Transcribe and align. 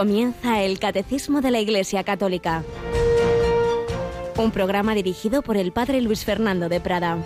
Comienza 0.00 0.62
el 0.62 0.78
Catecismo 0.78 1.42
de 1.42 1.50
la 1.50 1.60
Iglesia 1.60 2.04
Católica. 2.04 2.64
Un 4.38 4.50
programa 4.50 4.94
dirigido 4.94 5.42
por 5.42 5.58
el 5.58 5.72
Padre 5.72 6.00
Luis 6.00 6.24
Fernando 6.24 6.70
de 6.70 6.80
Prada. 6.80 7.18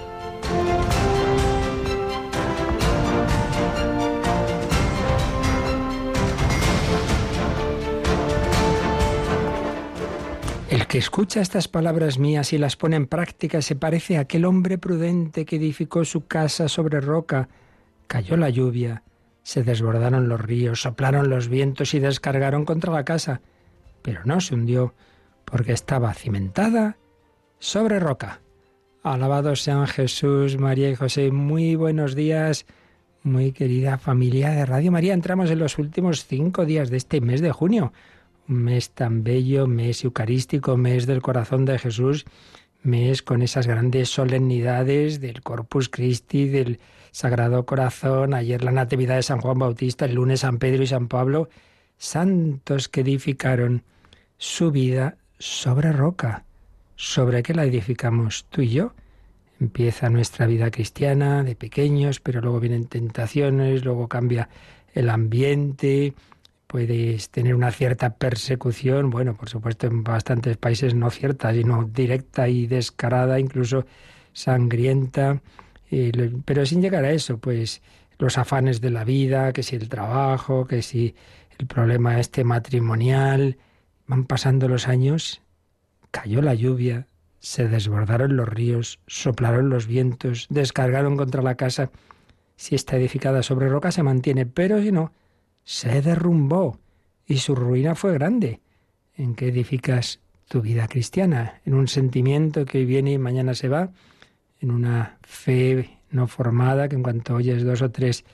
El 10.68 10.88
que 10.88 10.98
escucha 10.98 11.42
estas 11.42 11.68
palabras 11.68 12.18
mías 12.18 12.52
y 12.52 12.58
las 12.58 12.74
pone 12.74 12.96
en 12.96 13.06
práctica 13.06 13.62
se 13.62 13.76
parece 13.76 14.16
a 14.16 14.22
aquel 14.22 14.44
hombre 14.44 14.78
prudente 14.78 15.44
que 15.44 15.54
edificó 15.54 16.04
su 16.04 16.26
casa 16.26 16.66
sobre 16.68 17.00
roca. 17.00 17.48
Cayó 18.08 18.36
la 18.36 18.50
lluvia 18.50 19.04
se 19.44 19.62
desbordaron 19.62 20.28
los 20.28 20.40
ríos, 20.40 20.80
soplaron 20.82 21.28
los 21.28 21.48
vientos 21.48 21.94
y 21.94 22.00
descargaron 22.00 22.64
contra 22.64 22.92
la 22.92 23.04
casa, 23.04 23.42
pero 24.02 24.22
no 24.24 24.40
se 24.40 24.54
hundió, 24.54 24.94
porque 25.44 25.72
estaba 25.72 26.12
cimentada 26.14 26.96
sobre 27.58 28.00
roca. 28.00 28.40
Alabados 29.02 29.60
sean 29.60 29.86
Jesús, 29.86 30.56
María 30.56 30.88
y 30.88 30.94
José. 30.94 31.30
Muy 31.30 31.76
buenos 31.76 32.14
días, 32.14 32.64
muy 33.22 33.52
querida 33.52 33.98
familia 33.98 34.50
de 34.50 34.64
Radio 34.64 34.90
María. 34.90 35.12
Entramos 35.12 35.50
en 35.50 35.58
los 35.58 35.78
últimos 35.78 36.24
cinco 36.24 36.64
días 36.64 36.88
de 36.88 36.96
este 36.96 37.20
mes 37.20 37.42
de 37.42 37.52
junio. 37.52 37.92
Un 38.48 38.62
mes 38.62 38.90
tan 38.90 39.24
bello, 39.24 39.66
mes 39.66 40.04
eucarístico, 40.04 40.78
mes 40.78 41.06
del 41.06 41.20
corazón 41.20 41.66
de 41.66 41.78
Jesús, 41.78 42.24
mes 42.82 43.22
con 43.22 43.42
esas 43.42 43.66
grandes 43.66 44.08
solemnidades 44.08 45.20
del 45.20 45.42
Corpus 45.42 45.90
Christi, 45.90 46.48
del 46.48 46.80
Sagrado 47.14 47.64
Corazón, 47.64 48.34
ayer 48.34 48.64
la 48.64 48.72
Natividad 48.72 49.14
de 49.14 49.22
San 49.22 49.40
Juan 49.40 49.56
Bautista, 49.56 50.04
el 50.04 50.16
lunes 50.16 50.40
San 50.40 50.58
Pedro 50.58 50.82
y 50.82 50.88
San 50.88 51.06
Pablo, 51.06 51.48
santos 51.96 52.88
que 52.88 53.02
edificaron 53.02 53.84
su 54.36 54.72
vida 54.72 55.16
sobre 55.38 55.92
roca. 55.92 56.44
¿Sobre 56.96 57.44
qué 57.44 57.54
la 57.54 57.66
edificamos 57.66 58.46
tú 58.50 58.62
y 58.62 58.70
yo? 58.70 58.94
Empieza 59.60 60.10
nuestra 60.10 60.48
vida 60.48 60.72
cristiana 60.72 61.44
de 61.44 61.54
pequeños, 61.54 62.18
pero 62.18 62.40
luego 62.40 62.58
vienen 62.58 62.86
tentaciones, 62.86 63.84
luego 63.84 64.08
cambia 64.08 64.48
el 64.92 65.08
ambiente, 65.08 66.14
puedes 66.66 67.30
tener 67.30 67.54
una 67.54 67.70
cierta 67.70 68.16
persecución, 68.16 69.10
bueno, 69.10 69.36
por 69.36 69.48
supuesto 69.48 69.86
en 69.86 70.02
bastantes 70.02 70.56
países 70.56 70.96
no 70.96 71.10
cierta, 71.10 71.52
sino 71.52 71.84
directa 71.84 72.48
y 72.48 72.66
descarada, 72.66 73.38
incluso 73.38 73.86
sangrienta 74.32 75.40
pero 76.44 76.66
sin 76.66 76.82
llegar 76.82 77.04
a 77.04 77.12
eso, 77.12 77.38
pues 77.38 77.82
los 78.18 78.38
afanes 78.38 78.80
de 78.80 78.90
la 78.90 79.04
vida, 79.04 79.52
que 79.52 79.62
si 79.62 79.76
el 79.76 79.88
trabajo, 79.88 80.66
que 80.66 80.82
si 80.82 81.14
el 81.58 81.66
problema 81.66 82.18
este 82.20 82.44
matrimonial, 82.44 83.58
van 84.06 84.24
pasando 84.24 84.68
los 84.68 84.88
años, 84.88 85.42
cayó 86.10 86.42
la 86.42 86.54
lluvia, 86.54 87.06
se 87.38 87.68
desbordaron 87.68 88.36
los 88.36 88.48
ríos, 88.48 89.00
soplaron 89.06 89.68
los 89.68 89.86
vientos, 89.86 90.46
descargaron 90.48 91.16
contra 91.16 91.42
la 91.42 91.56
casa. 91.56 91.90
Si 92.56 92.74
está 92.74 92.96
edificada 92.96 93.42
sobre 93.42 93.68
roca 93.68 93.92
se 93.92 94.02
mantiene, 94.02 94.46
pero 94.46 94.80
si 94.80 94.92
no, 94.92 95.12
se 95.64 96.00
derrumbó 96.00 96.78
y 97.26 97.38
su 97.38 97.54
ruina 97.54 97.94
fue 97.94 98.12
grande. 98.14 98.60
¿En 99.16 99.34
qué 99.34 99.48
edificas 99.48 100.20
tu 100.48 100.60
vida 100.60 100.88
cristiana? 100.88 101.60
¿En 101.64 101.74
un 101.74 101.88
sentimiento 101.88 102.64
que 102.64 102.78
hoy 102.78 102.84
viene 102.84 103.12
y 103.12 103.18
mañana 103.18 103.54
se 103.54 103.68
va? 103.68 103.90
En 104.60 104.70
una 104.70 105.18
fe 105.22 105.98
no 106.10 106.26
formada 106.26 106.88
que 106.88 106.96
en 106.96 107.02
cuanto 107.02 107.34
oyes 107.34 107.64
dos 107.64 107.82
o 107.82 107.90
tres 107.90 108.24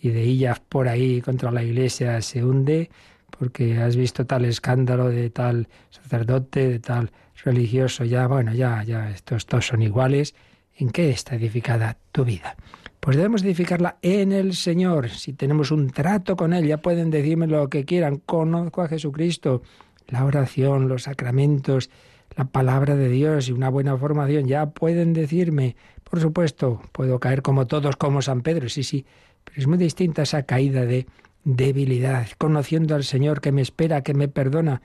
ideillas 0.00 0.60
por 0.60 0.88
ahí 0.88 1.20
contra 1.20 1.50
la 1.50 1.62
iglesia 1.62 2.20
se 2.22 2.44
hunde 2.44 2.90
porque 3.38 3.78
has 3.78 3.96
visto 3.96 4.26
tal 4.26 4.44
escándalo 4.44 5.08
de 5.08 5.30
tal 5.30 5.68
sacerdote, 5.90 6.68
de 6.68 6.78
tal 6.78 7.10
religioso, 7.44 8.04
ya, 8.04 8.26
bueno, 8.26 8.52
ya, 8.54 8.82
ya, 8.82 9.10
estos 9.10 9.46
todos 9.46 9.66
son 9.66 9.82
iguales. 9.82 10.34
¿En 10.74 10.90
qué 10.90 11.10
está 11.10 11.36
edificada 11.36 11.96
tu 12.12 12.24
vida? 12.24 12.56
Pues 13.00 13.16
debemos 13.16 13.42
edificarla 13.42 13.98
en 14.02 14.32
el 14.32 14.54
Señor. 14.54 15.10
Si 15.10 15.32
tenemos 15.32 15.70
un 15.70 15.90
trato 15.90 16.36
con 16.36 16.52
Él, 16.52 16.66
ya 16.66 16.78
pueden 16.78 17.10
decirme 17.10 17.46
lo 17.46 17.68
que 17.68 17.84
quieran. 17.84 18.16
Conozco 18.16 18.82
a 18.82 18.88
Jesucristo, 18.88 19.62
la 20.08 20.24
oración, 20.24 20.88
los 20.88 21.04
sacramentos, 21.04 21.90
la 22.36 22.44
palabra 22.44 22.96
de 22.96 23.08
Dios 23.08 23.48
y 23.48 23.52
una 23.52 23.70
buena 23.70 23.96
formación, 23.96 24.46
ya 24.46 24.66
pueden 24.70 25.12
decirme, 25.12 25.76
por 26.04 26.20
supuesto, 26.20 26.82
puedo 26.92 27.18
caer 27.18 27.42
como 27.42 27.66
todos, 27.66 27.96
como 27.96 28.22
San 28.22 28.42
Pedro, 28.42 28.68
sí, 28.68 28.82
sí, 28.82 29.06
pero 29.44 29.60
es 29.60 29.66
muy 29.66 29.78
distinta 29.78 30.22
esa 30.22 30.42
caída 30.42 30.84
de 30.84 31.06
debilidad, 31.44 32.28
conociendo 32.38 32.94
al 32.94 33.04
Señor 33.04 33.40
que 33.40 33.52
me 33.52 33.62
espera, 33.62 34.02
que 34.02 34.14
me 34.14 34.28
perdona, 34.28 34.82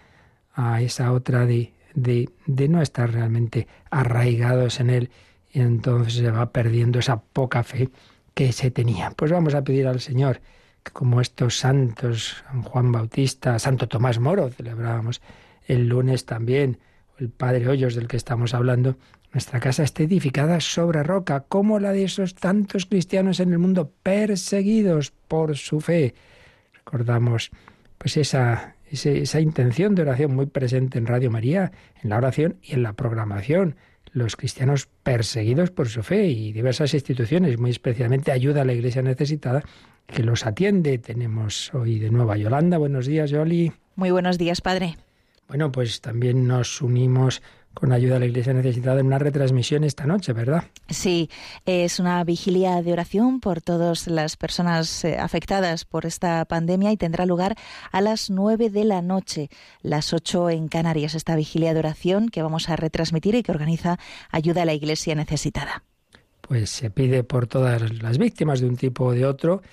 a 0.53 0.81
esa 0.81 1.11
otra 1.11 1.45
de, 1.45 1.73
de, 1.93 2.29
de 2.45 2.67
no 2.67 2.81
estar 2.81 3.11
realmente 3.11 3.67
arraigados 3.89 4.79
en 4.79 4.89
Él 4.89 5.09
y 5.51 5.61
entonces 5.61 6.13
se 6.15 6.31
va 6.31 6.51
perdiendo 6.51 6.99
esa 6.99 7.21
poca 7.21 7.63
fe 7.63 7.89
que 8.33 8.51
se 8.51 8.71
tenía. 8.71 9.11
Pues 9.11 9.31
vamos 9.31 9.55
a 9.55 9.63
pedir 9.63 9.87
al 9.87 9.99
Señor 9.99 10.41
que 10.83 10.91
como 10.91 11.21
estos 11.21 11.57
santos, 11.57 12.43
San 12.49 12.63
Juan 12.63 12.91
Bautista, 12.91 13.59
Santo 13.59 13.87
Tomás 13.87 14.19
Moro, 14.19 14.49
celebrábamos 14.49 15.21
el 15.67 15.87
lunes 15.87 16.25
también, 16.25 16.79
el 17.21 17.29
Padre 17.29 17.67
Hoyos 17.67 17.93
del 17.93 18.07
que 18.07 18.17
estamos 18.17 18.55
hablando, 18.55 18.97
nuestra 19.31 19.59
casa 19.59 19.83
esté 19.83 20.03
edificada 20.03 20.59
sobre 20.59 21.03
roca, 21.03 21.41
como 21.47 21.79
la 21.79 21.91
de 21.91 22.03
esos 22.03 22.33
tantos 22.33 22.87
cristianos 22.87 23.39
en 23.39 23.51
el 23.51 23.59
mundo 23.59 23.93
perseguidos 24.01 25.13
por 25.27 25.55
su 25.55 25.81
fe. 25.81 26.15
Recordamos 26.73 27.51
pues 27.99 28.17
esa, 28.17 28.75
esa 28.89 29.39
intención 29.39 29.93
de 29.93 30.01
oración 30.01 30.35
muy 30.35 30.47
presente 30.47 30.97
en 30.97 31.05
Radio 31.05 31.29
María, 31.29 31.71
en 32.01 32.09
la 32.09 32.17
oración 32.17 32.57
y 32.63 32.73
en 32.73 32.81
la 32.81 32.93
programación. 32.93 33.75
Los 34.11 34.35
cristianos 34.35 34.89
perseguidos 35.03 35.69
por 35.69 35.87
su 35.87 36.01
fe 36.01 36.25
y 36.25 36.51
diversas 36.51 36.95
instituciones, 36.95 37.59
muy 37.59 37.69
especialmente 37.69 38.31
ayuda 38.31 38.63
a 38.63 38.65
la 38.65 38.73
Iglesia 38.73 39.03
necesitada, 39.03 39.63
que 40.07 40.23
los 40.23 40.47
atiende. 40.47 40.97
Tenemos 40.97 41.71
hoy 41.75 41.99
de 41.99 42.09
nuevo 42.09 42.31
a 42.31 42.37
Yolanda. 42.37 42.79
Buenos 42.79 43.05
días, 43.05 43.29
Yoli. 43.29 43.71
Muy 43.95 44.09
buenos 44.09 44.39
días, 44.39 44.59
Padre. 44.59 44.97
Bueno, 45.51 45.69
pues 45.69 45.99
también 45.99 46.47
nos 46.47 46.81
unimos 46.81 47.41
con 47.73 47.91
ayuda 47.91 48.15
a 48.15 48.19
la 48.19 48.25
Iglesia 48.25 48.53
necesitada 48.53 49.01
en 49.01 49.07
una 49.07 49.19
retransmisión 49.19 49.83
esta 49.83 50.05
noche, 50.05 50.31
¿verdad? 50.31 50.63
Sí, 50.87 51.29
es 51.65 51.99
una 51.99 52.23
vigilia 52.23 52.81
de 52.81 52.93
oración 52.93 53.41
por 53.41 53.59
todas 53.59 54.07
las 54.07 54.37
personas 54.37 55.03
eh, 55.03 55.17
afectadas 55.17 55.83
por 55.83 56.05
esta 56.05 56.45
pandemia 56.45 56.93
y 56.93 56.95
tendrá 56.95 57.25
lugar 57.25 57.57
a 57.91 57.99
las 57.99 58.29
nueve 58.29 58.69
de 58.69 58.85
la 58.85 59.01
noche, 59.01 59.49
las 59.81 60.13
ocho 60.13 60.49
en 60.49 60.69
Canarias, 60.69 61.15
esta 61.15 61.35
vigilia 61.35 61.73
de 61.73 61.79
oración 61.79 62.29
que 62.29 62.43
vamos 62.43 62.69
a 62.69 62.77
retransmitir 62.77 63.35
y 63.35 63.43
que 63.43 63.51
organiza 63.51 63.99
ayuda 64.29 64.61
a 64.61 64.65
la 64.65 64.73
Iglesia 64.73 65.15
necesitada. 65.15 65.83
Pues 66.39 66.69
se 66.69 66.91
pide 66.91 67.25
por 67.25 67.47
todas 67.47 68.01
las 68.01 68.17
víctimas 68.17 68.61
de 68.61 68.67
un 68.67 68.77
tipo 68.77 69.03
o 69.03 69.11
de 69.11 69.25
otro 69.25 69.63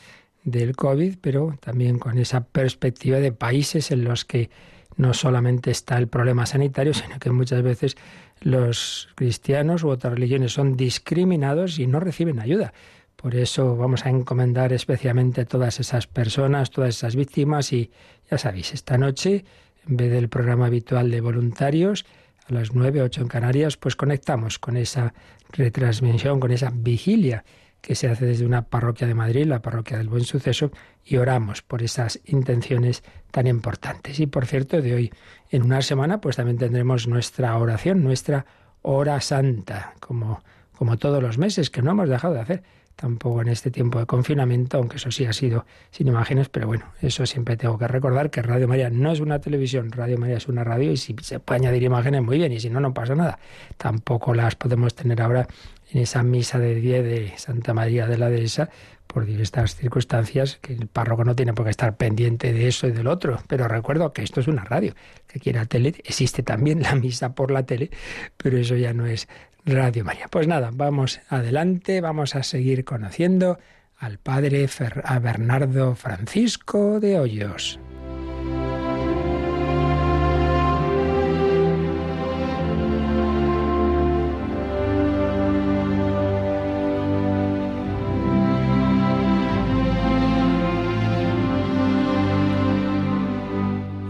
del 0.43 0.75
COVID, 0.75 1.19
pero 1.21 1.57
también 1.61 2.01
con 2.01 2.19
esa 2.19 2.41
perspectiva 2.41 3.19
de 3.19 3.31
países 3.31 3.93
en 3.93 4.03
los 4.03 4.25
que 4.25 4.51
no 4.99 5.15
solamente 5.15 5.71
está 5.71 5.97
el 5.97 6.09
problema 6.09 6.45
sanitario, 6.45 6.93
sino 6.93 7.19
que 7.19 7.31
muchas 7.31 7.63
veces 7.63 7.97
los 8.41 9.09
cristianos 9.15 9.85
u 9.85 9.89
otras 9.89 10.13
religiones 10.13 10.53
son 10.53 10.77
discriminados 10.77 11.79
y 11.79 11.87
no 11.87 12.01
reciben 12.01 12.41
ayuda. 12.41 12.75
Por 13.17 13.35
eso 13.35 13.77
vamos 13.77 14.05
a 14.05 14.11
encomendar 14.11 14.73
especialmente 14.73 15.41
a 15.41 15.45
todas 15.45 15.81
esas 15.81 16.07
personas, 16.07 16.71
todas 16.71 16.97
esas 16.97 17.17
víctimas 17.17 17.73
y 17.73 17.91
ya 18.31 18.39
sabéis, 18.39 18.75
esta 18.75 18.99
noche, 18.99 19.45
en 19.89 19.97
vez 19.97 20.11
del 20.11 20.29
programa 20.29 20.67
habitual 20.67 21.11
de 21.11 21.21
voluntarios, 21.21 22.05
a 22.47 22.53
las 22.53 22.75
nueve, 22.75 23.01
ocho 23.03 23.21
en 23.21 23.29
Canarias, 23.29 23.77
pues 23.77 23.97
conectamos 23.97 24.59
con 24.59 24.77
esa 24.77 25.15
retransmisión, 25.53 26.41
con 26.41 26.51
esa 26.51 26.73
vigilia 26.75 27.45
que 27.89 27.95
se 27.95 28.07
hace 28.07 28.27
desde 28.27 28.45
una 28.45 28.67
parroquia 28.67 29.07
de 29.07 29.15
Madrid, 29.15 29.47
la 29.47 29.63
parroquia 29.63 29.97
del 29.97 30.11
Buen 30.11 30.23
Suceso, 30.23 30.71
y 31.07 31.17
oramos 31.17 31.63
por 31.63 31.83
esas 31.83 32.21
intenciones 32.27 33.03
tan 33.31 33.47
importantes. 33.47 34.21
Y 34.21 34.27
por 34.27 34.45
cierto, 34.45 34.83
de 34.83 34.95
hoy 34.95 35.13
en 35.49 35.63
una 35.63 35.81
semana, 35.81 36.21
pues 36.21 36.37
también 36.37 36.59
tendremos 36.59 37.09
nuestra 37.09 37.57
oración, 37.57 38.05
nuestra 38.05 38.45
hora 38.83 39.23
santa, 39.23 39.95
como, 40.01 40.43
como 40.77 40.99
todos 40.99 41.23
los 41.23 41.39
meses, 41.39 41.71
que 41.71 41.81
no 41.81 41.93
hemos 41.93 42.11
dejado 42.11 42.35
de 42.35 42.41
hacer 42.41 42.63
tampoco 42.95 43.41
en 43.41 43.49
este 43.49 43.71
tiempo 43.71 44.01
de 44.01 44.07
confinamiento, 44.07 44.77
aunque 44.77 44.97
eso 44.97 45.11
sí 45.11 45.25
ha 45.25 45.33
sido 45.33 45.65
sin 45.91 46.09
imágenes, 46.09 46.49
pero 46.49 46.67
bueno, 46.67 46.85
eso 47.01 47.25
siempre 47.25 47.57
tengo 47.57 47.79
que 47.79 47.87
recordar 47.87 48.29
que 48.29 48.43
Radio 48.43 48.67
María 48.67 48.91
no 48.91 49.13
es 49.13 49.21
una 49.21 49.39
televisión, 49.39 49.93
Radio 49.93 50.19
María 50.19 50.37
es 50.37 50.49
una 50.49 50.65
radio 50.65 50.91
y 50.91 50.97
si 50.97 51.15
se 51.23 51.39
puede 51.39 51.61
añadir 51.61 51.85
imágenes 51.85 52.23
muy 52.23 52.39
bien 52.39 52.51
y 52.51 52.59
si 52.59 52.69
no, 52.69 52.81
no 52.81 52.93
pasa 52.93 53.15
nada. 53.15 53.39
Tampoco 53.77 54.35
las 54.35 54.57
podemos 54.57 54.97
tener 54.97 55.23
ahora 55.23 55.47
en 55.91 56.01
esa 56.01 56.23
misa 56.23 56.59
de 56.59 56.75
10 56.75 57.05
de 57.05 57.33
Santa 57.37 57.75
María 57.75 58.07
de 58.07 58.19
la 58.19 58.31
Dehesa, 58.31 58.71
por 59.07 59.29
estas 59.29 59.75
circunstancias, 59.75 60.59
que 60.61 60.75
el 60.75 60.87
párroco 60.87 61.25
no 61.25 61.35
tiene 61.35 61.55
por 61.55 61.65
qué 61.65 61.71
estar 61.71 61.97
pendiente 61.97 62.53
de 62.53 62.69
eso 62.69 62.87
y 62.87 62.93
del 62.93 63.07
otro. 63.07 63.43
Pero 63.49 63.67
recuerdo 63.67 64.13
que 64.13 64.23
esto 64.23 64.41
es 64.41 64.49
una 64.49 64.65
radio, 64.65 64.95
que 65.27 65.41
quiera 65.41 65.65
tele, 65.65 65.95
existe 66.05 66.43
también 66.43 66.83
la 66.83 66.95
misa 66.95 67.35
por 67.35 67.51
la 67.51 67.65
tele, 67.65 67.91
pero 68.37 68.59
eso 68.59 68.77
ya 68.77 68.93
no 68.93 69.07
es 69.07 69.27
Radio 69.65 70.05
María. 70.05 70.29
Pues 70.29 70.47
nada, 70.47 70.71
vamos 70.73 71.21
adelante, 71.29 72.01
vamos 72.01 72.37
a 72.37 72.43
seguir 72.43 72.85
conociendo 72.85 73.59
al 73.99 74.19
padre 74.19 74.69
a 75.05 75.19
Bernardo 75.19 75.95
Francisco 75.95 77.01
de 77.01 77.19
Hoyos. 77.19 77.81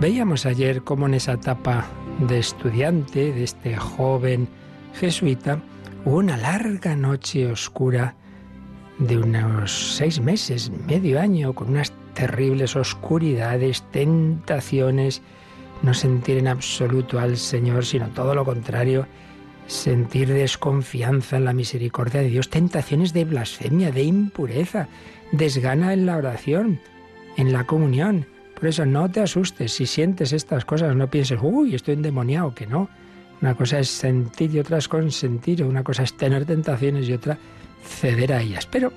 Veíamos 0.01 0.47
ayer 0.47 0.85
cómo 0.85 1.07
en 1.07 1.15
esa 1.15 1.33
etapa 1.33 1.85
de 2.21 2.39
estudiante, 2.39 3.33
de 3.33 3.43
este 3.43 3.77
joven 3.77 4.49
jesuita, 4.95 5.61
hubo 6.05 6.19
una 6.19 6.37
larga 6.37 6.95
noche 6.95 7.51
oscura 7.51 8.15
de 9.01 9.19
unos 9.19 9.97
seis 9.97 10.21
meses, 10.21 10.71
medio 10.87 11.21
año, 11.21 11.53
con 11.53 11.71
unas 11.71 11.93
terribles 12.15 12.77
oscuridades, 12.77 13.83
tentaciones, 13.91 15.21
no 15.83 15.93
sentir 15.95 16.39
en 16.39 16.47
absoluto 16.47 17.19
al 17.19 17.37
Señor, 17.37 17.85
sino 17.85 18.07
todo 18.11 18.37
lo 18.37 18.45
contrario, 18.45 19.05
sentir 19.67 20.33
desconfianza 20.33 21.39
en 21.39 21.45
la 21.45 21.53
misericordia 21.53 22.21
de 22.21 22.29
Dios, 22.29 22.51
tentaciones 22.51 23.13
de 23.13 23.25
blasfemia, 23.25 23.91
de 23.91 24.05
impureza, 24.05 24.87
desgana 25.33 25.93
en 25.93 26.07
la 26.07 26.19
oración, 26.19 26.81
en 27.37 27.53
la 27.53 27.65
comunión. 27.65 28.38
Por 28.59 28.69
eso 28.69 28.85
no 28.85 29.09
te 29.09 29.21
asustes, 29.21 29.73
si 29.73 29.87
sientes 29.87 30.33
estas 30.33 30.65
cosas, 30.65 30.97
no 30.97 31.09
pienses, 31.09 31.39
uy, 31.41 31.77
estoy 31.77 31.95
endemoniado, 31.95 32.57
que 32.57 32.67
no. 32.67 32.89
Una 33.41 33.55
cosa 33.55 33.79
es 33.79 33.89
sentir 33.89 34.53
y 34.53 34.59
otra 34.59 34.79
es 34.79 34.89
consentir, 34.89 35.63
una 35.63 35.85
cosa 35.85 36.03
es 36.03 36.17
tener 36.17 36.45
tentaciones 36.45 37.09
y 37.09 37.13
otra 37.13 37.39
ceder 37.85 38.33
a 38.33 38.43
ellas. 38.43 38.67
Pero 38.67 38.93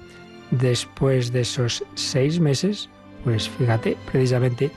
después 0.50 1.32
de 1.32 1.42
esos 1.42 1.84
seis 1.94 2.40
meses, 2.40 2.90
pues 3.24 3.50
fíjate, 3.50 3.98
precisamente 4.12 4.72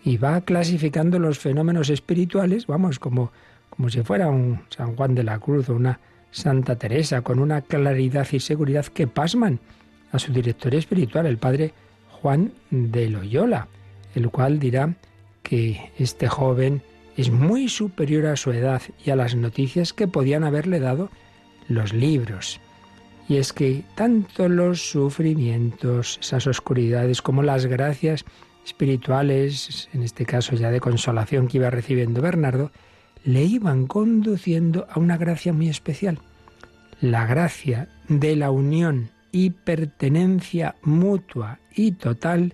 y 0.04 0.18
va 0.18 0.42
clasificando 0.42 1.20
los 1.20 1.40
fenómenos 1.40 1.90
espirituales, 1.90 2.68
vamos, 2.68 3.00
como, 3.00 3.32
como 3.70 3.90
si 3.90 4.02
fuera 4.02 4.30
un 4.30 4.62
San 4.70 4.96
Juan 4.96 5.16
de 5.16 5.24
la 5.24 5.40
Cruz 5.40 5.70
o 5.70 5.76
una 5.76 6.00
Santa 6.32 6.76
Teresa, 6.78 7.22
con 7.22 7.40
una 7.40 7.62
claridad 7.62 8.28
y 8.32 8.40
seguridad 8.40 8.86
que 8.86 9.08
pasman 9.08 9.60
a 10.12 10.20
su 10.20 10.32
director 10.32 10.74
espiritual, 10.76 11.26
el 11.26 11.38
padre 11.38 11.74
Juan 12.10 12.54
de 12.70 13.10
Loyola, 13.10 13.68
el 14.16 14.30
cual 14.30 14.60
dirá 14.60 14.94
que 15.44 15.92
este 15.98 16.28
joven 16.28 16.82
es 17.18 17.32
muy 17.32 17.68
superior 17.68 18.28
a 18.28 18.36
su 18.36 18.52
edad 18.52 18.82
y 19.04 19.10
a 19.10 19.16
las 19.16 19.36
noticias 19.36 19.94
que 19.94 20.08
podían 20.08 20.44
haberle 20.44 20.80
dado 20.80 21.10
los 21.68 21.94
libros. 21.94 22.60
Y 23.28 23.38
es 23.38 23.54
que 23.54 23.84
tanto 23.96 24.50
los 24.50 24.90
sufrimientos, 24.90 26.18
esas 26.22 26.48
oscuridades, 26.48 27.22
como 27.22 27.44
las 27.44 27.66
gracias 27.66 28.26
espirituales, 28.66 29.90
en 29.94 30.04
este 30.04 30.26
caso 30.26 30.56
ya 30.56 30.70
de 30.72 30.80
consolación 30.80 31.48
que 31.48 31.58
iba 31.58 31.70
recibiendo 31.70 32.22
Bernardo, 32.22 32.72
le 33.24 33.44
iban 33.44 33.88
conduciendo 33.88 34.88
a 34.90 35.00
una 35.00 35.18
gracia 35.18 35.54
muy 35.54 35.70
especial, 35.70 36.20
la 37.02 37.26
gracia 37.26 37.90
de 38.08 38.36
la 38.36 38.52
unión 38.52 39.10
y 39.32 39.52
pertenencia 39.52 40.76
mutua 40.82 41.60
y 41.76 41.92
total 41.94 42.54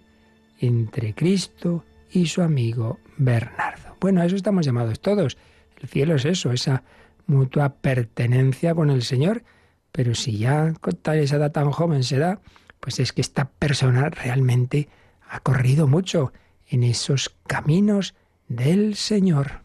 entre 0.60 1.14
Cristo 1.14 1.84
y 2.12 2.28
su 2.28 2.42
amigo 2.42 3.00
Bernardo. 3.18 3.96
Bueno, 4.00 4.22
a 4.22 4.26
eso 4.26 4.36
estamos 4.36 4.66
llamados 4.66 5.00
todos. 5.00 5.38
El 5.82 5.90
cielo 5.90 6.16
es 6.16 6.26
eso, 6.26 6.52
esa 6.52 6.84
mutua 7.28 7.70
pertenencia 7.70 8.76
con 8.76 8.90
el 8.90 9.04
Señor. 9.04 9.44
Pero 9.92 10.16
si 10.16 10.38
ya 10.38 10.74
con 10.82 10.96
tal 10.96 11.20
esa 11.20 11.38
edad 11.38 11.52
tan 11.52 11.72
joven 11.72 12.04
se 12.04 12.18
da, 12.18 12.40
pues 12.80 13.00
es 13.00 13.14
que 13.14 13.22
esta 13.22 13.46
persona 13.46 14.10
realmente 14.10 14.90
ha 15.30 15.40
corrido 15.40 15.88
mucho 15.88 16.34
en 16.68 16.84
esos 16.84 17.36
caminos 17.48 18.14
del 18.48 18.96
Señor. 18.96 19.64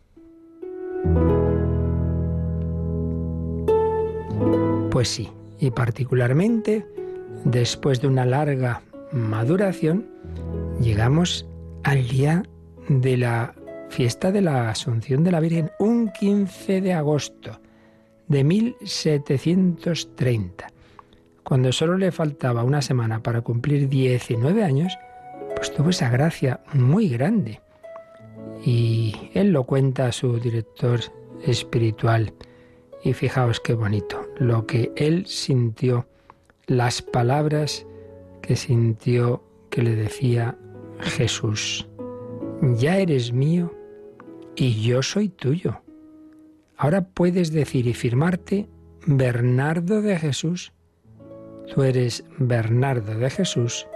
Pues 4.91 5.09
sí, 5.09 5.31
y 5.59 5.71
particularmente 5.71 6.87
después 7.45 8.01
de 8.01 8.09
una 8.09 8.27
larga 8.27 8.83
maduración, 9.12 10.07
llegamos 10.81 11.47
al 11.85 12.09
día 12.09 12.43
de 12.89 13.17
la 13.17 13.55
fiesta 13.89 14.33
de 14.33 14.41
la 14.41 14.71
Asunción 14.71 15.23
de 15.25 15.33
la 15.33 15.41
Virgen, 15.41 15.71
un 15.79 16.12
15 16.12 16.81
de 16.81 16.93
agosto 16.93 17.61
de 18.29 18.45
1730. 18.45 20.69
Cuando 21.43 21.73
solo 21.73 21.99
le 21.99 22.12
faltaba 22.12 22.62
una 22.62 22.83
semana 22.83 23.23
para 23.23 23.41
cumplir 23.41 23.89
19 23.89 24.62
años, 24.62 24.97
pues 25.61 25.75
tuvo 25.75 25.91
esa 25.91 26.09
gracia 26.09 26.61
muy 26.73 27.11
grande. 27.11 27.61
Y 28.65 29.15
él 29.35 29.53
lo 29.53 29.65
cuenta 29.65 30.07
a 30.07 30.12
su 30.12 30.41
director 30.41 31.01
espiritual. 31.45 32.33
Y 33.05 33.12
fijaos 33.12 33.61
qué 33.61 33.75
bonito, 33.75 34.27
lo 34.39 34.65
que 34.67 34.91
él 34.97 35.27
sintió, 35.27 36.07
las 36.67 37.03
palabras 37.03 37.87
que 38.40 38.57
sintió 38.57 39.45
que 39.69 39.83
le 39.83 39.97
decía 39.97 40.57
Jesús, 41.00 41.87
ya 42.62 42.97
eres 42.97 43.35
mío 43.35 43.71
y 44.57 44.81
yo 44.81 45.02
soy 45.02 45.29
tuyo. 45.29 45.83
Ahora 46.79 47.02
puedes 47.02 47.52
decir 47.52 47.87
y 47.87 47.93
firmarte 47.93 48.67
Bernardo 49.07 50.00
de 50.00 50.19
Jesús. 50.19 50.73
Tú 51.75 51.83
eres 51.83 52.25
Bernardo 52.38 53.14
de 53.19 53.29
Jesús 53.29 53.87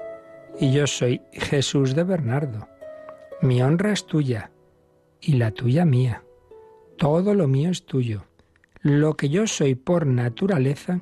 y 0.58 0.72
yo 0.72 0.86
soy 0.86 1.20
Jesús 1.32 1.94
de 1.94 2.04
Bernardo. 2.04 2.68
Mi 3.42 3.62
honra 3.62 3.92
es 3.92 4.06
tuya 4.06 4.50
y 5.20 5.34
la 5.34 5.50
tuya 5.50 5.84
mía. 5.84 6.22
Todo 6.96 7.34
lo 7.34 7.48
mío 7.48 7.70
es 7.70 7.84
tuyo. 7.86 8.24
Lo 8.80 9.14
que 9.14 9.28
yo 9.28 9.46
soy 9.46 9.74
por 9.74 10.06
naturaleza, 10.06 11.00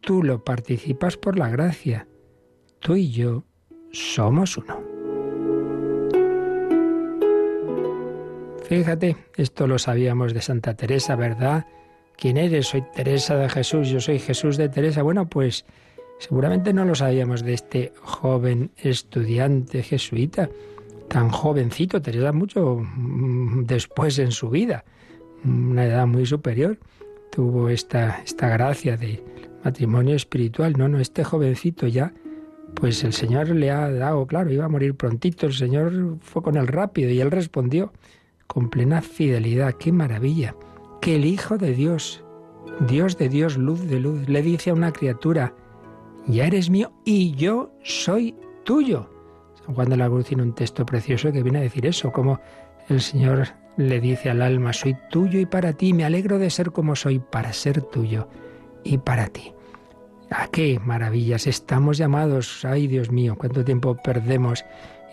tú 0.00 0.22
lo 0.22 0.44
participas 0.44 1.16
por 1.16 1.38
la 1.38 1.48
gracia. 1.48 2.06
Tú 2.80 2.96
y 2.96 3.10
yo 3.10 3.44
somos 3.92 4.56
uno. 4.58 4.80
Fíjate, 8.64 9.16
esto 9.36 9.66
lo 9.68 9.78
sabíamos 9.78 10.34
de 10.34 10.42
Santa 10.42 10.74
Teresa, 10.74 11.14
¿verdad? 11.14 11.66
¿Quién 12.16 12.36
eres? 12.36 12.66
Soy 12.66 12.82
Teresa 12.94 13.36
de 13.36 13.48
Jesús, 13.48 13.88
yo 13.88 14.00
soy 14.00 14.18
Jesús 14.18 14.56
de 14.56 14.68
Teresa. 14.68 15.02
Bueno, 15.02 15.28
pues 15.28 15.64
seguramente 16.18 16.72
no 16.72 16.84
lo 16.84 16.94
sabíamos 16.94 17.42
de 17.42 17.54
este 17.54 17.92
joven 18.02 18.70
estudiante 18.76 19.82
jesuita, 19.82 20.50
tan 21.08 21.30
jovencito, 21.30 22.02
Teresa 22.02 22.32
mucho 22.32 22.80
mm, 22.80 23.64
después 23.64 24.18
en 24.18 24.32
su 24.32 24.50
vida, 24.50 24.84
una 25.44 25.84
edad 25.84 26.06
muy 26.06 26.26
superior, 26.26 26.78
tuvo 27.30 27.68
esta, 27.68 28.22
esta 28.24 28.48
gracia 28.48 28.96
de 28.96 29.22
matrimonio 29.64 30.14
espiritual. 30.14 30.74
No, 30.76 30.88
no, 30.88 30.98
este 30.98 31.22
jovencito 31.22 31.86
ya 31.86 32.12
pues 32.74 33.04
el 33.04 33.12
Señor 33.12 33.48
le 33.48 33.70
ha 33.70 33.90
dado, 33.90 34.26
claro, 34.26 34.52
iba 34.52 34.66
a 34.66 34.68
morir 34.68 34.94
prontito, 34.94 35.46
el 35.46 35.54
Señor 35.54 36.18
fue 36.20 36.42
con 36.42 36.56
él 36.56 36.66
rápido 36.66 37.10
y 37.10 37.20
él 37.20 37.30
respondió 37.30 37.92
con 38.46 38.70
plena 38.70 39.02
fidelidad, 39.02 39.74
qué 39.74 39.92
maravilla, 39.92 40.54
que 41.00 41.16
el 41.16 41.24
Hijo 41.24 41.58
de 41.58 41.72
Dios, 41.72 42.22
Dios 42.86 43.16
de 43.16 43.28
Dios, 43.28 43.56
luz 43.56 43.88
de 43.88 44.00
luz, 44.00 44.28
le 44.28 44.42
dice 44.42 44.70
a 44.70 44.74
una 44.74 44.92
criatura, 44.92 45.54
ya 46.26 46.46
eres 46.46 46.70
mío 46.70 46.92
y 47.04 47.32
yo 47.32 47.70
soy 47.82 48.34
tuyo. 48.64 49.10
San 49.64 49.74
Juan 49.74 49.88
de 49.88 49.96
la 49.96 50.08
Cruz 50.08 50.26
tiene 50.26 50.42
un 50.42 50.54
texto 50.54 50.84
precioso 50.84 51.32
que 51.32 51.42
viene 51.42 51.58
a 51.58 51.62
decir 51.62 51.86
eso, 51.86 52.12
como 52.12 52.40
el 52.88 53.00
Señor 53.00 53.48
le 53.76 54.00
dice 54.00 54.30
al 54.30 54.42
alma, 54.42 54.72
soy 54.72 54.96
tuyo 55.10 55.38
y 55.38 55.46
para 55.46 55.72
ti, 55.72 55.92
me 55.92 56.04
alegro 56.04 56.38
de 56.38 56.50
ser 56.50 56.72
como 56.72 56.96
soy, 56.96 57.18
para 57.18 57.52
ser 57.52 57.82
tuyo 57.82 58.28
y 58.84 58.98
para 58.98 59.26
ti. 59.26 59.52
¿A 60.30 60.48
qué 60.48 60.80
maravillas 60.84 61.46
estamos 61.46 61.98
llamados? 61.98 62.64
Ay, 62.64 62.88
Dios 62.88 63.10
mío, 63.10 63.36
cuánto 63.38 63.64
tiempo 63.64 63.96
perdemos 64.02 64.64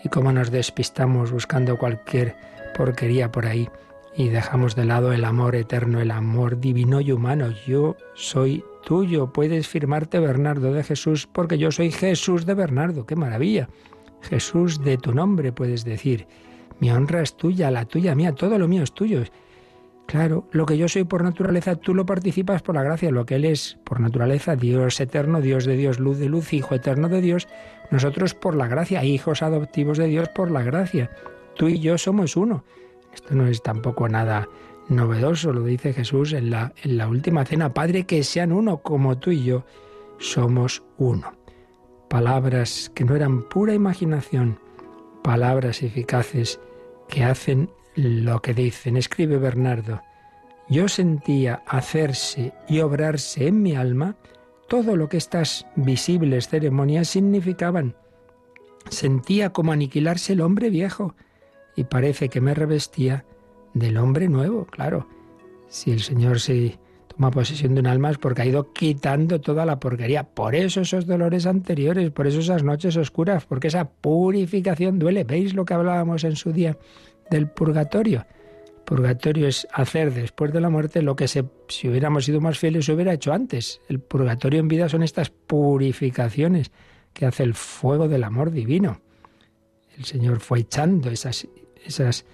y 0.02 0.08
cómo 0.08 0.32
nos 0.32 0.50
despistamos 0.50 1.30
buscando 1.30 1.78
cualquier 1.78 2.36
porquería 2.76 3.30
por 3.30 3.46
ahí 3.46 3.68
y 4.16 4.28
dejamos 4.28 4.74
de 4.74 4.84
lado 4.84 5.12
el 5.12 5.24
amor 5.24 5.54
eterno, 5.56 6.00
el 6.00 6.10
amor 6.10 6.58
divino 6.58 7.00
y 7.00 7.12
humano. 7.12 7.52
Yo 7.66 7.96
soy 8.14 8.64
tuyo, 8.84 9.32
puedes 9.32 9.68
firmarte 9.68 10.20
Bernardo 10.20 10.72
de 10.72 10.84
Jesús 10.84 11.26
porque 11.26 11.58
yo 11.58 11.70
soy 11.70 11.90
Jesús 11.90 12.46
de 12.46 12.54
Bernardo. 12.54 13.06
¡Qué 13.06 13.16
maravilla! 13.16 13.68
Jesús 14.22 14.82
de 14.82 14.96
tu 14.96 15.12
nombre 15.12 15.52
puedes 15.52 15.84
decir. 15.84 16.26
Mi 16.80 16.90
honra 16.90 17.22
es 17.22 17.36
tuya, 17.36 17.70
la 17.70 17.84
tuya 17.84 18.14
mía, 18.14 18.34
todo 18.34 18.58
lo 18.58 18.68
mío 18.68 18.82
es 18.82 18.92
tuyo. 18.92 19.22
Claro, 20.06 20.48
lo 20.52 20.66
que 20.66 20.76
yo 20.76 20.88
soy 20.88 21.04
por 21.04 21.22
naturaleza, 21.22 21.76
tú 21.76 21.94
lo 21.94 22.04
participas 22.04 22.62
por 22.62 22.74
la 22.74 22.82
gracia, 22.82 23.10
lo 23.10 23.24
que 23.24 23.36
Él 23.36 23.46
es 23.46 23.78
por 23.84 24.00
naturaleza, 24.00 24.54
Dios 24.54 25.00
eterno, 25.00 25.40
Dios 25.40 25.64
de 25.64 25.76
Dios, 25.76 25.98
luz 25.98 26.18
de 26.18 26.28
luz, 26.28 26.52
Hijo 26.52 26.74
eterno 26.74 27.08
de 27.08 27.20
Dios, 27.20 27.48
nosotros 27.90 28.34
por 28.34 28.54
la 28.54 28.68
gracia, 28.68 29.04
hijos 29.04 29.42
adoptivos 29.42 29.98
de 29.98 30.08
Dios 30.08 30.28
por 30.28 30.50
la 30.50 30.62
gracia. 30.62 31.10
Tú 31.56 31.68
y 31.68 31.78
yo 31.78 31.96
somos 31.96 32.36
uno. 32.36 32.64
Esto 33.14 33.34
no 33.34 33.46
es 33.46 33.62
tampoco 33.62 34.08
nada 34.08 34.48
novedoso, 34.88 35.52
lo 35.52 35.64
dice 35.64 35.92
Jesús 35.92 36.32
en 36.32 36.50
la, 36.50 36.72
en 36.82 36.96
la 36.96 37.08
última 37.08 37.44
cena, 37.44 37.72
Padre, 37.72 38.04
que 38.04 38.22
sean 38.24 38.52
uno 38.52 38.78
como 38.78 39.18
tú 39.18 39.30
y 39.30 39.44
yo 39.44 39.64
somos 40.18 40.82
uno. 40.98 41.32
Palabras 42.08 42.90
que 42.94 43.04
no 43.04 43.16
eran 43.16 43.42
pura 43.42 43.74
imaginación, 43.74 44.58
palabras 45.22 45.82
eficaces 45.82 46.60
que 47.08 47.24
hacen 47.24 47.70
lo 47.94 48.40
que 48.40 48.54
dicen. 48.54 48.96
Escribe 48.96 49.38
Bernardo, 49.38 50.02
yo 50.68 50.88
sentía 50.88 51.62
hacerse 51.66 52.52
y 52.68 52.80
obrarse 52.80 53.48
en 53.48 53.62
mi 53.62 53.74
alma 53.74 54.16
todo 54.68 54.96
lo 54.96 55.08
que 55.08 55.18
estas 55.18 55.66
visibles 55.76 56.48
ceremonias 56.48 57.08
significaban. 57.08 57.96
Sentía 58.88 59.50
como 59.50 59.72
aniquilarse 59.72 60.34
el 60.34 60.40
hombre 60.40 60.70
viejo 60.70 61.14
y 61.76 61.84
parece 61.84 62.28
que 62.28 62.40
me 62.40 62.54
revestía 62.54 63.24
del 63.74 63.96
hombre 63.98 64.28
nuevo, 64.28 64.64
claro. 64.66 65.06
Si 65.68 65.90
el 65.90 66.00
Señor 66.00 66.40
se 66.40 66.78
toma 67.08 67.30
posesión 67.30 67.74
de 67.74 67.80
un 67.80 67.86
alma 67.86 68.10
es 68.10 68.18
porque 68.18 68.42
ha 68.42 68.46
ido 68.46 68.72
quitando 68.72 69.40
toda 69.40 69.66
la 69.66 69.78
porquería. 69.78 70.24
Por 70.24 70.54
eso 70.54 70.80
esos 70.80 71.06
dolores 71.06 71.46
anteriores, 71.46 72.10
por 72.10 72.26
eso 72.26 72.40
esas 72.40 72.62
noches 72.62 72.96
oscuras, 72.96 73.44
porque 73.44 73.68
esa 73.68 73.88
purificación 73.88 74.98
duele. 74.98 75.24
¿Veis 75.24 75.54
lo 75.54 75.64
que 75.64 75.74
hablábamos 75.74 76.24
en 76.24 76.36
su 76.36 76.52
día 76.52 76.78
del 77.30 77.48
purgatorio? 77.48 78.24
Purgatorio 78.84 79.48
es 79.48 79.66
hacer 79.72 80.12
después 80.12 80.52
de 80.52 80.60
la 80.60 80.68
muerte 80.68 81.00
lo 81.00 81.16
que 81.16 81.26
se, 81.26 81.44
si 81.68 81.88
hubiéramos 81.88 82.26
sido 82.26 82.40
más 82.40 82.58
fieles 82.58 82.84
se 82.84 82.92
hubiera 82.92 83.14
hecho 83.14 83.32
antes. 83.32 83.80
El 83.88 83.98
purgatorio 83.98 84.60
en 84.60 84.68
vida 84.68 84.88
son 84.88 85.02
estas 85.02 85.30
purificaciones 85.30 86.70
que 87.14 87.26
hace 87.26 87.44
el 87.44 87.54
fuego 87.54 88.08
del 88.08 88.24
amor 88.24 88.50
divino. 88.50 89.00
El 89.96 90.04
Señor 90.04 90.40
fue 90.40 90.60
echando 90.60 91.10
esas, 91.10 91.46
esas, 91.86 92.26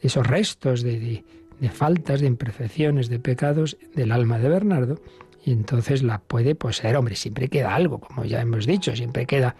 esos 0.00 0.26
restos 0.26 0.82
de, 0.82 1.24
de 1.60 1.68
faltas, 1.68 2.20
de 2.20 2.26
imperfecciones, 2.26 3.08
de 3.08 3.18
pecados 3.18 3.76
del 3.94 4.12
alma 4.12 4.38
de 4.38 4.48
Bernardo 4.48 5.00
y 5.44 5.52
entonces 5.52 6.02
la 6.02 6.18
puede 6.18 6.54
poseer. 6.54 6.96
Hombre, 6.96 7.16
siempre 7.16 7.48
queda 7.48 7.74
algo, 7.74 8.00
como 8.00 8.24
ya 8.24 8.40
hemos 8.40 8.66
dicho, 8.66 8.94
siempre 8.96 9.26
queda 9.26 9.56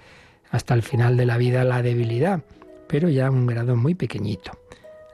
hasta 0.51 0.75
el 0.75 0.83
final 0.83 1.17
de 1.17 1.27
la 1.27 1.39
vida 1.39 1.65
la 1.65 1.83
debilidad, 1.83 2.43
pero 2.89 3.09
ya 3.09 3.29
a 3.29 3.31
un 3.31 3.47
grado 3.47 3.77
muy 3.77 3.95
pequeñito. 3.95 4.53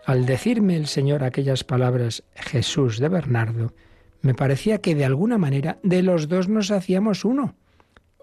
Al 0.04 0.24
decirme 0.24 0.76
el 0.76 0.86
Señor 0.86 1.24
aquellas 1.24 1.64
palabras 1.64 2.22
Jesús 2.34 2.98
de 2.98 3.08
Bernardo, 3.08 3.74
me 4.22 4.34
parecía 4.34 4.78
que 4.78 4.94
de 4.94 5.04
alguna 5.04 5.38
manera 5.38 5.78
de 5.82 6.02
los 6.02 6.28
dos 6.28 6.48
nos 6.48 6.70
hacíamos 6.70 7.24
uno. 7.24 7.54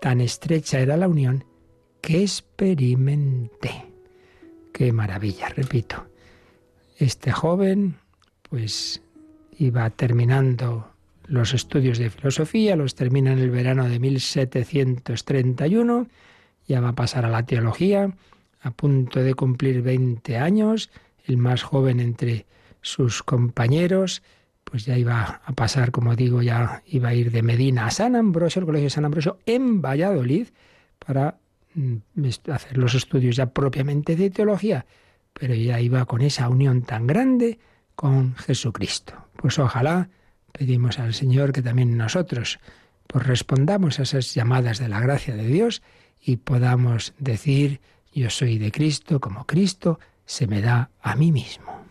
Tan 0.01 0.22
estrecha 0.22 0.79
era 0.79 0.98
la 0.98 1.07
unión 1.07 1.45
que 2.01 2.22
experimenté. 2.22 3.86
Qué 4.74 4.91
maravilla, 4.91 5.50
repito. 5.50 6.07
Este 6.97 7.31
joven, 7.31 7.95
pues 8.50 9.01
iba 9.57 9.89
terminando 9.89 10.93
los 11.27 11.53
estudios 11.53 11.97
de 11.97 12.09
filosofía, 12.09 12.75
los 12.75 12.95
termina 12.95 13.33
en 13.33 13.39
el 13.39 13.50
verano 13.50 13.88
de 13.88 14.00
1731, 14.00 16.07
ya 16.67 16.81
va 16.81 16.89
a 16.89 16.95
pasar 16.95 17.25
a 17.25 17.29
la 17.29 17.45
teología, 17.45 18.13
a 18.62 18.71
punto 18.71 19.21
de 19.21 19.33
cumplir 19.33 19.81
20 19.81 20.38
años, 20.38 20.89
el 21.25 21.38
más 21.38 21.63
joven 21.63 22.00
entre 22.00 22.45
sus 22.81 23.23
compañeros, 23.23 24.21
pues 24.63 24.85
ya 24.85 24.97
iba 24.97 25.41
a 25.45 25.53
pasar, 25.53 25.91
como 25.91 26.15
digo, 26.15 26.41
ya 26.41 26.81
iba 26.85 27.09
a 27.09 27.13
ir 27.13 27.31
de 27.31 27.43
Medina 27.43 27.85
a 27.85 27.91
San 27.91 28.15
Ambrosio, 28.15 28.62
el 28.62 28.65
Colegio 28.65 28.85
de 28.85 28.89
San 28.89 29.05
Ambrosio, 29.05 29.39
en 29.45 29.81
Valladolid, 29.81 30.47
para 31.00 31.38
mm, 31.73 31.97
hacer 32.51 32.77
los 32.77 32.95
estudios 32.95 33.35
ya 33.35 33.47
propiamente 33.47 34.15
de 34.15 34.29
teología, 34.29 34.85
pero 35.33 35.53
ya 35.53 35.79
iba 35.79 36.05
con 36.05 36.21
esa 36.21 36.49
unión 36.49 36.83
tan 36.83 37.07
grande 37.07 37.59
con 37.95 38.35
Jesucristo. 38.35 39.13
Pues 39.35 39.59
ojalá 39.59 40.09
pedimos 40.51 40.99
al 40.99 41.13
Señor 41.13 41.51
que 41.51 41.61
también 41.61 41.97
nosotros 41.97 42.59
pues 43.07 43.25
respondamos 43.25 43.99
a 43.99 44.03
esas 44.03 44.33
llamadas 44.33 44.79
de 44.79 44.89
la 44.89 44.99
gracia 44.99 45.35
de 45.35 45.45
Dios 45.45 45.81
y 46.21 46.37
podamos 46.37 47.13
decir 47.19 47.81
yo 48.13 48.29
soy 48.29 48.57
de 48.57 48.71
Cristo 48.71 49.19
como 49.19 49.45
Cristo 49.45 49.99
se 50.25 50.47
me 50.47 50.61
da 50.61 50.89
a 51.01 51.15
mí 51.15 51.31
mismo. 51.31 51.83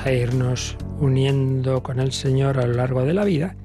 A 0.00 0.12
irnos 0.12 0.78
uniendo 0.98 1.82
con 1.82 2.00
el 2.00 2.12
Señor 2.12 2.58
a 2.58 2.66
lo 2.66 2.74
largo 2.74 3.04
de 3.04 3.12
la 3.12 3.24
vida 3.24 3.56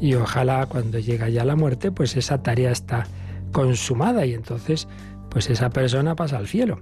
y 0.00 0.14
ojalá 0.14 0.64
cuando 0.66 0.98
llega 0.98 1.28
ya 1.28 1.44
la 1.44 1.56
muerte 1.56 1.92
pues 1.92 2.16
esa 2.16 2.42
tarea 2.42 2.70
está 2.70 3.06
consumada 3.52 4.24
y 4.24 4.32
entonces 4.32 4.88
pues 5.28 5.50
esa 5.50 5.68
persona 5.70 6.14
pasa 6.14 6.38
al 6.38 6.46
cielo. 6.46 6.80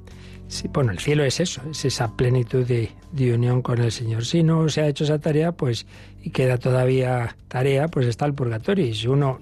bueno, 0.72 0.92
el 0.92 0.98
cielo 0.98 1.24
es 1.24 1.40
eso, 1.40 1.62
es 1.70 1.84
esa 1.86 2.16
plenitud 2.16 2.66
de, 2.66 2.90
de, 3.12 3.34
unión 3.34 3.62
con 3.62 3.80
el 3.80 3.90
Señor. 3.90 4.26
Si 4.26 4.42
no 4.42 4.68
se 4.68 4.82
ha 4.82 4.88
hecho 4.88 5.04
esa 5.04 5.18
tarea, 5.18 5.52
pues 5.52 5.86
y 6.22 6.30
queda 6.30 6.58
todavía 6.58 7.36
tarea, 7.48 7.88
pues 7.88 8.06
está 8.06 8.26
el 8.26 8.34
purgatorio. 8.34 8.84
Y 8.84 8.94
si 8.94 9.08
uno 9.08 9.40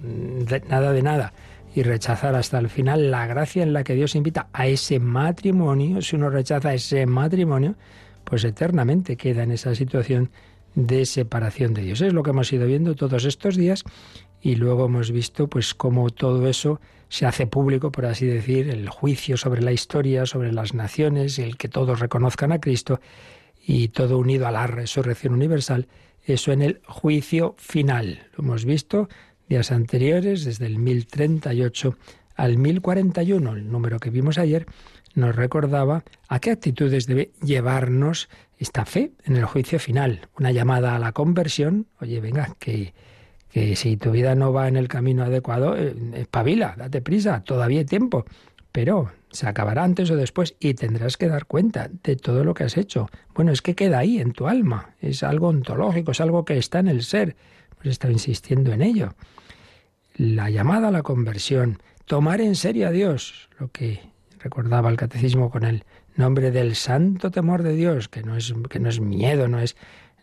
nada 0.69 0.93
de 0.93 1.03
nada 1.03 1.33
y 1.75 1.83
rechazar 1.83 2.35
hasta 2.35 2.57
el 2.57 2.69
final 2.69 3.11
la 3.11 3.27
gracia 3.27 3.63
en 3.63 3.73
la 3.73 3.83
que 3.83 3.95
Dios 3.95 4.15
invita 4.15 4.47
a 4.53 4.67
ese 4.67 4.99
matrimonio, 4.99 6.01
si 6.01 6.15
uno 6.15 6.29
rechaza 6.29 6.73
ese 6.73 7.05
matrimonio, 7.05 7.75
pues 8.31 8.45
eternamente 8.45 9.17
queda 9.17 9.43
en 9.43 9.51
esa 9.51 9.75
situación 9.75 10.31
de 10.73 11.05
separación 11.05 11.73
de 11.73 11.81
Dios. 11.81 11.99
Es 11.99 12.13
lo 12.13 12.23
que 12.23 12.29
hemos 12.29 12.53
ido 12.53 12.65
viendo 12.65 12.95
todos 12.95 13.25
estos 13.25 13.57
días 13.57 13.83
y 14.41 14.55
luego 14.55 14.85
hemos 14.85 15.11
visto 15.11 15.49
pues 15.49 15.73
cómo 15.73 16.09
todo 16.11 16.47
eso 16.47 16.79
se 17.09 17.25
hace 17.25 17.45
público, 17.45 17.91
por 17.91 18.05
así 18.05 18.25
decir, 18.25 18.69
el 18.69 18.87
juicio 18.87 19.35
sobre 19.35 19.61
la 19.61 19.73
historia, 19.73 20.25
sobre 20.25 20.53
las 20.53 20.73
naciones, 20.73 21.39
el 21.39 21.57
que 21.57 21.67
todos 21.67 21.99
reconozcan 21.99 22.53
a 22.53 22.61
Cristo 22.61 23.01
y 23.67 23.89
todo 23.89 24.17
unido 24.17 24.47
a 24.47 24.51
la 24.51 24.65
resurrección 24.65 25.33
universal, 25.33 25.89
eso 26.23 26.53
en 26.53 26.61
el 26.61 26.79
juicio 26.87 27.55
final. 27.57 28.29
Lo 28.37 28.45
hemos 28.45 28.63
visto 28.63 29.09
días 29.49 29.73
anteriores, 29.73 30.45
desde 30.45 30.67
el 30.67 30.79
1038 30.79 31.97
al 32.37 32.57
1041, 32.57 33.57
el 33.57 33.69
número 33.69 33.99
que 33.99 34.09
vimos 34.09 34.37
ayer, 34.37 34.67
nos 35.15 35.35
recordaba 35.35 36.03
a 36.27 36.39
qué 36.39 36.51
actitudes 36.51 37.07
debe 37.07 37.31
llevarnos 37.41 38.29
esta 38.57 38.85
fe 38.85 39.11
en 39.25 39.35
el 39.35 39.45
juicio 39.45 39.79
final. 39.79 40.27
Una 40.37 40.51
llamada 40.51 40.95
a 40.95 40.99
la 40.99 41.11
conversión, 41.11 41.87
oye, 41.99 42.19
venga, 42.19 42.55
que, 42.59 42.93
que 43.49 43.75
si 43.75 43.97
tu 43.97 44.11
vida 44.11 44.35
no 44.35 44.53
va 44.53 44.67
en 44.67 44.77
el 44.77 44.87
camino 44.87 45.23
adecuado, 45.23 45.75
eh, 45.75 45.95
espabila, 46.13 46.75
date 46.77 47.01
prisa, 47.01 47.43
todavía 47.43 47.79
hay 47.79 47.85
tiempo. 47.85 48.25
Pero 48.71 49.11
se 49.31 49.47
acabará 49.47 49.83
antes 49.83 50.11
o 50.11 50.15
después 50.15 50.55
y 50.59 50.73
tendrás 50.75 51.17
que 51.17 51.27
dar 51.27 51.45
cuenta 51.45 51.89
de 52.03 52.15
todo 52.15 52.43
lo 52.43 52.53
que 52.53 52.63
has 52.63 52.77
hecho. 52.77 53.09
Bueno, 53.33 53.51
es 53.51 53.61
que 53.61 53.75
queda 53.75 53.99
ahí 53.99 54.19
en 54.19 54.31
tu 54.31 54.47
alma, 54.47 54.95
es 54.99 55.23
algo 55.23 55.47
ontológico, 55.47 56.11
es 56.11 56.21
algo 56.21 56.45
que 56.45 56.57
está 56.57 56.79
en 56.79 56.87
el 56.87 57.03
ser. 57.03 57.35
Pues 57.77 57.89
está 57.89 58.11
insistiendo 58.11 58.71
en 58.73 58.81
ello. 58.81 59.15
La 60.15 60.49
llamada 60.49 60.89
a 60.89 60.91
la 60.91 61.01
conversión, 61.01 61.81
tomar 62.05 62.41
en 62.41 62.55
serio 62.55 62.87
a 62.87 62.91
Dios, 62.91 63.49
lo 63.57 63.69
que 63.69 64.10
recordaba 64.43 64.89
el 64.89 64.97
catecismo 64.97 65.49
con 65.49 65.63
el 65.63 65.83
nombre 66.15 66.51
del 66.51 66.75
santo 66.75 67.31
temor 67.31 67.63
de 67.63 67.75
Dios, 67.75 68.09
que 68.09 68.23
no 68.23 68.35
es, 68.35 68.53
que 68.69 68.79
no 68.79 68.89
es 68.89 68.99
miedo, 68.99 69.47
no 69.47 69.59
es, 69.59 69.75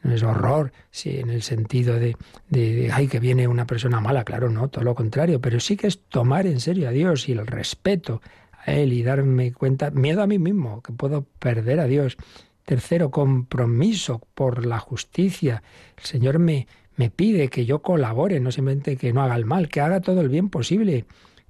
no 0.02 0.14
es 0.14 0.22
horror, 0.22 0.72
sí, 0.90 1.18
en 1.18 1.30
el 1.30 1.42
sentido 1.42 1.98
de, 1.98 2.16
de, 2.48 2.90
ay, 2.92 3.08
que 3.08 3.20
viene 3.20 3.48
una 3.48 3.66
persona 3.66 4.00
mala, 4.00 4.24
claro, 4.24 4.50
no, 4.50 4.68
todo 4.68 4.84
lo 4.84 4.94
contrario, 4.94 5.40
pero 5.40 5.60
sí 5.60 5.76
que 5.76 5.86
es 5.86 6.00
tomar 6.02 6.46
en 6.46 6.60
serio 6.60 6.88
a 6.88 6.92
Dios 6.92 7.28
y 7.28 7.32
el 7.32 7.46
respeto 7.46 8.20
a 8.64 8.72
Él 8.72 8.92
y 8.92 9.02
darme 9.02 9.52
cuenta, 9.52 9.90
miedo 9.90 10.22
a 10.22 10.26
mí 10.26 10.38
mismo, 10.38 10.82
que 10.82 10.92
puedo 10.92 11.24
perder 11.38 11.80
a 11.80 11.86
Dios. 11.86 12.16
Tercero, 12.64 13.10
compromiso 13.10 14.20
por 14.34 14.66
la 14.66 14.78
justicia. 14.78 15.62
El 15.96 16.04
Señor 16.04 16.38
me, 16.38 16.66
me 16.96 17.08
pide 17.10 17.48
que 17.48 17.64
yo 17.64 17.80
colabore, 17.80 18.40
no 18.40 18.52
simplemente 18.52 18.96
que 18.96 19.12
no 19.12 19.22
haga 19.22 19.36
el 19.36 19.46
mal, 19.46 19.68
que 19.68 19.80
haga 19.80 20.00
todo 20.00 20.20
el 20.20 20.28
bien 20.28 20.50
posible 20.50 21.06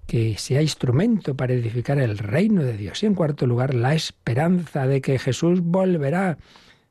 que 0.09 0.39
sea 0.39 0.63
instrumento 0.63 1.37
para 1.37 1.53
edificar 1.53 1.99
el 1.99 2.17
reino 2.17 2.65
de 2.65 2.79
Dios. 2.79 3.03
Y 3.03 3.07
en 3.07 3.15
cuarto 3.15 3.47
lugar, 3.47 3.75
la 3.75 3.95
esperanza 3.95 4.87
de 4.87 5.03
que 5.03 5.19
Jesús 5.19 5.61
volverá, 5.61 6.39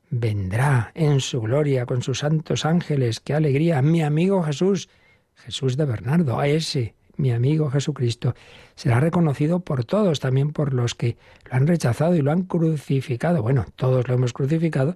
vendrá 0.08 0.92
en 0.94 1.18
su 1.18 1.40
gloria 1.40 1.84
con 1.84 2.00
sus 2.00 2.20
santos 2.20 2.64
ángeles. 2.64 3.18
¡Qué 3.18 3.34
alegría! 3.34 3.82
Mi 3.82 4.04
amigo 4.04 4.44
Jesús, 4.44 4.88
Jesús 5.34 5.76
de 5.76 5.84
Bernardo, 5.84 6.38
a 6.38 6.46
ese, 6.46 6.94
mi 7.16 7.32
amigo 7.32 7.72
Jesucristo, 7.72 8.36
será 8.76 9.00
reconocido 9.00 9.58
por 9.58 9.84
todos, 9.84 10.20
también 10.20 10.52
por 10.52 10.72
los 10.72 10.94
que 10.94 11.16
lo 11.50 11.56
han 11.56 11.66
rechazado 11.66 12.14
y 12.14 12.22
lo 12.22 12.30
han 12.30 12.42
crucificado. 12.42 13.42
Bueno, 13.42 13.66
todos 13.74 14.06
lo 14.06 14.14
hemos 14.14 14.32
crucificado, 14.32 14.94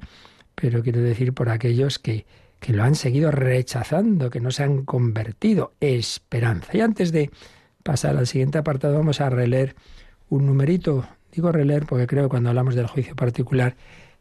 pero 0.54 0.84
quiero 0.84 1.00
decir 1.00 1.34
por 1.34 1.48
aquellos 1.48 1.98
que, 1.98 2.24
que 2.60 2.72
lo 2.72 2.84
han 2.84 2.94
seguido 2.94 3.32
rechazando, 3.32 4.30
que 4.30 4.38
no 4.38 4.52
se 4.52 4.62
han 4.62 4.84
convertido. 4.84 5.72
Esperanza. 5.80 6.70
Y 6.72 6.82
antes 6.82 7.10
de 7.10 7.28
pasar 7.82 8.16
al 8.16 8.26
siguiente 8.26 8.58
apartado, 8.58 8.94
vamos 8.94 9.20
a 9.20 9.30
releer 9.30 9.74
un 10.28 10.46
numerito. 10.46 11.06
Digo 11.32 11.52
releer 11.52 11.86
porque 11.86 12.06
creo 12.06 12.24
que 12.24 12.30
cuando 12.30 12.50
hablamos 12.50 12.74
del 12.74 12.86
juicio 12.86 13.14
particular 13.14 13.76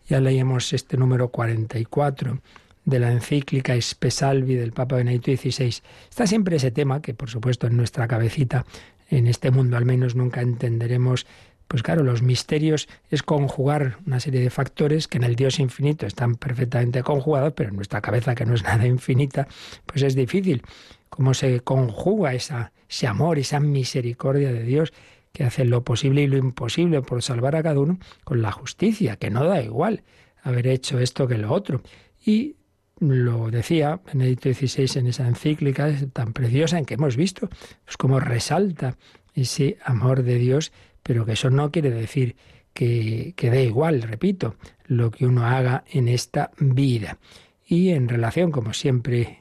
ya 0.07 0.19
leíamos 0.19 0.73
este 0.73 0.97
número 0.97 1.29
44 1.29 2.39
de 2.85 2.99
la 2.99 3.11
encíclica 3.11 3.75
Espesalvi 3.75 4.55
del 4.55 4.71
Papa 4.71 4.95
Benedicto 4.95 5.31
XVI. 5.31 5.81
Está 6.09 6.27
siempre 6.27 6.55
ese 6.55 6.71
tema 6.71 7.01
que, 7.01 7.13
por 7.13 7.29
supuesto, 7.29 7.67
en 7.67 7.77
nuestra 7.77 8.07
cabecita, 8.07 8.65
en 9.09 9.27
este 9.27 9.51
mundo 9.51 9.77
al 9.77 9.85
menos 9.85 10.15
nunca 10.15 10.41
entenderemos. 10.41 11.27
Pues 11.67 11.83
claro, 11.83 12.03
los 12.03 12.21
misterios 12.21 12.89
es 13.09 13.23
conjugar 13.23 13.97
una 14.05 14.19
serie 14.19 14.41
de 14.41 14.49
factores 14.49 15.07
que 15.07 15.17
en 15.17 15.23
el 15.23 15.35
Dios 15.35 15.59
infinito 15.59 16.05
están 16.05 16.35
perfectamente 16.35 17.03
conjugados, 17.03 17.53
pero 17.53 17.69
en 17.69 17.75
nuestra 17.75 18.01
cabeza, 18.01 18.35
que 18.35 18.45
no 18.45 18.55
es 18.55 18.63
nada 18.63 18.85
infinita, 18.85 19.47
pues 19.85 20.01
es 20.01 20.15
difícil 20.15 20.63
cómo 21.11 21.33
se 21.33 21.59
conjuga 21.59 22.33
esa, 22.33 22.71
ese 22.89 23.05
amor, 23.05 23.37
esa 23.37 23.59
misericordia 23.59 24.51
de 24.51 24.63
Dios 24.63 24.93
que 25.33 25.43
hace 25.43 25.65
lo 25.65 25.83
posible 25.83 26.23
y 26.23 26.27
lo 26.27 26.37
imposible 26.37 27.01
por 27.01 27.21
salvar 27.21 27.55
a 27.57 27.63
cada 27.63 27.79
uno 27.79 27.99
con 28.23 28.41
la 28.41 28.51
justicia, 28.51 29.17
que 29.17 29.29
no 29.29 29.43
da 29.43 29.61
igual 29.61 30.03
haber 30.41 30.67
hecho 30.67 30.99
esto 30.99 31.27
que 31.27 31.37
lo 31.37 31.51
otro. 31.51 31.81
Y 32.25 32.55
lo 32.99 33.51
decía 33.51 33.99
Benedicto 34.05 34.53
XVI 34.53 34.99
en 34.99 35.07
esa 35.07 35.27
encíclica 35.27 35.93
tan 36.13 36.31
preciosa 36.31 36.77
en 36.77 36.85
que 36.85 36.93
hemos 36.93 37.17
visto 37.17 37.49
pues 37.83 37.97
cómo 37.97 38.19
resalta 38.19 38.97
ese 39.33 39.77
amor 39.83 40.23
de 40.23 40.37
Dios, 40.37 40.71
pero 41.03 41.25
que 41.25 41.33
eso 41.33 41.49
no 41.49 41.71
quiere 41.71 41.91
decir 41.91 42.37
que, 42.73 43.33
que 43.35 43.49
dé 43.51 43.65
igual, 43.65 44.01
repito, 44.01 44.55
lo 44.85 45.11
que 45.11 45.25
uno 45.25 45.45
haga 45.45 45.83
en 45.91 46.07
esta 46.07 46.51
vida. 46.57 47.17
Y 47.65 47.89
en 47.89 48.07
relación, 48.07 48.51
como 48.51 48.73
siempre 48.73 49.40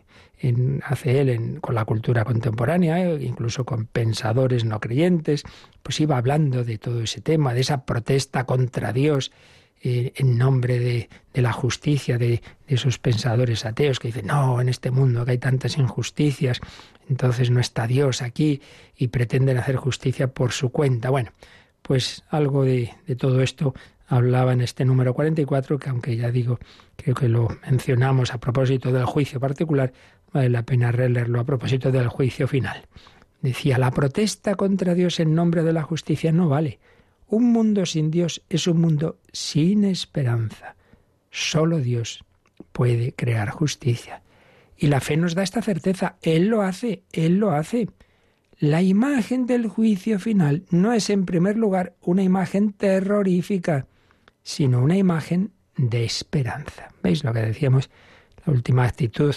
hace 0.84 1.20
él 1.20 1.58
con 1.60 1.74
la 1.74 1.84
cultura 1.84 2.24
contemporánea, 2.24 3.04
eh, 3.04 3.22
incluso 3.22 3.64
con 3.64 3.86
pensadores 3.86 4.64
no 4.64 4.80
creyentes, 4.80 5.44
pues 5.82 6.00
iba 6.00 6.16
hablando 6.16 6.64
de 6.64 6.78
todo 6.78 7.02
ese 7.02 7.20
tema, 7.20 7.54
de 7.54 7.60
esa 7.60 7.84
protesta 7.84 8.44
contra 8.44 8.92
Dios 8.92 9.32
eh, 9.82 10.12
en 10.16 10.36
nombre 10.36 10.78
de, 10.78 11.08
la 11.34 11.52
justicia 11.52 12.18
de, 12.18 12.42
de, 12.68 12.74
esos 12.74 12.98
pensadores 12.98 13.64
ateos 13.64 13.98
que 13.98 14.08
dicen, 14.08 14.26
no, 14.26 14.60
en 14.60 14.68
este 14.68 14.90
mundo 14.90 15.24
que 15.24 15.32
hay 15.32 15.38
tantas 15.38 15.78
injusticias, 15.78 16.60
entonces 17.08 17.50
no 17.50 17.60
está 17.60 17.86
Dios 17.86 18.22
aquí 18.22 18.60
y 18.96 19.08
pretenden 19.08 19.58
hacer 19.58 19.76
justicia 19.76 20.32
por 20.32 20.52
su 20.52 20.70
cuenta. 20.70 21.10
Bueno, 21.10 21.32
pues 21.82 22.24
algo 22.28 22.64
de, 22.64 22.92
de 23.06 23.16
todo 23.16 23.40
esto 23.40 23.74
hablaba 24.10 24.52
en 24.52 24.60
este 24.60 24.84
número 24.84 25.14
44, 25.14 25.78
que 25.78 25.88
aunque 25.88 26.16
ya 26.16 26.30
digo, 26.30 26.58
creo 26.96 27.14
que 27.14 27.28
lo 27.28 27.48
mencionamos 27.70 28.34
a 28.34 28.38
propósito 28.38 28.92
del 28.92 29.04
juicio 29.04 29.38
particular, 29.38 29.92
Vale 30.32 30.48
la 30.48 30.62
pena 30.64 30.92
releerlo 30.92 31.40
a 31.40 31.44
propósito 31.44 31.90
del 31.90 32.08
juicio 32.08 32.46
final. 32.46 32.86
Decía, 33.42 33.78
la 33.78 33.90
protesta 33.90 34.54
contra 34.54 34.94
Dios 34.94 35.18
en 35.18 35.34
nombre 35.34 35.62
de 35.62 35.72
la 35.72 35.82
justicia 35.82 36.30
no 36.30 36.48
vale. 36.48 36.78
Un 37.26 37.52
mundo 37.52 37.86
sin 37.86 38.10
Dios 38.10 38.42
es 38.48 38.66
un 38.66 38.80
mundo 38.80 39.18
sin 39.32 39.84
esperanza. 39.84 40.76
Solo 41.30 41.78
Dios 41.78 42.24
puede 42.72 43.12
crear 43.12 43.50
justicia. 43.50 44.22
Y 44.76 44.88
la 44.88 45.00
fe 45.00 45.16
nos 45.16 45.34
da 45.34 45.42
esta 45.42 45.62
certeza. 45.62 46.16
Él 46.22 46.48
lo 46.48 46.62
hace, 46.62 47.04
Él 47.12 47.38
lo 47.38 47.52
hace. 47.52 47.88
La 48.58 48.82
imagen 48.82 49.46
del 49.46 49.68
juicio 49.68 50.18
final 50.18 50.64
no 50.70 50.92
es 50.92 51.08
en 51.08 51.24
primer 51.24 51.56
lugar 51.56 51.94
una 52.02 52.22
imagen 52.22 52.72
terrorífica, 52.72 53.86
sino 54.42 54.82
una 54.82 54.96
imagen 54.96 55.52
de 55.76 56.04
esperanza. 56.04 56.88
¿Veis 57.02 57.24
lo 57.24 57.32
que 57.32 57.40
decíamos? 57.40 57.90
La 58.44 58.52
última 58.52 58.84
actitud 58.84 59.34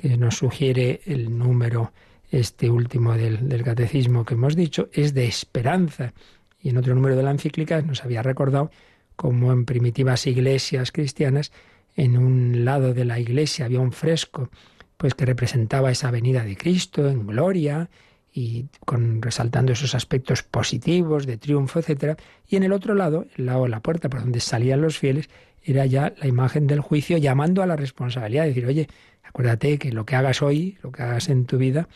que 0.00 0.16
nos 0.16 0.38
sugiere 0.38 1.02
el 1.04 1.36
número 1.36 1.92
este 2.30 2.70
último 2.70 3.12
del, 3.18 3.62
catecismo 3.62 4.24
que 4.24 4.32
hemos 4.32 4.56
dicho, 4.56 4.88
es 4.94 5.12
de 5.12 5.26
esperanza. 5.26 6.14
Y 6.62 6.70
en 6.70 6.78
otro 6.78 6.94
número 6.94 7.16
de 7.16 7.22
la 7.22 7.32
encíclica 7.32 7.82
nos 7.82 8.02
había 8.02 8.22
recordado 8.22 8.70
cómo 9.14 9.52
en 9.52 9.66
primitivas 9.66 10.26
iglesias 10.26 10.90
cristianas, 10.90 11.52
en 11.96 12.16
un 12.16 12.64
lado 12.64 12.94
de 12.94 13.04
la 13.04 13.18
iglesia 13.20 13.66
había 13.66 13.80
un 13.80 13.92
fresco, 13.92 14.48
pues 14.96 15.14
que 15.14 15.26
representaba 15.26 15.90
esa 15.90 16.10
venida 16.10 16.44
de 16.44 16.56
Cristo 16.56 17.06
en 17.06 17.26
gloria 17.26 17.90
y 18.32 18.68
con 18.86 19.20
resaltando 19.20 19.72
esos 19.72 19.94
aspectos 19.94 20.42
positivos 20.42 21.26
de 21.26 21.36
triunfo, 21.36 21.80
etcétera, 21.80 22.16
y 22.48 22.56
en 22.56 22.62
el 22.62 22.72
otro 22.72 22.94
lado, 22.94 23.26
el 23.36 23.46
lado 23.46 23.64
de 23.64 23.68
la 23.70 23.80
puerta 23.80 24.08
por 24.08 24.20
donde 24.20 24.40
salían 24.40 24.80
los 24.80 24.96
fieles, 24.96 25.28
era 25.62 25.86
ya 25.86 26.14
la 26.18 26.26
imagen 26.26 26.66
del 26.66 26.80
juicio 26.80 27.18
llamando 27.18 27.62
a 27.62 27.66
la 27.66 27.76
responsabilidad, 27.76 28.44
decir, 28.44 28.66
oye, 28.66 28.88
Acuérdate 29.30 29.78
que 29.78 29.92
lo 29.92 30.04
que 30.04 30.16
hagas 30.16 30.42
hoy, 30.42 30.76
lo 30.82 30.90
que 30.90 31.04
hagas 31.04 31.28
en 31.28 31.46
tu 31.46 31.56
vida, 31.56 31.88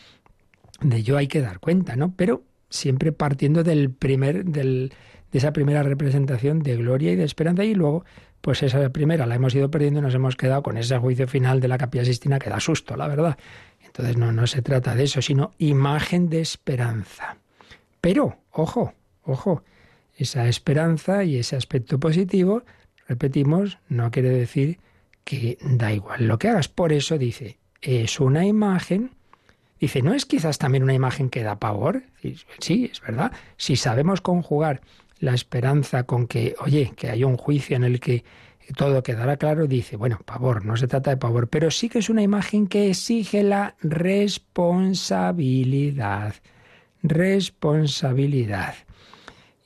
de 0.79 0.97
ello 0.97 1.17
hay 1.17 1.27
que 1.27 1.41
dar 1.41 1.59
cuenta, 1.59 1.97
¿no? 1.97 2.13
Pero 2.15 2.43
siempre 2.69 3.11
partiendo 3.11 3.61
del 3.63 3.91
primer, 3.91 4.45
del, 4.45 4.93
de 5.33 5.37
esa 5.37 5.51
primera 5.51 5.83
representación 5.83 6.59
de 6.63 6.77
gloria 6.77 7.11
y 7.11 7.17
de 7.17 7.25
esperanza 7.25 7.65
y 7.65 7.75
luego, 7.75 8.05
pues 8.39 8.63
esa 8.63 8.89
primera 8.89 9.25
la 9.25 9.35
hemos 9.35 9.53
ido 9.53 9.69
perdiendo 9.69 9.99
y 9.99 10.03
nos 10.03 10.15
hemos 10.15 10.37
quedado 10.37 10.63
con 10.63 10.77
ese 10.77 10.97
juicio 10.97 11.27
final 11.27 11.59
de 11.59 11.67
la 11.67 11.77
capilla 11.77 12.05
Sistina 12.05 12.39
que 12.39 12.49
da 12.49 12.61
susto, 12.61 12.95
la 12.95 13.09
verdad. 13.09 13.37
Entonces 13.83 14.15
no, 14.15 14.31
no 14.31 14.47
se 14.47 14.61
trata 14.61 14.95
de 14.95 15.03
eso, 15.03 15.21
sino 15.21 15.51
imagen 15.57 16.29
de 16.29 16.39
esperanza. 16.39 17.35
Pero, 17.99 18.37
ojo, 18.51 18.93
ojo, 19.23 19.61
esa 20.15 20.47
esperanza 20.47 21.25
y 21.25 21.37
ese 21.37 21.57
aspecto 21.57 21.99
positivo, 21.99 22.63
repetimos, 23.07 23.79
no 23.87 24.11
quiere 24.11 24.29
decir 24.29 24.79
que 25.23 25.57
da 25.61 25.91
igual 25.91 26.27
lo 26.27 26.37
que 26.37 26.49
hagas. 26.49 26.67
Por 26.67 26.93
eso 26.93 27.17
dice, 27.17 27.57
es 27.81 28.19
una 28.19 28.45
imagen. 28.45 29.11
Dice, 29.79 30.01
¿no 30.01 30.13
es 30.13 30.25
quizás 30.25 30.57
también 30.57 30.83
una 30.83 30.93
imagen 30.93 31.29
que 31.29 31.43
da 31.43 31.59
pavor? 31.59 32.03
Sí, 32.59 32.89
es 32.91 33.01
verdad. 33.01 33.31
Si 33.57 33.75
sabemos 33.75 34.21
conjugar 34.21 34.81
la 35.19 35.33
esperanza 35.33 36.03
con 36.03 36.27
que, 36.27 36.55
oye, 36.59 36.93
que 36.95 37.09
hay 37.09 37.23
un 37.23 37.37
juicio 37.37 37.75
en 37.75 37.83
el 37.83 37.99
que 37.99 38.23
todo 38.77 39.03
quedará 39.03 39.37
claro, 39.37 39.67
dice, 39.67 39.95
bueno, 39.95 40.19
pavor, 40.25 40.65
no 40.65 40.75
se 40.77 40.87
trata 40.87 41.11
de 41.11 41.17
pavor, 41.17 41.49
pero 41.49 41.69
sí 41.69 41.89
que 41.89 41.99
es 41.99 42.09
una 42.09 42.23
imagen 42.23 42.65
que 42.67 42.89
exige 42.89 43.43
la 43.43 43.75
responsabilidad. 43.81 46.33
Responsabilidad. 47.03 48.73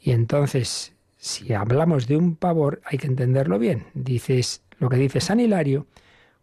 Y 0.01 0.11
entonces, 0.11 0.93
si 1.21 1.53
hablamos 1.53 2.07
de 2.07 2.15
un 2.15 2.37
pavor, 2.37 2.81
hay 2.85 2.97
que 2.97 3.07
entenderlo 3.07 3.59
bien. 3.59 3.87
Dices, 3.93 4.63
lo 4.79 4.87
que 4.87 4.95
dice 4.95 5.19
San 5.19 5.41
Hilario 5.41 5.85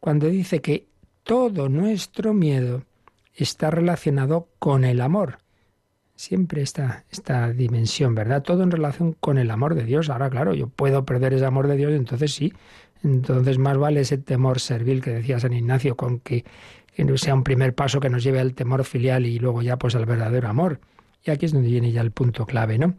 cuando 0.00 0.28
dice 0.28 0.60
que 0.60 0.86
todo 1.22 1.70
nuestro 1.70 2.34
miedo 2.34 2.84
está 3.34 3.70
relacionado 3.70 4.48
con 4.58 4.84
el 4.84 5.00
amor. 5.00 5.38
Siempre 6.14 6.60
está 6.60 7.04
esta 7.10 7.50
dimensión, 7.52 8.14
¿verdad? 8.14 8.42
Todo 8.42 8.62
en 8.62 8.70
relación 8.70 9.14
con 9.14 9.38
el 9.38 9.50
amor 9.50 9.74
de 9.74 9.84
Dios. 9.84 10.10
Ahora, 10.10 10.28
claro, 10.28 10.52
yo 10.54 10.68
puedo 10.68 11.06
perder 11.06 11.32
ese 11.32 11.46
amor 11.46 11.68
de 11.68 11.76
Dios, 11.76 11.92
entonces 11.92 12.34
sí. 12.34 12.52
Entonces 13.02 13.58
más 13.58 13.78
vale 13.78 14.00
ese 14.00 14.18
temor 14.18 14.60
servil 14.60 15.02
que 15.02 15.10
decía 15.10 15.40
San 15.40 15.54
Ignacio, 15.54 15.96
con 15.96 16.20
que, 16.20 16.44
que 16.94 17.18
sea 17.18 17.34
un 17.34 17.44
primer 17.44 17.74
paso 17.74 17.98
que 17.98 18.10
nos 18.10 18.22
lleve 18.22 18.40
al 18.40 18.54
temor 18.54 18.84
filial 18.84 19.24
y 19.24 19.38
luego 19.38 19.62
ya 19.62 19.78
pues 19.78 19.94
al 19.94 20.04
verdadero 20.04 20.48
amor. 20.48 20.80
Y 21.24 21.30
aquí 21.30 21.46
es 21.46 21.52
donde 21.52 21.68
viene 21.70 21.92
ya 21.92 22.02
el 22.02 22.10
punto 22.10 22.44
clave, 22.44 22.78
¿no? 22.78 22.94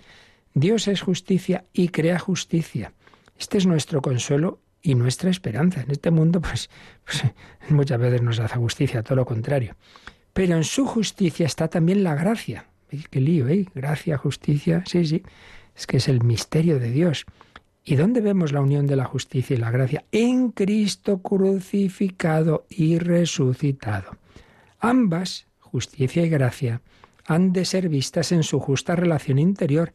Dios 0.59 0.87
es 0.87 1.01
justicia 1.01 1.65
y 1.71 1.89
crea 1.89 2.17
justicia. 2.17 2.91
Este 3.37 3.59
es 3.59 3.67
nuestro 3.67 4.01
consuelo 4.01 4.59
y 4.81 4.95
nuestra 4.95 5.29
esperanza. 5.29 5.81
En 5.81 5.91
este 5.91 6.09
mundo, 6.09 6.41
pues, 6.41 6.71
pues, 7.05 7.25
muchas 7.69 7.99
veces 7.99 8.23
nos 8.23 8.39
hace 8.39 8.55
justicia, 8.55 9.03
todo 9.03 9.17
lo 9.17 9.25
contrario. 9.25 9.75
Pero 10.33 10.55
en 10.55 10.63
su 10.63 10.87
justicia 10.87 11.45
está 11.45 11.67
también 11.67 12.03
la 12.03 12.15
gracia. 12.15 12.65
¿Veis 12.91 13.07
qué 13.07 13.21
lío, 13.21 13.47
eh? 13.47 13.67
Gracia, 13.75 14.17
justicia, 14.17 14.83
sí, 14.87 15.05
sí. 15.05 15.21
Es 15.75 15.85
que 15.85 15.97
es 15.97 16.07
el 16.07 16.23
misterio 16.23 16.79
de 16.79 16.89
Dios. 16.89 17.27
¿Y 17.85 17.95
dónde 17.95 18.19
vemos 18.19 18.51
la 18.51 18.61
unión 18.61 18.87
de 18.87 18.95
la 18.95 19.05
justicia 19.05 19.55
y 19.55 19.59
la 19.59 19.69
gracia? 19.69 20.05
En 20.11 20.49
Cristo 20.49 21.21
crucificado 21.21 22.65
y 22.67 22.97
resucitado. 22.97 24.17
Ambas, 24.79 25.45
justicia 25.59 26.25
y 26.25 26.29
gracia, 26.29 26.81
han 27.27 27.53
de 27.53 27.63
ser 27.63 27.89
vistas 27.89 28.31
en 28.31 28.41
su 28.41 28.59
justa 28.59 28.95
relación 28.95 29.37
interior. 29.37 29.91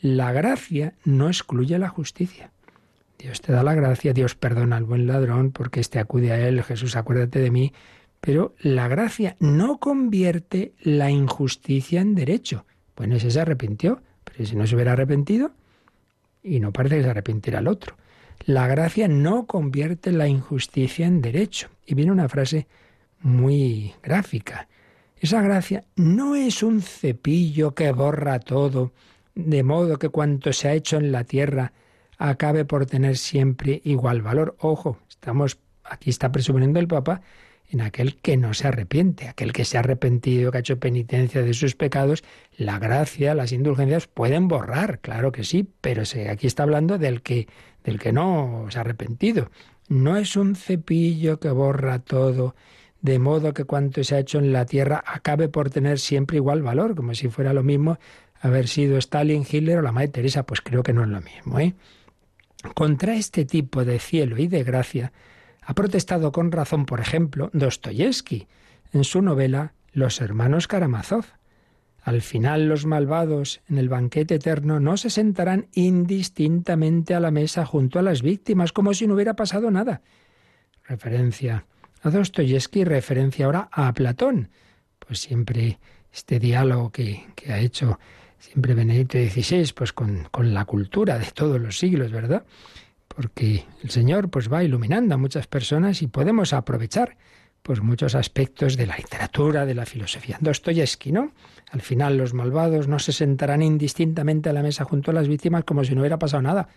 La 0.00 0.32
gracia 0.32 0.94
no 1.04 1.28
excluye 1.28 1.78
la 1.78 1.88
justicia. 1.88 2.50
Dios 3.18 3.40
te 3.40 3.52
da 3.52 3.64
la 3.64 3.74
gracia, 3.74 4.12
Dios 4.12 4.36
perdona 4.36 4.76
al 4.76 4.84
buen 4.84 5.06
ladrón 5.06 5.50
porque 5.50 5.80
éste 5.80 5.98
acude 5.98 6.30
a 6.30 6.46
él, 6.46 6.62
Jesús 6.62 6.94
acuérdate 6.94 7.40
de 7.40 7.50
mí, 7.50 7.72
pero 8.20 8.54
la 8.60 8.86
gracia 8.86 9.36
no 9.40 9.78
convierte 9.78 10.72
la 10.80 11.10
injusticia 11.10 12.00
en 12.00 12.14
derecho. 12.14 12.64
Bueno, 12.96 13.16
ese 13.16 13.30
se 13.30 13.40
arrepintió, 13.40 14.02
pero 14.24 14.46
si 14.46 14.54
no 14.54 14.66
se 14.66 14.74
hubiera 14.74 14.92
arrepentido, 14.92 15.52
y 16.42 16.60
no 16.60 16.72
parece 16.72 16.96
que 16.96 17.02
se 17.02 17.10
arrepintiera 17.10 17.58
el 17.58 17.68
otro. 17.68 17.96
La 18.44 18.66
gracia 18.66 19.08
no 19.08 19.46
convierte 19.46 20.12
la 20.12 20.28
injusticia 20.28 21.06
en 21.06 21.20
derecho. 21.20 21.68
Y 21.84 21.94
viene 21.94 22.12
una 22.12 22.28
frase 22.28 22.66
muy 23.20 23.94
gráfica. 24.02 24.68
Esa 25.16 25.42
gracia 25.42 25.84
no 25.96 26.36
es 26.36 26.62
un 26.62 26.80
cepillo 26.80 27.74
que 27.74 27.90
borra 27.92 28.38
todo, 28.38 28.92
de 29.38 29.62
modo 29.62 30.00
que 30.00 30.08
cuanto 30.08 30.52
se 30.52 30.68
ha 30.68 30.74
hecho 30.74 30.96
en 30.96 31.12
la 31.12 31.22
tierra 31.22 31.72
acabe 32.18 32.64
por 32.64 32.86
tener 32.86 33.16
siempre 33.16 33.80
igual 33.84 34.20
valor. 34.20 34.56
Ojo, 34.58 34.98
estamos 35.08 35.58
aquí 35.84 36.10
está 36.10 36.32
presuponiendo 36.32 36.80
el 36.80 36.88
Papa 36.88 37.20
en 37.70 37.80
aquel 37.80 38.16
que 38.16 38.36
no 38.36 38.52
se 38.52 38.66
arrepiente, 38.66 39.28
aquel 39.28 39.52
que 39.52 39.64
se 39.64 39.76
ha 39.76 39.80
arrepentido, 39.80 40.50
que 40.50 40.58
ha 40.58 40.60
hecho 40.60 40.80
penitencia 40.80 41.42
de 41.42 41.54
sus 41.54 41.76
pecados, 41.76 42.24
la 42.56 42.80
gracia, 42.80 43.34
las 43.34 43.52
indulgencias 43.52 44.08
pueden 44.08 44.48
borrar, 44.48 44.98
claro 44.98 45.30
que 45.30 45.44
sí, 45.44 45.68
pero 45.80 46.02
aquí 46.30 46.46
está 46.46 46.64
hablando 46.64 46.98
del 46.98 47.22
que 47.22 47.46
del 47.84 48.00
que 48.00 48.12
no 48.12 48.66
se 48.70 48.78
ha 48.78 48.80
arrepentido. 48.80 49.50
No 49.88 50.16
es 50.16 50.34
un 50.34 50.56
cepillo 50.56 51.38
que 51.38 51.50
borra 51.50 52.00
todo, 52.00 52.56
de 53.00 53.18
modo 53.20 53.54
que 53.54 53.64
cuanto 53.64 54.02
se 54.02 54.16
ha 54.16 54.18
hecho 54.18 54.38
en 54.38 54.52
la 54.52 54.66
tierra 54.66 55.04
acabe 55.06 55.48
por 55.48 55.70
tener 55.70 56.00
siempre 56.00 56.38
igual 56.38 56.62
valor, 56.62 56.96
como 56.96 57.14
si 57.14 57.28
fuera 57.28 57.52
lo 57.52 57.62
mismo 57.62 57.98
haber 58.40 58.68
sido 58.68 58.98
Stalin, 58.98 59.44
Hitler 59.48 59.78
o 59.78 59.82
la 59.82 59.92
Madre 59.92 60.08
Teresa, 60.08 60.44
pues 60.44 60.60
creo 60.60 60.82
que 60.82 60.92
no 60.92 61.02
es 61.02 61.08
lo 61.08 61.20
mismo. 61.20 61.58
¿eh? 61.58 61.74
Contra 62.74 63.14
este 63.14 63.44
tipo 63.44 63.84
de 63.84 63.98
cielo 63.98 64.38
y 64.38 64.48
de 64.48 64.64
gracia 64.64 65.12
ha 65.62 65.74
protestado 65.74 66.32
con 66.32 66.50
razón, 66.50 66.86
por 66.86 67.00
ejemplo, 67.00 67.50
Dostoyevsky 67.52 68.46
en 68.92 69.04
su 69.04 69.22
novela 69.22 69.74
Los 69.92 70.20
hermanos 70.20 70.66
Karamazov. 70.66 71.26
Al 72.02 72.22
final 72.22 72.68
los 72.68 72.86
malvados 72.86 73.60
en 73.68 73.76
el 73.78 73.88
banquete 73.88 74.36
eterno 74.36 74.80
no 74.80 74.96
se 74.96 75.10
sentarán 75.10 75.66
indistintamente 75.74 77.14
a 77.14 77.20
la 77.20 77.30
mesa 77.30 77.66
junto 77.66 77.98
a 77.98 78.02
las 78.02 78.22
víctimas, 78.22 78.72
como 78.72 78.94
si 78.94 79.06
no 79.06 79.14
hubiera 79.14 79.34
pasado 79.34 79.70
nada. 79.70 80.00
Referencia 80.84 81.66
a 82.02 82.10
Dostoyevsky, 82.10 82.84
referencia 82.84 83.44
ahora 83.44 83.68
a 83.70 83.92
Platón. 83.92 84.48
Pues 84.98 85.18
siempre 85.18 85.78
este 86.12 86.38
diálogo 86.38 86.90
que, 86.90 87.26
que 87.34 87.52
ha 87.52 87.58
hecho 87.58 87.98
siempre 88.38 88.74
Benedicto 88.74 89.18
XVI, 89.18 89.72
pues 89.74 89.92
con, 89.92 90.28
con, 90.30 90.54
la 90.54 90.64
cultura 90.64 91.18
de 91.18 91.26
todos 91.26 91.60
los 91.60 91.78
siglos, 91.78 92.12
¿verdad? 92.12 92.44
Porque 93.08 93.64
el 93.82 93.90
Señor 93.90 94.30
pues 94.30 94.52
va 94.52 94.64
iluminando 94.64 95.14
a 95.14 95.18
muchas 95.18 95.46
personas 95.46 96.02
y 96.02 96.06
podemos 96.06 96.52
aprovechar 96.52 97.16
pues 97.62 97.82
muchos 97.82 98.14
aspectos 98.14 98.76
de 98.76 98.86
la 98.86 98.96
literatura, 98.96 99.66
de 99.66 99.74
la 99.74 99.84
filosofía. 99.84 100.38
Dostoyevsky, 100.40 101.12
¿no? 101.12 101.32
Al 101.70 101.82
final 101.82 102.16
los 102.16 102.32
malvados 102.32 102.88
no 102.88 102.98
se 102.98 103.12
sentarán 103.12 103.62
indistintamente 103.62 104.48
a 104.48 104.52
la 104.52 104.62
mesa 104.62 104.84
junto 104.84 105.10
a 105.10 105.14
las 105.14 105.28
víctimas 105.28 105.64
como 105.64 105.84
si 105.84 105.94
no 105.94 106.00
hubiera 106.00 106.18
pasado 106.18 106.42
nada. 106.42 106.68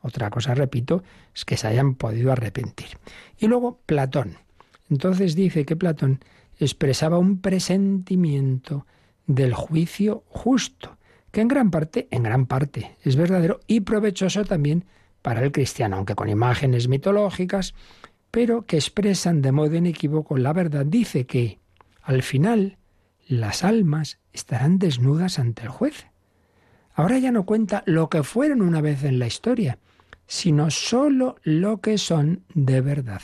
Otra 0.00 0.30
cosa, 0.30 0.54
repito, 0.54 1.02
es 1.34 1.44
que 1.44 1.56
se 1.56 1.66
hayan 1.66 1.94
podido 1.94 2.32
arrepentir. 2.32 2.98
Y 3.38 3.48
luego 3.48 3.80
Platón. 3.84 4.38
Entonces 4.88 5.34
dice 5.34 5.66
que 5.66 5.76
Platón 5.76 6.20
expresaba 6.58 7.18
un 7.18 7.40
presentimiento 7.40 8.86
del 9.26 9.54
juicio 9.54 10.24
justo, 10.28 10.96
que 11.30 11.40
en 11.40 11.48
gran 11.48 11.70
parte, 11.70 12.08
en 12.10 12.22
gran 12.22 12.46
parte, 12.46 12.96
es 13.02 13.16
verdadero 13.16 13.60
y 13.66 13.80
provechoso 13.80 14.44
también 14.44 14.84
para 15.22 15.42
el 15.42 15.52
cristiano, 15.52 15.96
aunque 15.96 16.14
con 16.14 16.28
imágenes 16.28 16.88
mitológicas, 16.88 17.74
pero 18.30 18.62
que 18.62 18.76
expresan 18.76 19.42
de 19.42 19.52
modo 19.52 19.74
inequívoco 19.76 20.36
la 20.36 20.52
verdad. 20.52 20.86
Dice 20.86 21.26
que, 21.26 21.58
al 22.02 22.22
final, 22.22 22.78
las 23.28 23.64
almas 23.64 24.18
estarán 24.32 24.78
desnudas 24.78 25.38
ante 25.38 25.62
el 25.62 25.68
juez. 25.68 26.06
Ahora 26.94 27.18
ya 27.18 27.30
no 27.30 27.44
cuenta 27.44 27.82
lo 27.86 28.08
que 28.08 28.22
fueron 28.22 28.62
una 28.62 28.80
vez 28.80 29.04
en 29.04 29.18
la 29.18 29.26
historia, 29.26 29.78
sino 30.26 30.70
sólo 30.70 31.36
lo 31.42 31.80
que 31.80 31.98
son 31.98 32.44
de 32.54 32.80
verdad. 32.80 33.22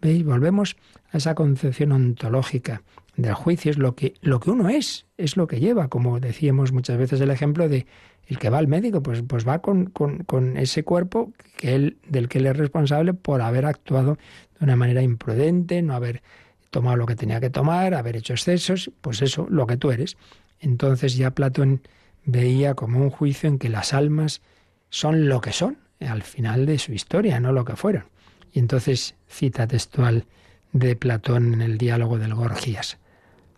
¿Veis? 0.00 0.24
Volvemos 0.24 0.76
a 1.10 1.18
esa 1.18 1.34
concepción 1.34 1.92
ontológica 1.92 2.82
del 3.16 3.34
juicio, 3.34 3.70
es 3.70 3.78
lo 3.78 3.94
que, 3.94 4.14
lo 4.20 4.40
que 4.40 4.50
uno 4.50 4.68
es, 4.68 5.06
es 5.16 5.36
lo 5.36 5.46
que 5.46 5.58
lleva, 5.58 5.88
como 5.88 6.20
decíamos 6.20 6.72
muchas 6.72 6.98
veces 6.98 7.20
el 7.20 7.30
ejemplo 7.30 7.68
de 7.68 7.86
el 8.26 8.38
que 8.38 8.50
va 8.50 8.58
al 8.58 8.66
médico, 8.66 9.02
pues, 9.02 9.22
pues 9.26 9.46
va 9.46 9.60
con, 9.60 9.86
con, 9.86 10.56
ese 10.56 10.82
cuerpo 10.82 11.32
que 11.56 11.74
él, 11.76 11.96
del 12.08 12.28
que 12.28 12.38
él 12.38 12.46
es 12.46 12.56
responsable 12.56 13.14
por 13.14 13.40
haber 13.40 13.66
actuado 13.66 14.18
de 14.58 14.64
una 14.64 14.74
manera 14.74 15.02
imprudente, 15.02 15.80
no 15.80 15.94
haber 15.94 16.22
tomado 16.70 16.96
lo 16.96 17.06
que 17.06 17.14
tenía 17.14 17.40
que 17.40 17.50
tomar, 17.50 17.94
haber 17.94 18.16
hecho 18.16 18.32
excesos, 18.32 18.90
pues 19.00 19.22
eso, 19.22 19.46
lo 19.48 19.66
que 19.66 19.76
tú 19.76 19.92
eres. 19.92 20.16
Entonces 20.58 21.16
ya 21.16 21.30
Platón 21.30 21.82
veía 22.24 22.74
como 22.74 23.00
un 23.00 23.10
juicio 23.10 23.48
en 23.48 23.58
que 23.58 23.68
las 23.68 23.94
almas 23.94 24.42
son 24.90 25.28
lo 25.28 25.40
que 25.40 25.52
son 25.52 25.78
al 26.00 26.22
final 26.22 26.66
de 26.66 26.78
su 26.78 26.92
historia, 26.92 27.38
no 27.38 27.52
lo 27.52 27.64
que 27.64 27.76
fueron. 27.76 28.04
Y 28.52 28.58
entonces 28.58 29.14
cita 29.28 29.68
textual 29.68 30.24
de 30.72 30.96
Platón 30.96 31.54
en 31.54 31.62
el 31.62 31.78
diálogo 31.78 32.18
del 32.18 32.34
Gorgias. 32.34 32.98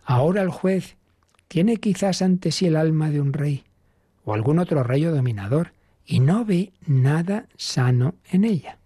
Ahora 0.09 0.40
el 0.40 0.49
juez 0.49 0.97
tiene 1.49 1.77
quizás 1.77 2.23
ante 2.23 2.51
sí 2.51 2.64
el 2.64 2.77
alma 2.77 3.11
de 3.11 3.21
un 3.21 3.35
rey 3.35 3.64
o 4.25 4.33
algún 4.33 4.59
otro 4.59 4.83
rey 4.83 5.05
o 5.05 5.14
dominador 5.14 5.73
y 6.07 6.21
no 6.21 6.47
ve 6.47 6.73
nada 6.87 7.47
sano 7.59 8.14
en 8.31 8.44
ella. 8.44 8.79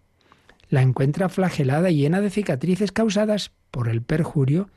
La 0.69 0.83
encuentra 0.83 1.29
flagelada 1.29 1.91
y 1.91 1.99
llena 1.99 2.21
de 2.21 2.29
cicatrices 2.29 2.91
causadas 2.91 3.53
por 3.71 3.89
el 3.89 4.03
perjurio 4.03 4.69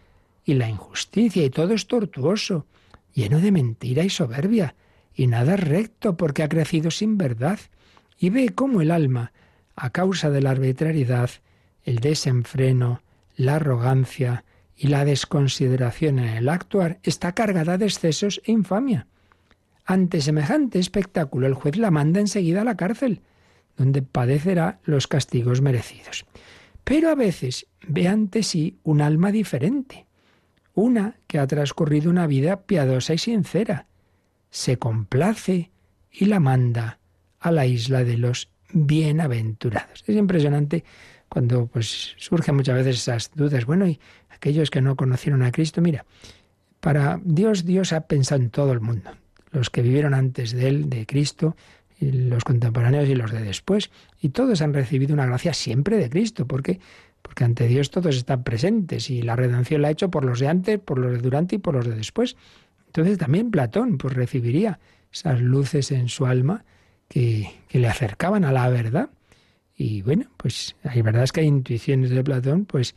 y 0.43 0.53
la 0.53 0.69
injusticia 0.69 1.43
y 1.43 1.49
todo 1.49 1.73
es 1.73 1.87
tortuoso, 1.87 2.67
lleno 3.15 3.39
de 3.39 3.51
mentira 3.51 4.03
y 4.03 4.11
soberbia, 4.11 4.75
y 5.15 5.25
nada 5.25 5.55
recto 5.55 6.15
porque 6.15 6.43
ha 6.43 6.49
crecido 6.49 6.91
sin 6.91 7.17
verdad, 7.17 7.59
y 8.19 8.29
ve 8.29 8.49
cómo 8.49 8.81
el 8.81 8.91
alma 8.91 9.31
a 9.75 9.89
causa 9.89 10.29
de 10.29 10.43
la 10.43 10.51
arbitrariedad, 10.51 11.31
el 11.85 11.95
desenfreno, 11.95 13.01
la 13.35 13.55
arrogancia 13.55 14.44
y 14.75 14.87
la 14.87 15.05
desconsideración 15.05 16.19
en 16.19 16.29
el 16.29 16.49
actuar, 16.49 16.99
está 17.03 17.33
cargada 17.33 17.77
de 17.77 17.85
excesos 17.85 18.41
e 18.45 18.51
infamia. 18.51 19.07
Ante 19.85 20.21
semejante 20.21 20.79
espectáculo, 20.79 21.47
el 21.47 21.53
juez 21.53 21.77
la 21.77 21.91
manda 21.91 22.19
enseguida 22.19 22.61
a 22.61 22.65
la 22.65 22.75
cárcel, 22.75 23.21
donde 23.77 24.01
padecerá 24.01 24.79
los 24.83 25.07
castigos 25.07 25.61
merecidos. 25.61 26.25
Pero 26.83 27.09
a 27.09 27.15
veces 27.15 27.67
ve 27.87 28.07
ante 28.07 28.43
sí 28.43 28.77
un 28.83 29.01
alma 29.01 29.31
diferente, 29.31 30.05
una 30.73 31.17
que 31.27 31.39
ha 31.39 31.47
transcurrido 31.47 32.09
una 32.09 32.27
vida 32.27 32.63
piadosa 32.63 33.13
y 33.13 33.17
sincera. 33.17 33.87
Se 34.49 34.77
complace 34.77 35.71
y 36.11 36.25
la 36.25 36.39
manda 36.39 36.99
a 37.39 37.51
la 37.51 37.65
isla 37.65 38.03
de 38.03 38.17
los 38.17 38.49
bienaventurados. 38.71 40.03
Es 40.07 40.15
impresionante 40.15 40.83
cuando 41.35 41.67
pues 41.67 42.13
surgen 42.15 42.55
muchas 42.55 42.75
veces 42.75 42.95
esas 42.95 43.29
dudas. 43.35 43.65
Bueno, 43.65 43.85
y 43.85 43.99
aquellos 44.29 44.69
que 44.69 44.79
no 44.79 44.95
conocieron 44.95 45.43
a 45.43 45.51
Cristo, 45.51 45.81
mira, 45.81 46.05
para 46.79 47.19
Dios, 47.25 47.65
Dios 47.65 47.91
ha 47.91 48.07
pensado 48.07 48.41
en 48.41 48.49
todo 48.49 48.71
el 48.71 48.79
mundo. 48.79 49.11
Los 49.51 49.69
que 49.69 49.81
vivieron 49.81 50.13
antes 50.13 50.53
de 50.53 50.69
él, 50.69 50.89
de 50.89 51.05
Cristo, 51.05 51.57
los 51.99 52.45
contemporáneos 52.45 53.09
y 53.09 53.15
los 53.15 53.33
de 53.33 53.41
después. 53.41 53.91
Y 54.21 54.29
todos 54.29 54.61
han 54.61 54.73
recibido 54.73 55.13
una 55.13 55.25
gracia 55.25 55.53
siempre 55.53 55.97
de 55.97 56.09
Cristo. 56.09 56.47
¿Por 56.47 56.63
qué? 56.63 56.79
Porque 57.21 57.43
ante 57.43 57.67
Dios 57.67 57.91
todos 57.91 58.15
están 58.15 58.45
presentes 58.45 59.09
y 59.09 59.21
la 59.21 59.35
redención 59.35 59.81
la 59.81 59.89
ha 59.89 59.91
hecho 59.91 60.09
por 60.09 60.23
los 60.23 60.39
de 60.39 60.47
antes, 60.47 60.79
por 60.79 60.99
los 60.99 61.11
de 61.11 61.17
durante 61.17 61.57
y 61.57 61.59
por 61.59 61.75
los 61.75 61.85
de 61.85 61.95
después. 61.95 62.37
Entonces 62.85 63.17
también 63.17 63.51
Platón 63.51 63.97
pues 63.97 64.13
recibiría 64.13 64.79
esas 65.11 65.41
luces 65.41 65.91
en 65.91 66.07
su 66.07 66.27
alma 66.27 66.63
que, 67.09 67.51
le 67.71 67.87
acercaban 67.89 68.45
a 68.45 68.53
la 68.53 68.69
verdad. 68.69 69.09
Y 69.77 70.01
bueno, 70.01 70.25
pues 70.37 70.75
hay 70.83 71.01
verdad 71.01 71.23
es 71.23 71.31
que 71.31 71.41
hay 71.41 71.47
intuiciones 71.47 72.09
de 72.09 72.23
Platón, 72.23 72.65
pues 72.65 72.95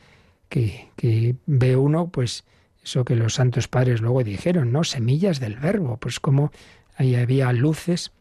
que, 0.49 0.88
que 0.97 1.35
ve 1.47 1.77
uno, 1.77 2.09
pues 2.09 2.45
eso 2.83 3.05
que 3.05 3.17
los 3.17 3.35
santos 3.35 3.69
padres 3.69 4.01
luego 4.01 4.23
dijeron, 4.23 4.73
¿no? 4.73 4.85
Semillas 4.85 5.41
del 5.41 5.57
verbo, 5.57 5.97
pues 5.99 6.21
como 6.21 6.53
ahí 6.97 7.17
había 7.17 7.53
luces 7.53 8.12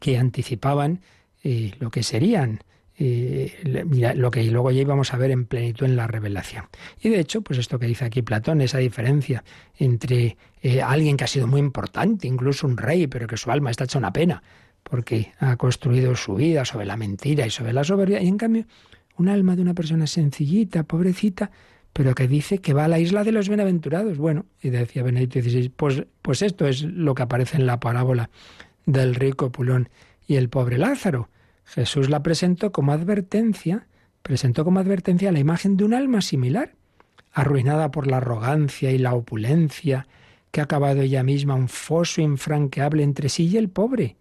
que 0.00 0.18
anticipaban 0.18 1.00
eh, 1.42 1.72
lo 1.78 1.90
que 1.90 2.02
serían 2.02 2.60
eh, 2.96 3.52
lo 4.14 4.30
que 4.30 4.44
luego 4.44 4.70
ya 4.70 4.82
íbamos 4.82 5.12
a 5.12 5.16
ver 5.16 5.32
en 5.32 5.46
plenitud 5.46 5.84
en 5.86 5.96
la 5.96 6.06
revelación. 6.06 6.66
Y 7.00 7.08
de 7.08 7.18
hecho, 7.18 7.42
pues 7.42 7.58
esto 7.58 7.78
que 7.78 7.86
dice 7.86 8.04
aquí 8.04 8.22
Platón, 8.22 8.60
esa 8.60 8.78
diferencia 8.78 9.42
entre 9.76 10.36
eh, 10.62 10.80
alguien 10.80 11.16
que 11.16 11.24
ha 11.24 11.28
sido 11.28 11.48
muy 11.48 11.60
importante, 11.60 12.28
incluso 12.28 12.66
un 12.66 12.76
rey, 12.76 13.08
pero 13.08 13.26
que 13.26 13.36
su 13.36 13.50
alma 13.50 13.70
está 13.70 13.84
hecha 13.84 13.98
una 13.98 14.12
pena, 14.12 14.42
porque 14.84 15.32
ha 15.38 15.56
construido 15.56 16.14
su 16.14 16.34
vida 16.34 16.64
sobre 16.64 16.86
la 16.86 16.96
mentira 16.96 17.46
y 17.46 17.50
sobre 17.50 17.72
la 17.72 17.84
soberbia, 17.84 18.22
y 18.22 18.28
en 18.28 18.38
cambio 18.38 18.66
un 19.16 19.28
alma 19.28 19.56
de 19.56 19.62
una 19.62 19.74
persona 19.74 20.06
sencillita, 20.06 20.84
pobrecita, 20.84 21.50
pero 21.92 22.14
que 22.14 22.26
dice 22.26 22.58
que 22.58 22.74
va 22.74 22.84
a 22.84 22.88
la 22.88 22.98
isla 22.98 23.24
de 23.24 23.32
los 23.32 23.48
bienaventurados. 23.48 24.18
Bueno, 24.18 24.46
y 24.60 24.70
decía 24.70 25.02
Benedicto 25.02 25.40
XVI, 25.40 25.68
pues, 25.70 26.04
pues 26.22 26.42
esto 26.42 26.66
es 26.66 26.82
lo 26.82 27.14
que 27.14 27.22
aparece 27.22 27.56
en 27.56 27.66
la 27.66 27.78
parábola 27.78 28.30
del 28.84 29.14
rico 29.14 29.50
Pulón 29.50 29.88
y 30.26 30.36
el 30.36 30.48
pobre 30.48 30.78
Lázaro. 30.78 31.28
Jesús 31.64 32.10
la 32.10 32.22
presentó 32.22 32.72
como 32.72 32.92
advertencia, 32.92 33.86
presentó 34.22 34.64
como 34.64 34.80
advertencia 34.80 35.32
la 35.32 35.38
imagen 35.38 35.76
de 35.76 35.84
un 35.84 35.94
alma 35.94 36.20
similar, 36.20 36.74
arruinada 37.32 37.90
por 37.90 38.08
la 38.08 38.18
arrogancia 38.18 38.90
y 38.90 38.98
la 38.98 39.14
opulencia, 39.14 40.08
que 40.50 40.60
ha 40.60 40.64
acabado 40.64 41.00
ella 41.02 41.22
misma 41.22 41.54
un 41.54 41.68
foso 41.68 42.20
infranqueable 42.20 43.02
entre 43.02 43.28
sí 43.28 43.46
y 43.46 43.56
el 43.56 43.68
pobre, 43.68 44.16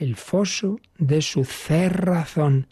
el 0.00 0.16
foso 0.16 0.80
de 0.96 1.20
su 1.20 1.44
cerrazón 1.44 2.66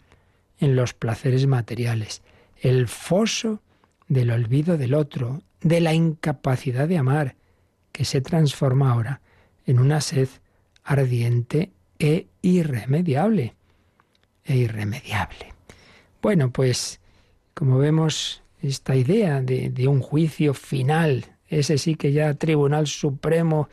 en 0.57 0.75
los 0.75 0.95
placeres 0.95 1.45
materiales, 1.45 2.23
el 2.59 2.87
foso 2.87 3.61
del 4.07 4.31
olvido 4.31 4.77
del 4.77 4.95
otro, 4.95 5.43
de 5.61 5.79
la 5.79 5.93
incapacidad 5.93 6.87
de 6.87 6.97
amar, 6.97 7.35
que 7.91 8.03
se 8.03 8.21
transforma 8.21 8.91
ahora 8.91 9.21
en 9.67 9.77
una 9.79 10.01
sed 10.01 10.27
ardiente 10.83 11.71
e 11.99 12.25
irremediable. 12.41 13.53
E 14.43 14.55
irremediable. 14.57 15.53
Bueno, 16.23 16.51
pues 16.51 16.99
como 17.53 17.77
vemos, 17.77 18.41
esta 18.63 18.95
idea 18.95 19.41
de, 19.41 19.87
un 19.87 20.01
juicio 20.01 20.55
final, 20.55 21.25
ese 21.47 21.77
sí 21.77 21.93
que 21.93 22.11
ya 22.11 22.33
Tribunal 22.33 22.87
Supremo 22.87 23.69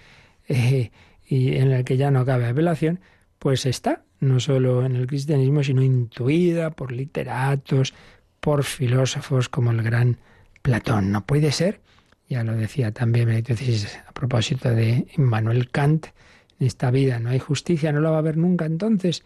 eh, 0.46 0.90
y 1.26 1.56
en 1.56 1.72
el 1.72 1.84
que 1.84 1.96
ya 1.96 2.10
no 2.10 2.26
cabe 2.26 2.48
apelación, 2.48 3.00
pues 3.38 3.66
está, 3.66 4.04
no 4.20 4.40
solo 4.40 4.84
en 4.84 4.96
el 4.96 5.06
cristianismo, 5.06 5.62
sino 5.62 5.82
intuida 5.82 6.70
por 6.70 6.92
literatos, 6.92 7.94
por 8.40 8.64
filósofos 8.64 9.48
como 9.48 9.70
el 9.70 9.82
gran 9.82 10.18
Platón. 10.62 11.12
No 11.12 11.26
puede 11.26 11.52
ser, 11.52 11.80
ya 12.28 12.42
lo 12.42 12.54
decía 12.54 12.92
también 12.92 13.30
a 13.30 14.12
propósito 14.12 14.70
de 14.70 15.06
Immanuel 15.16 15.70
Kant, 15.70 16.06
en 16.58 16.66
esta 16.66 16.90
vida 16.90 17.18
no 17.18 17.30
hay 17.30 17.38
justicia, 17.38 17.92
no 17.92 18.00
la 18.00 18.10
va 18.10 18.16
a 18.16 18.20
haber 18.20 18.36
nunca, 18.36 18.64
entonces, 18.64 19.24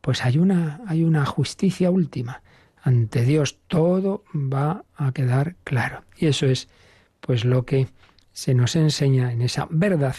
pues 0.00 0.24
hay 0.24 0.38
una, 0.38 0.80
hay 0.86 1.04
una 1.04 1.24
justicia 1.24 1.90
última. 1.90 2.42
Ante 2.82 3.24
Dios 3.24 3.58
todo 3.68 4.24
va 4.34 4.84
a 4.96 5.12
quedar 5.12 5.54
claro. 5.62 6.02
Y 6.16 6.26
eso 6.26 6.46
es 6.46 6.68
pues 7.20 7.44
lo 7.44 7.64
que 7.64 7.86
se 8.32 8.54
nos 8.54 8.74
enseña 8.74 9.32
en 9.32 9.42
esa 9.42 9.68
verdad 9.70 10.16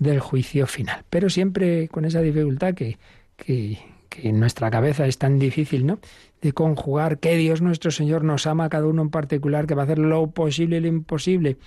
del 0.00 0.18
juicio 0.18 0.66
final. 0.66 1.04
Pero 1.08 1.30
siempre 1.30 1.86
con 1.88 2.04
esa 2.04 2.20
dificultad 2.20 2.74
que, 2.74 2.98
que, 3.36 3.78
en 4.22 4.40
nuestra 4.40 4.70
cabeza 4.70 5.06
es 5.06 5.18
tan 5.18 5.38
difícil, 5.38 5.86
¿no? 5.86 6.00
De 6.40 6.52
conjugar 6.52 7.18
que 7.18 7.36
Dios 7.36 7.62
nuestro 7.62 7.92
Señor 7.92 8.24
nos 8.24 8.48
ama 8.48 8.64
a 8.64 8.68
cada 8.68 8.86
uno 8.86 9.02
en 9.02 9.10
particular, 9.10 9.66
que 9.66 9.76
va 9.76 9.82
a 9.82 9.84
hacer 9.84 9.98
lo 9.98 10.30
posible 10.30 10.78
y 10.78 10.80
lo 10.80 10.88
imposible, 10.88 11.58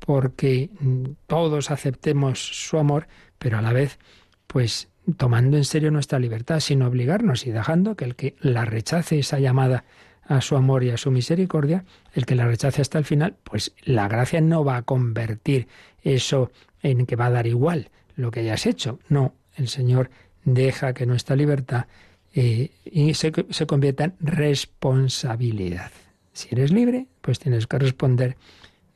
porque 0.00 0.68
mm, 0.80 1.04
todos 1.26 1.70
aceptemos 1.70 2.40
su 2.40 2.78
amor, 2.78 3.08
pero 3.38 3.56
a 3.56 3.62
la 3.62 3.72
vez, 3.72 3.98
pues 4.46 4.88
tomando 5.16 5.56
en 5.56 5.64
serio 5.64 5.90
nuestra 5.90 6.18
libertad, 6.18 6.60
sin 6.60 6.82
obligarnos 6.82 7.46
y 7.46 7.52
dejando 7.52 7.96
que 7.96 8.04
el 8.04 8.16
que 8.16 8.36
la 8.40 8.64
rechace 8.64 9.20
esa 9.20 9.38
llamada 9.38 9.84
a 10.24 10.42
su 10.42 10.56
amor 10.56 10.84
y 10.84 10.90
a 10.90 10.98
su 10.98 11.10
misericordia, 11.10 11.84
el 12.12 12.26
que 12.26 12.34
la 12.34 12.46
rechace 12.46 12.82
hasta 12.82 12.98
el 12.98 13.06
final, 13.06 13.36
pues 13.44 13.72
la 13.84 14.08
gracia 14.08 14.40
no 14.42 14.62
va 14.64 14.76
a 14.76 14.82
convertir 14.82 15.68
eso 16.02 16.50
en 16.82 17.06
que 17.06 17.16
va 17.16 17.26
a 17.26 17.30
dar 17.30 17.46
igual 17.46 17.90
lo 18.16 18.30
que 18.30 18.40
hayas 18.40 18.66
hecho. 18.66 18.98
No, 19.08 19.34
el 19.56 19.68
Señor 19.68 20.10
deja 20.44 20.94
que 20.94 21.06
nuestra 21.06 21.36
libertad 21.36 21.86
eh, 22.34 22.70
se, 23.14 23.32
se 23.50 23.66
convierta 23.66 24.04
en 24.04 24.14
responsabilidad. 24.20 25.90
Si 26.32 26.48
eres 26.52 26.70
libre, 26.70 27.06
pues 27.20 27.38
tienes 27.38 27.66
que 27.66 27.78
responder 27.78 28.36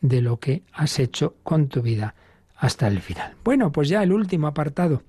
de 0.00 0.20
lo 0.20 0.38
que 0.38 0.62
has 0.72 0.98
hecho 0.98 1.36
con 1.42 1.68
tu 1.68 1.82
vida 1.82 2.14
hasta 2.56 2.86
el 2.86 3.00
final. 3.00 3.34
Bueno, 3.44 3.72
pues 3.72 3.88
ya 3.88 4.02
el 4.02 4.12
último 4.12 4.46
apartado 4.46 5.02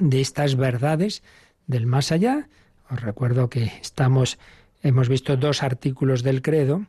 de 0.00 0.20
estas 0.20 0.56
verdades 0.56 1.22
del 1.66 1.86
más 1.86 2.12
allá. 2.12 2.48
Os 2.90 3.00
recuerdo 3.00 3.48
que 3.48 3.72
estamos 3.80 4.38
hemos 4.82 5.08
visto 5.08 5.36
dos 5.36 5.62
artículos 5.62 6.22
del 6.22 6.42
credo, 6.42 6.86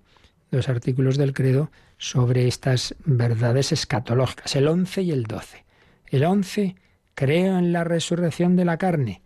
dos 0.51 0.69
artículos 0.69 1.17
del 1.17 1.33
credo 1.33 1.71
sobre 1.97 2.47
estas 2.47 2.95
verdades 3.05 3.71
escatológicas, 3.71 4.55
el 4.55 4.67
11 4.67 5.01
y 5.01 5.11
el 5.11 5.23
12. 5.23 5.65
El 6.07 6.23
11 6.23 6.75
creo 7.15 7.57
en 7.57 7.73
la 7.73 7.83
resurrección 7.83 8.55
de 8.55 8.65
la 8.65 8.77
carne. 8.77 9.21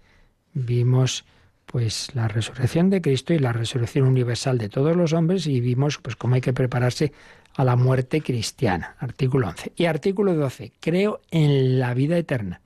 Vimos 0.53 1.25
pues 1.65 2.13
la 2.15 2.27
resurrección 2.27 2.89
de 2.89 3.01
Cristo 3.01 3.33
y 3.33 3.39
la 3.39 3.53
resurrección 3.53 4.07
universal 4.07 4.57
de 4.57 4.69
todos 4.69 4.95
los 4.95 5.13
hombres 5.13 5.47
y 5.47 5.61
vimos 5.61 5.99
pues 5.99 6.15
cómo 6.15 6.35
hay 6.35 6.41
que 6.41 6.53
prepararse 6.53 7.13
a 7.55 7.63
la 7.63 7.75
muerte 7.75 8.21
cristiana, 8.21 8.95
artículo 8.99 9.47
11. 9.49 9.73
Y 9.75 9.85
artículo 9.85 10.35
12, 10.35 10.73
creo 10.79 11.21
en 11.31 11.79
la 11.79 11.93
vida 11.93 12.17
eterna. 12.17 12.61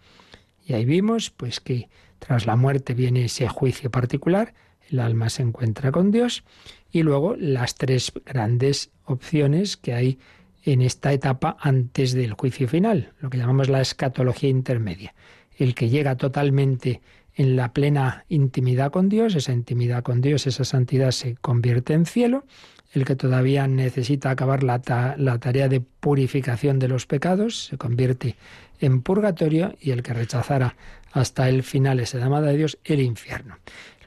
Y 0.66 0.74
ahí 0.74 0.86
vimos 0.86 1.30
pues 1.30 1.60
que 1.60 1.90
tras 2.20 2.46
la 2.46 2.56
muerte 2.56 2.94
viene 2.94 3.26
ese 3.26 3.48
juicio 3.48 3.92
particular, 3.92 4.54
el 4.90 5.00
alma 5.00 5.30
se 5.30 5.42
encuentra 5.42 5.92
con 5.92 6.12
Dios 6.12 6.44
y 6.92 7.04
luego 7.04 7.36
las 7.38 7.76
tres 7.76 8.12
grandes 8.26 8.90
opciones 9.06 9.78
que 9.78 9.94
hay 9.94 10.20
en 10.64 10.82
esta 10.82 11.14
etapa 11.14 11.58
antes 11.60 12.14
del 12.14 12.34
juicio 12.34 12.68
final, 12.68 13.12
lo 13.20 13.30
que 13.30 13.38
llamamos 13.38 13.70
la 13.70 13.82
escatología 13.82 14.50
intermedia. 14.50 15.14
El 15.58 15.76
que 15.76 15.90
llega 15.90 16.18
totalmente 16.18 17.02
en 17.36 17.56
la 17.56 17.74
plena 17.74 18.26
intimidad 18.30 18.92
con 18.92 19.10
Dios, 19.10 19.36
esa 19.36 19.54
intimidad 19.54 20.04
con 20.04 20.22
Dios, 20.22 20.48
esa 20.48 20.64
santidad 20.64 21.12
se 21.12 21.36
convierte 21.36 21.94
en 21.94 22.06
cielo, 22.06 22.46
el 22.94 23.06
que 23.06 23.16
todavía 23.16 23.68
necesita 23.68 24.30
acabar 24.30 24.64
la, 24.64 24.82
la, 25.18 25.40
tarea 25.40 25.68
de 25.68 25.82
purificación 25.82 26.80
de 26.80 26.88
los 26.88 27.06
pecados 27.06 27.66
se 27.66 27.78
convierte 27.78 28.38
en 28.80 29.02
purgatorio 29.02 29.76
y 29.82 29.92
el 29.92 30.02
que 30.02 30.14
rechazara 30.14 30.76
hasta 31.12 31.50
el 31.50 31.64
final 31.64 32.00
esa 32.00 32.20
llamada 32.20 32.48
de 32.48 32.58
Dios, 32.58 32.78
el 32.84 33.02
infierno. 33.02 33.58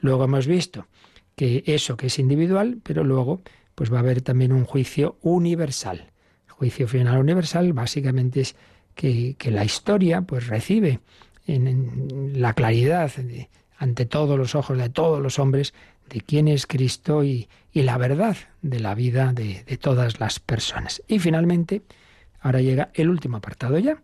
Luego 0.01 0.25
hemos 0.25 0.47
visto 0.47 0.87
que 1.35 1.63
eso 1.65 1.97
que 1.97 2.07
es 2.07 2.19
individual, 2.19 2.79
pero 2.83 3.03
luego 3.03 3.41
pues 3.75 3.91
va 3.93 3.97
a 3.97 4.01
haber 4.01 4.21
también 4.21 4.51
un 4.51 4.65
juicio 4.65 5.17
universal. 5.21 6.11
El 6.47 6.53
juicio 6.53 6.87
final 6.87 7.17
universal 7.17 7.71
básicamente 7.71 8.41
es 8.41 8.55
que, 8.93 9.37
la 9.45 9.63
historia 9.63 10.21
pues 10.21 10.47
recibe 10.47 10.99
en, 11.47 12.33
la 12.41 12.53
claridad 12.53 13.11
ante 13.77 14.05
todos 14.05 14.37
los 14.37 14.55
ojos 14.55 14.77
de 14.77 14.89
todos 14.89 15.21
los 15.21 15.39
hombres 15.39 15.73
de 16.09 16.19
quién 16.21 16.47
es 16.49 16.67
Cristo 16.67 17.23
y, 17.23 17.47
la 17.73 17.97
verdad 17.97 18.35
de 18.61 18.81
la 18.81 18.93
vida 18.93 19.31
de, 19.31 19.63
todas 19.79 20.19
las 20.19 20.39
personas. 20.39 21.01
Y 21.07 21.19
finalmente, 21.19 21.81
ahora 22.41 22.59
llega 22.59 22.89
el 22.93 23.09
último 23.09 23.37
apartado 23.37 23.79
ya 23.79 24.01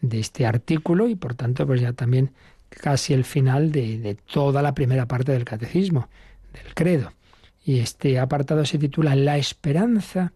de 0.00 0.20
este 0.20 0.46
artículo 0.46 1.08
y 1.08 1.16
por 1.16 1.34
tanto 1.34 1.66
pues 1.66 1.80
ya 1.80 1.92
también 1.92 2.30
casi 2.68 3.14
el 3.14 3.24
final 3.24 3.72
de, 3.72 3.98
de 3.98 4.14
toda 4.14 4.62
la 4.62 4.74
primera 4.74 5.06
parte 5.06 5.32
del 5.32 5.44
catecismo, 5.44 6.08
del 6.52 6.74
credo. 6.74 7.12
Y 7.64 7.80
este 7.80 8.18
apartado 8.18 8.64
se 8.64 8.78
titula 8.78 9.16
La 9.16 9.38
esperanza 9.38 10.32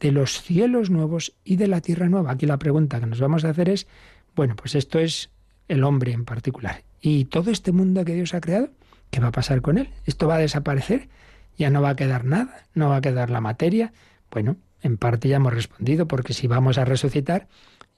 de 0.00 0.10
los 0.10 0.42
cielos 0.42 0.90
nuevos 0.90 1.32
y 1.44 1.56
de 1.56 1.68
la 1.68 1.80
tierra 1.80 2.08
nueva. 2.08 2.32
Aquí 2.32 2.44
la 2.44 2.58
pregunta 2.58 2.98
que 2.98 3.06
nos 3.06 3.20
vamos 3.20 3.44
a 3.44 3.50
hacer 3.50 3.68
es, 3.68 3.86
bueno, 4.34 4.56
pues 4.56 4.74
esto 4.74 4.98
es 4.98 5.30
el 5.68 5.84
hombre 5.84 6.12
en 6.12 6.24
particular. 6.24 6.82
¿Y 7.00 7.26
todo 7.26 7.50
este 7.50 7.70
mundo 7.70 8.04
que 8.04 8.14
Dios 8.14 8.34
ha 8.34 8.40
creado? 8.40 8.70
¿Qué 9.10 9.20
va 9.20 9.28
a 9.28 9.32
pasar 9.32 9.62
con 9.62 9.78
él? 9.78 9.90
¿Esto 10.04 10.26
va 10.26 10.36
a 10.36 10.38
desaparecer? 10.38 11.08
¿Ya 11.56 11.70
no 11.70 11.82
va 11.82 11.90
a 11.90 11.96
quedar 11.96 12.24
nada? 12.24 12.64
¿No 12.74 12.88
va 12.88 12.96
a 12.96 13.00
quedar 13.00 13.30
la 13.30 13.40
materia? 13.40 13.92
Bueno, 14.30 14.56
en 14.80 14.96
parte 14.96 15.28
ya 15.28 15.36
hemos 15.36 15.54
respondido, 15.54 16.08
porque 16.08 16.32
si 16.32 16.46
vamos 16.46 16.78
a 16.78 16.84
resucitar, 16.84 17.46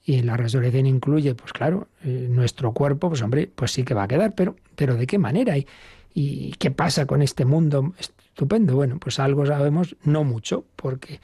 y 0.05 0.23
la 0.23 0.37
resurrección 0.37 0.87
incluye, 0.87 1.35
pues 1.35 1.53
claro, 1.53 1.89
eh, 2.05 2.27
nuestro 2.31 2.73
cuerpo, 2.73 3.09
pues 3.09 3.23
hombre, 3.23 3.51
pues 3.55 3.73
sí 3.73 3.85
que 3.85 3.95
va 3.95 4.05
a 4.05 4.09
quedar, 4.09 4.35
pero, 4.35 4.57
pero 4.77 4.97
¿de 4.97 5.07
qué 5.07 5.19
manera? 5.19 5.57
¿Y, 5.57 5.67
¿Y 6.13 6.53
qué 6.59 6.71
pasa 6.71 7.07
con 7.07 7.23
este 7.23 7.45
mundo 7.45 7.95
estupendo? 7.99 8.77
Bueno, 8.77 8.99
pues 8.99 9.19
algo 9.19 9.47
sabemos, 9.47 9.97
no 10.05 10.23
mucho, 10.25 10.65
porque 10.77 11.21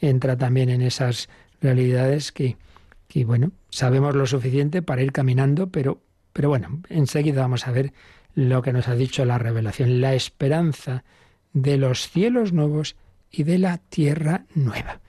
entra 0.00 0.36
también 0.36 0.70
en 0.70 0.82
esas 0.82 1.28
realidades 1.60 2.32
que, 2.32 2.56
que 3.08 3.24
bueno, 3.24 3.52
sabemos 3.70 4.14
lo 4.14 4.26
suficiente 4.26 4.82
para 4.82 5.02
ir 5.02 5.12
caminando, 5.12 5.68
pero, 5.68 6.00
pero 6.32 6.48
bueno, 6.48 6.80
enseguida 6.88 7.42
vamos 7.42 7.66
a 7.66 7.72
ver 7.72 7.92
lo 8.34 8.62
que 8.62 8.72
nos 8.72 8.88
ha 8.88 8.94
dicho 8.94 9.24
la 9.24 9.38
revelación, 9.38 10.00
la 10.00 10.14
esperanza 10.14 11.04
de 11.52 11.78
los 11.78 12.10
cielos 12.10 12.52
nuevos 12.52 12.96
y 13.30 13.44
de 13.44 13.58
la 13.58 13.78
tierra 13.78 14.44
nueva. 14.54 15.00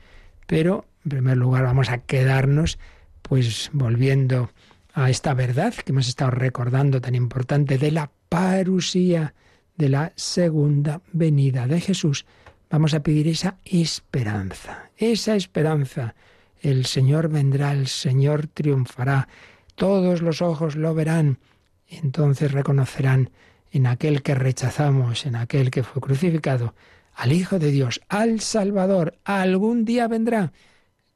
Pero, 0.46 0.86
en 1.04 1.10
primer 1.10 1.38
lugar, 1.38 1.64
vamos 1.64 1.90
a 1.90 2.00
quedarnos, 2.00 2.80
pues, 3.28 3.70
volviendo 3.74 4.52
a 4.94 5.10
esta 5.10 5.34
verdad 5.34 5.74
que 5.74 5.92
hemos 5.92 6.08
estado 6.08 6.32
recordando 6.32 7.02
tan 7.02 7.16
importante 7.16 7.78
de 7.78 7.92
la 7.92 8.12
parusía, 8.30 9.34
de 9.76 9.90
la 9.90 10.14
segunda 10.16 11.02
venida 11.14 11.68
de 11.68 11.80
Jesús. 11.80 12.26
Vamos 12.70 12.94
a 12.94 13.02
pedir 13.02 13.28
esa 13.28 13.58
esperanza, 13.64 14.90
esa 14.98 15.36
esperanza. 15.36 16.16
El 16.62 16.86
Señor 16.86 17.30
vendrá, 17.30 17.72
el 17.72 17.88
Señor 17.88 18.48
triunfará, 18.48 19.28
todos 19.76 20.22
los 20.22 20.42
ojos 20.42 20.76
lo 20.76 20.94
verán 20.96 21.38
entonces 21.90 22.52
reconocerán 22.52 23.30
en 23.72 23.88
aquel 23.88 24.22
que 24.22 24.36
rechazamos, 24.36 25.26
en 25.26 25.36
aquel 25.36 25.72
que 25.72 25.84
fue 25.84 26.02
crucificado, 26.02 26.74
al 27.14 27.32
Hijo 27.32 27.60
de 27.60 27.72
Dios, 27.72 28.02
al 28.10 28.40
Salvador. 28.42 29.18
Algún 29.24 29.86
día 29.86 30.08
vendrá. 30.08 30.52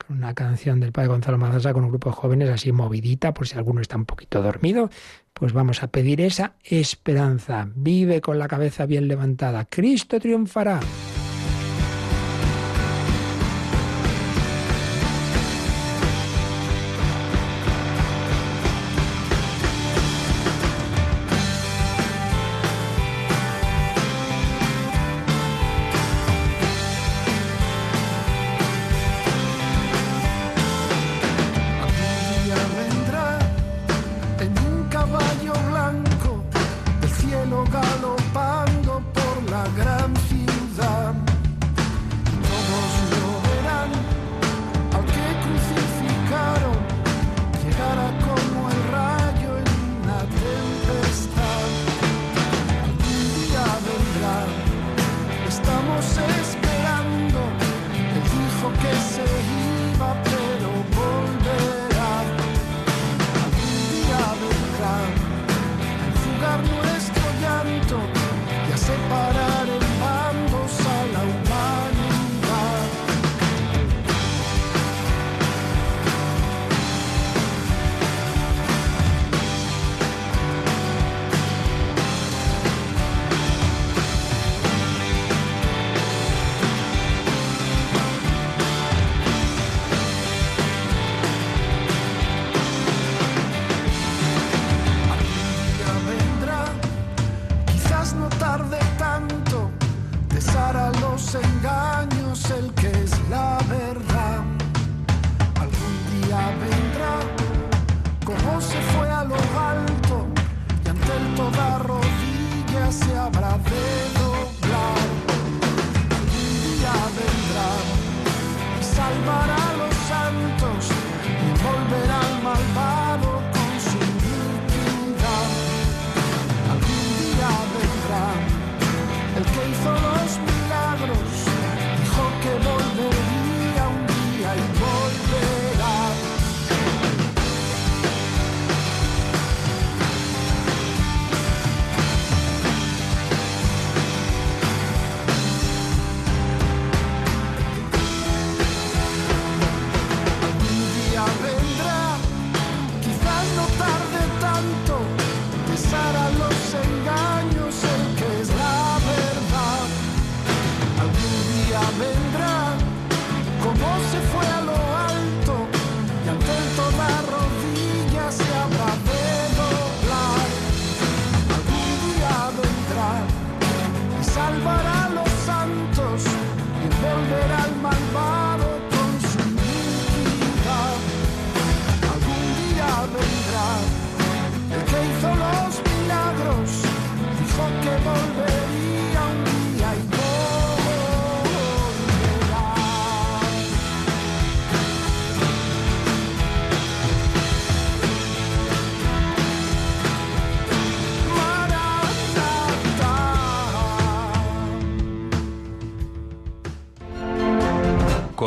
Una 0.10 0.34
canción 0.34 0.80
del 0.80 0.92
Padre 0.92 1.10
Gonzalo 1.10 1.38
Mazasa 1.38 1.74
con 1.74 1.84
un 1.84 1.90
grupo 1.90 2.10
de 2.10 2.16
jóvenes 2.16 2.50
así 2.50 2.72
movidita, 2.72 3.34
por 3.34 3.48
si 3.48 3.58
alguno 3.58 3.82
está 3.82 3.98
un 3.98 4.06
poquito 4.06 4.42
dormido, 4.42 4.90
pues 5.34 5.54
vamos 5.54 5.84
a 5.84 5.88
pedir 5.88 6.22
esa 6.22 6.56
esperanza. 6.64 7.70
Vive 7.76 8.22
con 8.22 8.40
la 8.40 8.48
cabeza 8.48 8.86
bien 8.86 9.08
levantada. 9.08 9.66
Cristo 9.66 10.20
triunfará. 10.20 10.80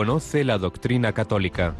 Conoce 0.04 0.44
la 0.44 0.58
doctrina 0.58 1.14
católica. 1.14 1.76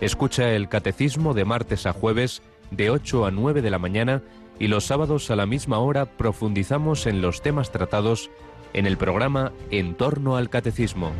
Escucha 0.00 0.50
el 0.50 0.68
catecismo 0.68 1.32
de 1.32 1.44
martes 1.44 1.86
a 1.86 1.92
jueves 1.92 2.42
de 2.72 2.90
8 2.90 3.24
a 3.24 3.30
9 3.30 3.62
de 3.62 3.70
la 3.70 3.78
mañana 3.78 4.20
y 4.58 4.66
los 4.66 4.84
sábados 4.84 5.30
a 5.30 5.36
la 5.36 5.46
misma 5.46 5.78
hora 5.78 6.04
profundizamos 6.04 7.06
en 7.06 7.22
los 7.22 7.40
temas 7.40 7.70
tratados 7.70 8.32
en 8.72 8.86
el 8.86 8.96
programa 8.96 9.52
En 9.70 9.94
torno 9.94 10.36
al 10.36 10.50
catecismo. 10.50 11.12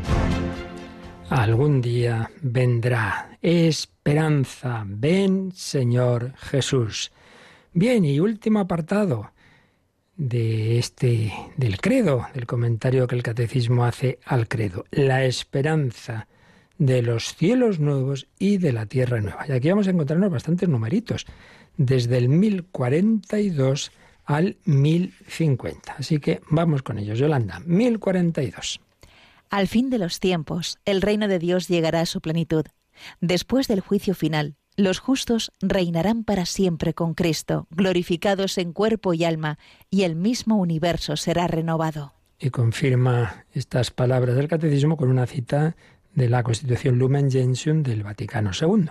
Algún 1.31 1.81
día 1.81 2.29
vendrá. 2.43 3.39
Esperanza. 3.41 4.83
Ven, 4.85 5.53
Señor 5.53 6.33
Jesús. 6.39 7.13
Bien, 7.73 8.05
y 8.05 8.19
último 8.19 8.59
apartado 8.59 9.31
de 10.17 10.81
este 10.81 11.33
del 11.57 11.81
credo, 11.81 12.27
del 12.35 12.47
comentario 12.47 13.07
que 13.07 13.15
el 13.15 13.23
catecismo 13.23 13.85
hace 13.85 14.19
al 14.25 14.49
credo, 14.49 14.87
la 14.91 15.25
esperanza 15.25 16.27
de 16.79 17.03
los 17.03 17.35
cielos 17.35 17.81
nuevos 17.81 18.29
y 18.39 18.59
de 18.59 18.73
la 18.73 18.87
tierra 18.87 19.21
nueva. 19.21 19.45
Y 19.49 19.53
aquí 19.53 19.69
vamos 19.69 19.89
a 19.89 19.91
encontrarnos 19.91 20.31
bastantes 20.31 20.69
numeritos, 20.69 21.27
desde 21.77 22.19
el 22.19 22.29
1042 22.29 23.93
al 24.25 24.57
1050. 24.65 25.95
Así 25.99 26.19
que 26.21 26.41
vamos 26.51 26.83
con 26.83 26.99
ellos. 26.99 27.19
Yolanda, 27.19 27.61
1042. 27.65 28.81
Al 29.51 29.69
fin 29.69 29.89
de 29.91 29.99
los 29.99 30.21
tiempos, 30.21 30.79
el 30.85 31.01
reino 31.01 31.29
de 31.29 31.39
Dios 31.39 31.69
llegará 31.69 32.01
a 32.01 32.07
su 32.07 32.21
plenitud. 32.21 32.67
Después 33.21 33.69
del 33.69 33.81
juicio 33.81 34.15
final, 34.15 34.57
los 34.77 34.99
justos 34.99 35.51
reinarán 35.61 36.23
para 36.25 36.47
siempre 36.47 36.95
con 36.95 37.15
Cristo, 37.15 37.67
glorificados 37.71 38.59
en 38.59 38.73
cuerpo 38.73 39.15
y 39.15 39.25
alma, 39.25 39.59
y 39.91 40.03
el 40.03 40.15
mismo 40.15 40.57
universo 40.57 41.17
será 41.17 41.47
renovado. 41.47 42.13
Y 42.39 42.51
confirma 42.51 43.47
estas 43.53 43.91
palabras 43.91 44.37
del 44.37 44.47
catecismo 44.47 44.97
con 44.97 45.09
una 45.09 45.27
cita 45.27 45.75
de 46.19 46.29
la 46.29 46.43
Constitución 46.43 46.99
Lumen 46.99 47.31
Gentium 47.31 47.83
del 47.83 48.03
Vaticano 48.03 48.51
II. 48.61 48.91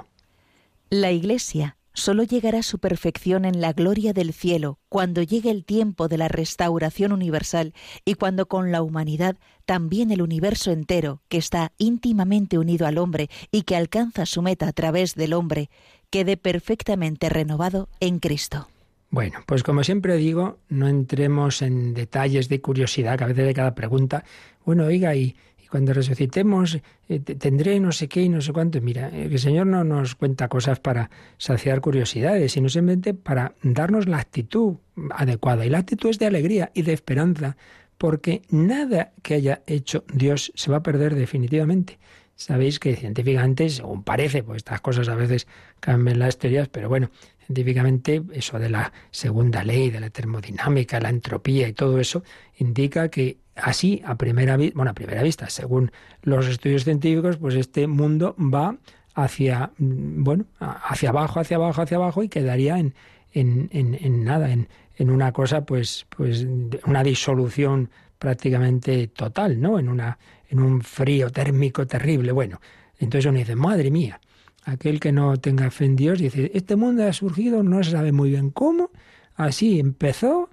La 0.89 1.11
Iglesia 1.11 1.78
solo 1.93 2.23
llegará 2.23 2.59
a 2.59 2.63
su 2.63 2.80
perfección 2.80 3.43
en 3.43 3.59
la 3.59 3.73
gloria 3.73 4.13
del 4.13 4.32
cielo 4.32 4.80
cuando 4.88 5.21
llegue 5.23 5.51
el 5.51 5.65
tiempo 5.65 6.07
de 6.07 6.17
la 6.17 6.28
restauración 6.28 7.11
universal 7.11 7.73
y 8.05 8.13
cuando 8.13 8.47
con 8.47 8.71
la 8.71 8.82
humanidad 8.82 9.36
también 9.65 10.11
el 10.11 10.21
universo 10.21 10.71
entero, 10.71 11.21
que 11.28 11.38
está 11.38 11.73
íntimamente 11.78 12.57
unido 12.57 12.88
al 12.88 12.97
hombre 12.97 13.30
y 13.51 13.63
que 13.63 13.75
alcanza 13.75 14.25
su 14.25 14.41
meta 14.41 14.67
a 14.67 14.73
través 14.73 15.15
del 15.15 15.34
hombre, 15.34 15.69
quede 16.09 16.38
perfectamente 16.38 17.30
renovado 17.30 17.89
en 17.99 18.19
Cristo. 18.19 18.67
Bueno, 19.09 19.39
pues 19.45 19.63
como 19.63 19.84
siempre 19.84 20.17
digo, 20.17 20.59
no 20.69 20.88
entremos 20.88 21.61
en 21.61 21.93
detalles 21.93 22.49
de 22.49 22.61
curiosidad, 22.61 23.17
que 23.17 23.23
a 23.23 23.28
veces 23.28 23.45
de 23.45 23.53
cada 23.53 23.73
pregunta, 23.73 24.23
bueno, 24.65 24.86
oiga, 24.86 25.15
y, 25.15 25.36
cuando 25.70 25.93
resucitemos 25.93 26.80
eh, 27.09 27.20
tendré 27.20 27.80
no 27.80 27.91
sé 27.91 28.07
qué 28.07 28.22
y 28.22 28.30
no 28.30 28.41
sé 28.41 28.53
cuánto. 28.53 28.82
Mira, 28.82 29.09
el 29.09 29.38
Señor 29.39 29.68
no 29.68 29.84
nos 29.84 30.15
cuenta 30.15 30.47
cosas 30.47 30.80
para 30.80 31.09
saciar 31.38 31.82
curiosidades, 31.82 32.53
sino 32.53 32.70
simplemente 32.70 33.13
para 33.13 33.55
darnos 33.61 34.07
la 34.07 34.18
actitud 34.18 34.76
adecuada. 35.11 35.65
Y 35.65 35.70
la 35.70 35.80
actitud 35.80 36.09
es 36.09 36.20
de 36.20 36.26
alegría 36.26 36.72
y 36.74 36.82
de 36.84 36.93
esperanza, 36.93 37.57
porque 37.97 38.41
nada 38.49 39.13
que 39.22 39.36
haya 39.36 39.61
hecho 39.68 40.03
Dios 40.13 40.51
se 40.55 40.72
va 40.72 40.78
a 40.78 40.84
perder 40.84 41.15
definitivamente. 41.15 41.99
Sabéis 42.36 42.80
que 42.80 42.95
científicamente, 42.95 43.68
según 43.70 44.03
parece, 44.03 44.43
pues 44.43 44.57
estas 44.57 44.80
cosas 44.80 45.09
a 45.09 45.15
veces 45.15 45.47
cambian 45.80 46.20
las 46.20 46.38
teorías, 46.38 46.68
pero 46.68 46.88
bueno, 46.88 47.09
científicamente 47.47 48.22
eso 48.32 48.59
de 48.59 48.70
la 48.70 48.93
segunda 49.09 49.63
ley, 49.63 49.89
de 49.89 49.99
la 49.99 50.11
termodinámica, 50.11 50.99
la 50.99 51.09
entropía 51.09 51.68
y 51.68 51.74
todo 51.74 51.99
eso, 51.99 52.24
indica 52.57 53.09
que 53.09 53.38
así 53.62 54.01
a 54.05 54.16
primera 54.16 54.58
vista, 54.58 54.76
bueno, 54.76 54.91
a 54.91 54.93
primera 54.93 55.24
vista, 55.24 55.49
según 55.49 55.91
los 56.22 56.47
estudios 56.47 56.84
científicos, 56.84 57.38
pues 57.38 57.55
este 57.55 57.88
mundo 57.88 58.36
va 58.38 58.78
hacia, 59.16 59.72
mm, 59.78 60.24
bueno, 60.24 60.45
hacia 60.60 61.10
abajo, 61.10 61.39
hacia 61.39 61.58
abajo, 61.58 61.82
hacia 61.82 61.97
abajo 61.97 62.24
y 62.24 62.30
quedaría 62.30 62.78
en, 62.80 62.93
en, 63.34 63.70
en, 63.72 64.24
nada, 64.24 64.51
en, 64.51 64.68
en 64.95 65.10
una 65.10 65.32
cosa, 65.32 65.66
pues, 65.66 66.05
pues, 66.16 66.45
una 66.86 67.03
disolución 67.03 67.89
prácticamente 68.20 69.08
total, 69.08 69.60
¿no? 69.60 69.80
En 69.80 69.89
una, 69.89 70.18
en 70.49 70.60
un 70.60 70.82
frío 70.82 71.30
térmico 71.30 71.86
terrible. 71.86 72.32
Bueno, 72.32 72.60
entonces 72.99 73.30
uno 73.30 73.39
dice, 73.39 73.55
madre 73.55 73.91
mía, 73.91 74.20
aquel 74.66 74.99
que 74.99 75.12
no 75.12 75.38
tenga 75.38 75.70
fe 75.72 75.86
en 75.86 75.95
Dios 75.95 76.20
dice, 76.20 76.51
este 76.53 76.76
mundo 76.76 77.05
ha 77.08 77.14
surgido, 77.14 77.64
no 77.64 77.84
se 77.84 77.91
sabe 77.91 78.12
muy 78.12 78.32
bien 78.32 78.49
cómo, 78.49 78.91
así 79.36 79.80
empezó, 79.80 80.49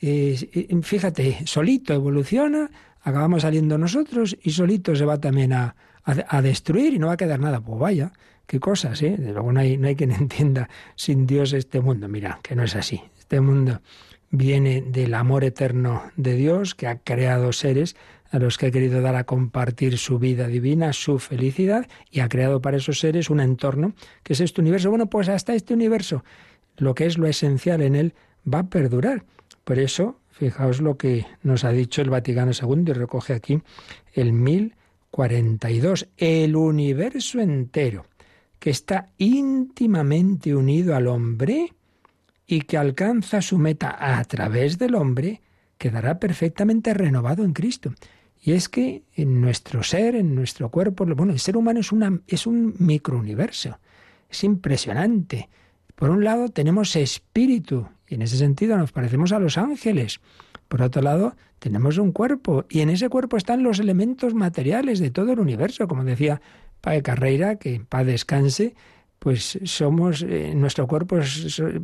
eh, 0.00 0.68
fíjate, 0.82 1.46
solito 1.46 1.94
evoluciona, 1.94 2.70
acabamos 3.02 3.42
saliendo 3.42 3.78
nosotros 3.78 4.36
y 4.42 4.50
solito 4.50 4.94
se 4.96 5.04
va 5.04 5.18
también 5.18 5.52
a, 5.52 5.76
a, 6.04 6.42
destruir 6.42 6.94
y 6.94 6.98
no 6.98 7.08
va 7.08 7.14
a 7.14 7.16
quedar 7.16 7.40
nada. 7.40 7.60
Pues 7.60 7.78
vaya, 7.78 8.12
qué 8.46 8.60
cosas, 8.60 9.00
¿eh? 9.02 9.16
De 9.16 9.32
luego 9.32 9.52
no 9.52 9.60
hay, 9.60 9.76
no 9.76 9.88
hay 9.88 9.96
quien 9.96 10.10
entienda 10.12 10.68
sin 10.94 11.26
Dios 11.26 11.52
este 11.52 11.80
mundo. 11.80 12.08
Mira, 12.08 12.40
que 12.42 12.54
no 12.54 12.64
es 12.64 12.76
así. 12.76 13.02
Este 13.18 13.40
mundo 13.40 13.80
viene 14.30 14.82
del 14.82 15.14
amor 15.14 15.44
eterno 15.44 16.02
de 16.16 16.34
Dios 16.34 16.74
que 16.74 16.86
ha 16.86 16.98
creado 16.98 17.52
seres 17.52 17.96
a 18.30 18.38
los 18.38 18.58
que 18.58 18.66
ha 18.66 18.70
querido 18.70 19.00
dar 19.00 19.14
a 19.14 19.24
compartir 19.24 19.98
su 19.98 20.18
vida 20.18 20.48
divina, 20.48 20.92
su 20.92 21.18
felicidad, 21.18 21.86
y 22.10 22.20
ha 22.20 22.28
creado 22.28 22.60
para 22.60 22.76
esos 22.76 22.98
seres 22.98 23.30
un 23.30 23.40
entorno 23.40 23.94
que 24.22 24.32
es 24.32 24.40
este 24.40 24.60
universo. 24.60 24.90
Bueno, 24.90 25.06
pues 25.06 25.28
hasta 25.28 25.54
este 25.54 25.74
universo, 25.74 26.24
lo 26.76 26.94
que 26.94 27.06
es 27.06 27.18
lo 27.18 27.26
esencial 27.26 27.82
en 27.82 27.94
él, 27.94 28.14
va 28.52 28.60
a 28.60 28.68
perdurar. 28.68 29.24
Por 29.66 29.80
eso, 29.80 30.20
fijaos 30.30 30.80
lo 30.80 30.96
que 30.96 31.26
nos 31.42 31.64
ha 31.64 31.72
dicho 31.72 32.00
el 32.00 32.08
Vaticano 32.08 32.52
II 32.52 32.84
y 32.86 32.92
recoge 32.92 33.34
aquí 33.34 33.60
el 34.12 34.32
1042, 34.32 36.06
el 36.16 36.54
universo 36.54 37.40
entero, 37.40 38.06
que 38.60 38.70
está 38.70 39.10
íntimamente 39.18 40.54
unido 40.54 40.94
al 40.94 41.08
hombre 41.08 41.72
y 42.46 42.60
que 42.60 42.78
alcanza 42.78 43.42
su 43.42 43.58
meta 43.58 43.96
a 43.98 44.22
través 44.22 44.78
del 44.78 44.94
hombre, 44.94 45.42
quedará 45.78 46.20
perfectamente 46.20 46.94
renovado 46.94 47.42
en 47.42 47.52
Cristo. 47.52 47.92
Y 48.40 48.52
es 48.52 48.68
que 48.68 49.02
en 49.14 49.40
nuestro 49.40 49.82
ser, 49.82 50.14
en 50.14 50.32
nuestro 50.32 50.70
cuerpo, 50.70 51.04
bueno, 51.06 51.32
el 51.32 51.40
ser 51.40 51.56
humano 51.56 51.80
es, 51.80 51.90
es 52.28 52.46
un 52.46 52.76
microuniverso. 52.78 53.80
Es 54.30 54.44
impresionante. 54.44 55.48
Por 55.96 56.10
un 56.10 56.24
lado 56.24 56.50
tenemos 56.50 56.94
espíritu, 56.94 57.88
y 58.06 58.14
en 58.14 58.22
ese 58.22 58.36
sentido 58.36 58.76
nos 58.76 58.92
parecemos 58.92 59.32
a 59.32 59.38
los 59.38 59.58
ángeles. 59.58 60.20
Por 60.68 60.82
otro 60.82 61.00
lado, 61.00 61.36
tenemos 61.58 61.96
un 61.96 62.12
cuerpo, 62.12 62.66
y 62.68 62.80
en 62.80 62.90
ese 62.90 63.08
cuerpo 63.08 63.36
están 63.36 63.62
los 63.62 63.80
elementos 63.80 64.34
materiales 64.34 64.98
de 64.98 65.10
todo 65.10 65.32
el 65.32 65.40
universo, 65.40 65.88
como 65.88 66.04
decía 66.04 66.40
Padre 66.82 67.02
Carreira, 67.02 67.56
que 67.56 67.76
en 67.76 67.86
paz 67.86 68.06
descanse, 68.06 68.74
pues 69.18 69.58
somos, 69.64 70.22
eh, 70.22 70.52
nuestro 70.54 70.86
cuerpo 70.86 71.18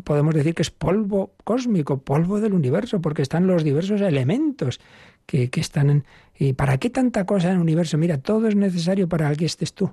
podemos 0.05 0.35
decir 0.35 0.55
que 0.55 0.63
es 0.63 0.71
polvo 0.71 1.33
cósmico, 1.43 2.03
polvo 2.03 2.39
del 2.39 2.53
universo, 2.53 3.01
porque 3.01 3.23
están 3.23 3.47
los 3.47 3.65
diversos 3.65 4.03
elementos 4.03 4.79
que, 5.25 5.49
que 5.49 5.61
están 5.61 5.89
en... 5.89 6.05
¿Y 6.39 6.53
para 6.53 6.77
qué 6.77 6.91
tanta 6.91 7.25
cosa 7.25 7.49
en 7.49 7.55
el 7.55 7.61
universo? 7.61 7.97
Mira, 7.97 8.19
todo 8.19 8.47
es 8.47 8.57
necesario 8.57 9.09
para 9.09 9.35
que 9.35 9.47
estés 9.47 9.73
tú, 9.73 9.91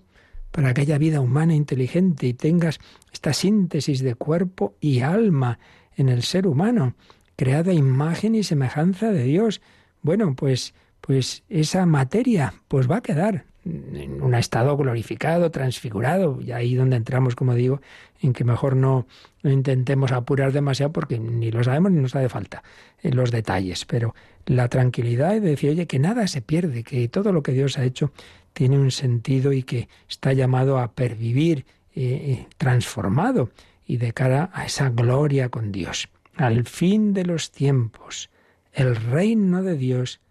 para 0.51 0.73
que 0.73 0.81
haya 0.81 0.97
vida 0.97 1.21
humana 1.21 1.55
inteligente 1.55 2.27
y 2.27 2.33
tengas 2.33 2.79
esta 3.11 3.33
síntesis 3.33 4.01
de 4.01 4.15
cuerpo 4.15 4.75
y 4.79 5.01
alma 5.01 5.59
en 5.95 6.09
el 6.09 6.23
ser 6.23 6.47
humano, 6.47 6.95
creada 7.35 7.73
imagen 7.73 8.35
y 8.35 8.43
semejanza 8.43 9.11
de 9.11 9.23
Dios. 9.23 9.61
Bueno, 10.01 10.35
pues, 10.35 10.73
pues 11.01 11.43
esa 11.49 11.85
materia 11.85 12.53
pues 12.67 12.89
va 12.89 12.97
a 12.97 13.01
quedar 13.01 13.45
en 13.65 14.21
un 14.21 14.35
estado 14.35 14.75
glorificado, 14.77 15.51
transfigurado, 15.51 16.39
y 16.41 16.51
ahí 16.51 16.75
donde 16.75 16.95
entramos, 16.95 17.35
como 17.35 17.53
digo, 17.53 17.81
en 18.21 18.33
que 18.33 18.43
mejor 18.43 18.75
no, 18.75 19.05
intentemos 19.43 20.11
apurar 20.11 20.51
demasiado 20.51 20.91
porque 20.91 21.19
ni 21.19 21.51
lo 21.51 21.63
sabemos 21.63 21.91
ni 21.91 22.01
nos 22.01 22.15
hace 22.15 22.29
falta 22.29 22.63
en 23.01 23.15
los 23.15 23.31
detalles, 23.31 23.85
pero 23.85 24.15
la 24.45 24.67
tranquilidad 24.69 25.31
de 25.31 25.41
decir, 25.41 25.71
oye, 25.71 25.87
que 25.87 25.99
nada 25.99 26.27
se 26.27 26.41
pierde, 26.41 26.83
que 26.83 27.07
todo 27.07 27.31
lo 27.31 27.43
que 27.43 27.51
Dios 27.51 27.77
ha 27.77 27.83
hecho 27.83 28.11
tiene 28.53 28.77
un 28.77 28.91
sentido 28.91 29.53
y 29.53 29.63
que 29.63 29.89
está 30.07 30.33
llamado 30.33 30.79
a 30.79 30.93
pervivir 30.93 31.65
eh, 31.95 32.03
eh, 32.03 32.47
transformado 32.57 33.49
y 33.85 33.97
de 33.97 34.13
cara 34.13 34.49
a 34.53 34.65
esa 34.65 34.89
gloria 34.89 35.49
con 35.49 35.71
Dios. 35.71 36.09
Al 36.35 36.65
fin 36.65 37.13
de 37.13 37.25
los 37.25 37.51
tiempos, 37.51 38.29
el 38.73 38.95
reino 38.95 39.63
de 39.63 39.75
Dios 39.75 40.21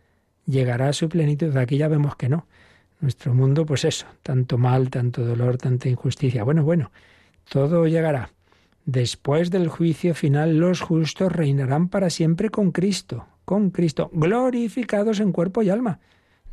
llegará 0.46 0.88
a 0.88 0.92
su 0.92 1.08
plenitud. 1.08 1.56
Aquí 1.56 1.76
ya 1.76 1.88
vemos 1.88 2.16
que 2.16 2.28
no 2.28 2.46
nuestro 3.00 3.34
mundo, 3.34 3.64
pues 3.64 3.84
eso, 3.84 4.06
tanto 4.22 4.58
mal, 4.58 4.90
tanto 4.90 5.24
dolor, 5.24 5.56
tanta 5.58 5.88
injusticia. 5.88 6.44
Bueno, 6.44 6.64
bueno, 6.64 6.90
todo 7.48 7.86
llegará. 7.86 8.30
Después 8.84 9.50
del 9.50 9.68
juicio 9.68 10.14
final, 10.14 10.58
los 10.58 10.80
justos 10.80 11.30
reinarán 11.30 11.88
para 11.88 12.10
siempre 12.10 12.48
con 12.50 12.72
Cristo, 12.72 13.26
con 13.44 13.70
Cristo, 13.70 14.10
glorificados 14.12 15.20
en 15.20 15.32
cuerpo 15.32 15.62
y 15.62 15.70
alma. 15.70 16.00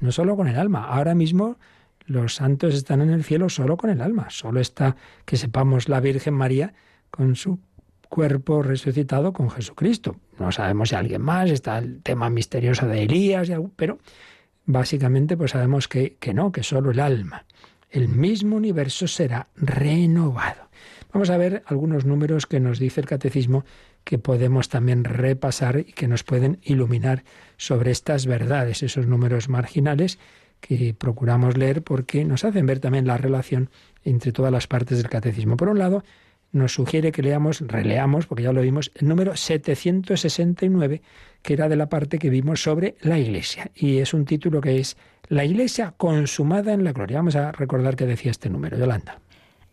No 0.06 0.12
solo 0.12 0.36
con 0.36 0.48
el 0.48 0.58
alma. 0.58 0.86
Ahora 0.86 1.16
mismo 1.16 1.58
los 2.06 2.36
santos 2.36 2.76
están 2.76 3.02
en 3.02 3.10
el 3.10 3.24
cielo 3.24 3.50
solo 3.50 3.76
con 3.76 3.90
el 3.90 4.02
alma. 4.02 4.30
Solo 4.30 4.60
está, 4.60 4.96
que 5.26 5.36
sepamos, 5.36 5.90
la 5.90 6.00
Virgen 6.00 6.36
María 6.36 6.74
con 7.10 7.36
su 7.36 7.60
cuerpo 8.08 8.62
resucitado 8.62 9.34
con 9.34 9.50
Jesucristo. 9.50 10.18
No 10.40 10.52
sabemos 10.52 10.90
si 10.90 10.96
alguien 10.96 11.24
más, 11.24 11.50
está 11.50 11.80
el 11.80 12.04
tema 12.04 12.30
misterioso 12.30 12.88
de 12.88 13.04
Elías, 13.04 13.52
pero 13.76 13.98
Básicamente, 14.66 15.38
pues 15.38 15.52
sabemos 15.52 15.88
que, 15.88 16.16
que 16.20 16.34
no, 16.34 16.52
que 16.52 16.64
solo 16.64 16.92
el 16.92 17.00
alma. 17.00 17.46
El 17.92 18.08
mismo 18.08 18.56
universo 18.56 19.08
será 19.08 19.48
renovado. 19.56 20.70
Vamos 21.14 21.30
a 21.30 21.38
ver 21.38 21.64
algunos 21.68 22.06
números 22.06 22.48
que 22.48 22.60
nos 22.60 22.80
dice 22.80 23.00
el 23.00 23.08
catecismo 23.08 23.64
que 24.06 24.20
podemos 24.20 24.70
también 24.70 25.04
repasar 25.04 25.80
y 25.80 25.92
que 25.92 26.08
nos 26.08 26.24
pueden 26.24 26.60
iluminar 26.64 27.26
sobre 27.58 27.92
estas 27.92 28.26
verdades, 28.28 28.84
esos 28.84 29.08
números 29.08 29.50
marginales 29.50 30.20
que 30.62 30.96
procuramos 30.98 31.58
leer 31.58 31.82
porque 31.82 32.24
nos 32.24 32.46
hacen 32.46 32.66
ver 32.66 32.80
también 32.80 33.08
la 33.08 33.18
relación 33.18 33.70
entre 34.04 34.32
todas 34.32 34.52
las 34.52 34.68
partes 34.68 35.00
del 35.00 35.10
catecismo. 35.10 35.58
Por 35.58 35.70
un 35.70 35.80
lado, 35.80 36.04
nos 36.52 36.74
sugiere 36.74 37.12
que 37.12 37.22
leamos, 37.22 37.62
releamos, 37.62 38.28
porque 38.28 38.44
ya 38.44 38.54
lo 38.54 38.62
vimos, 38.62 38.92
el 38.96 39.08
número 39.08 39.36
769, 39.36 41.02
que 41.42 41.54
era 41.54 41.68
de 41.68 41.76
la 41.76 41.90
parte 41.90 42.18
que 42.18 42.30
vimos 42.30 42.62
sobre 42.62 42.96
la 43.02 43.20
Iglesia. 43.20 43.72
Y 43.76 43.98
es 43.98 44.14
un 44.14 44.26
título 44.26 44.62
que 44.62 44.80
es 44.80 44.96
La 45.28 45.44
Iglesia 45.44 45.94
consumada 45.98 46.74
en 46.74 46.84
la 46.84 46.94
gloria. 46.94 47.18
Vamos 47.18 47.36
a 47.36 47.52
recordar 47.52 47.96
que 47.96 48.06
decía 48.06 48.32
este 48.32 48.50
número, 48.50 48.78
Yolanda. 48.78 49.20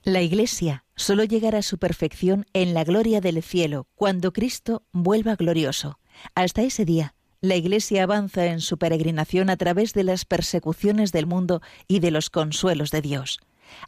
La 0.04 0.20
Iglesia 0.20 0.84
solo 0.96 1.22
llegará 1.22 1.58
a 1.58 1.62
su 1.62 1.78
perfección 1.78 2.44
en 2.54 2.74
la 2.74 2.82
gloria 2.82 3.20
del 3.20 3.40
cielo, 3.40 3.86
cuando 3.94 4.32
Cristo 4.32 4.82
vuelva 4.90 5.36
glorioso. 5.36 6.00
Hasta 6.34 6.62
ese 6.62 6.84
día, 6.84 7.14
la 7.40 7.54
Iglesia 7.54 8.02
avanza 8.02 8.46
en 8.46 8.60
su 8.60 8.78
peregrinación 8.78 9.48
a 9.48 9.56
través 9.56 9.92
de 9.92 10.02
las 10.02 10.24
persecuciones 10.24 11.12
del 11.12 11.26
mundo 11.26 11.62
y 11.86 12.00
de 12.00 12.10
los 12.10 12.30
consuelos 12.30 12.90
de 12.90 13.00
Dios. 13.00 13.38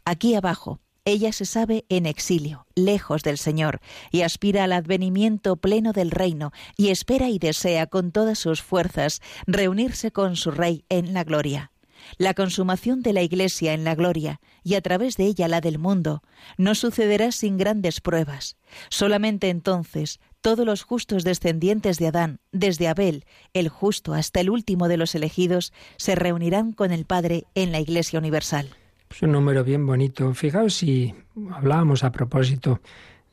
Aquí 0.05 0.35
abajo, 0.35 0.79
ella 1.03 1.33
se 1.33 1.43
sabe 1.43 1.83
en 1.89 2.05
exilio, 2.05 2.65
lejos 2.75 3.21
del 3.21 3.37
Señor, 3.37 3.81
y 4.09 4.21
aspira 4.21 4.63
al 4.63 4.71
advenimiento 4.71 5.57
pleno 5.57 5.91
del 5.91 6.11
reino, 6.11 6.53
y 6.77 6.91
espera 6.91 7.27
y 7.27 7.39
desea 7.39 7.87
con 7.87 8.13
todas 8.13 8.39
sus 8.39 8.61
fuerzas 8.61 9.21
reunirse 9.47 10.11
con 10.11 10.37
su 10.37 10.51
Rey 10.51 10.85
en 10.87 11.13
la 11.13 11.25
gloria. 11.25 11.71
La 12.17 12.33
consumación 12.33 13.01
de 13.01 13.13
la 13.13 13.21
Iglesia 13.21 13.73
en 13.73 13.83
la 13.83 13.95
gloria, 13.95 14.39
y 14.63 14.75
a 14.75 14.81
través 14.81 15.17
de 15.17 15.25
ella 15.25 15.47
la 15.47 15.61
del 15.61 15.79
mundo, 15.79 16.23
no 16.57 16.75
sucederá 16.75 17.31
sin 17.31 17.57
grandes 17.57 18.01
pruebas. 18.01 18.57
Solamente 18.89 19.49
entonces 19.49 20.19
todos 20.41 20.65
los 20.65 20.83
justos 20.83 21.23
descendientes 21.23 21.97
de 21.97 22.07
Adán, 22.07 22.39
desde 22.51 22.87
Abel, 22.87 23.25
el 23.53 23.67
justo 23.67 24.13
hasta 24.13 24.41
el 24.41 24.51
último 24.51 24.87
de 24.87 24.97
los 24.97 25.15
elegidos, 25.15 25.73
se 25.97 26.13
reunirán 26.13 26.71
con 26.71 26.91
el 26.91 27.05
Padre 27.05 27.45
en 27.55 27.71
la 27.71 27.79
Iglesia 27.79 28.19
universal. 28.19 28.69
Es 29.09 29.23
un 29.23 29.31
número 29.31 29.63
bien 29.63 29.87
bonito. 29.87 30.33
Fijaos 30.35 30.75
si 30.75 31.15
hablábamos 31.51 32.03
a 32.03 32.11
propósito 32.11 32.79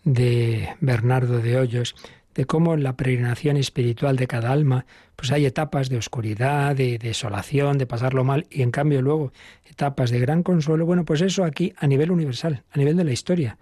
de 0.04 0.70
Bernardo 0.80 1.38
de 1.38 1.58
Hoyos, 1.58 1.94
de 2.34 2.44
cómo 2.44 2.74
en 2.74 2.82
la 2.82 2.96
peregrinación 2.96 3.56
espiritual 3.56 4.16
de 4.16 4.26
cada 4.26 4.52
alma, 4.52 4.86
pues 5.16 5.32
hay 5.32 5.46
etapas 5.46 5.88
de 5.88 5.98
oscuridad, 5.98 6.74
de 6.74 6.98
desolación, 6.98 7.78
de 7.78 7.86
pasarlo 7.86 8.24
mal, 8.24 8.46
y 8.50 8.62
en 8.62 8.70
cambio 8.70 9.02
luego 9.02 9.32
etapas 9.68 10.10
de 10.10 10.20
gran 10.20 10.42
consuelo. 10.42 10.86
Bueno, 10.86 11.04
pues 11.04 11.20
eso 11.20 11.44
aquí 11.44 11.72
a 11.76 11.86
nivel 11.86 12.10
universal, 12.10 12.62
a 12.70 12.78
nivel 12.78 12.96
de 12.96 13.04
la 13.04 13.12
historia. 13.12 13.58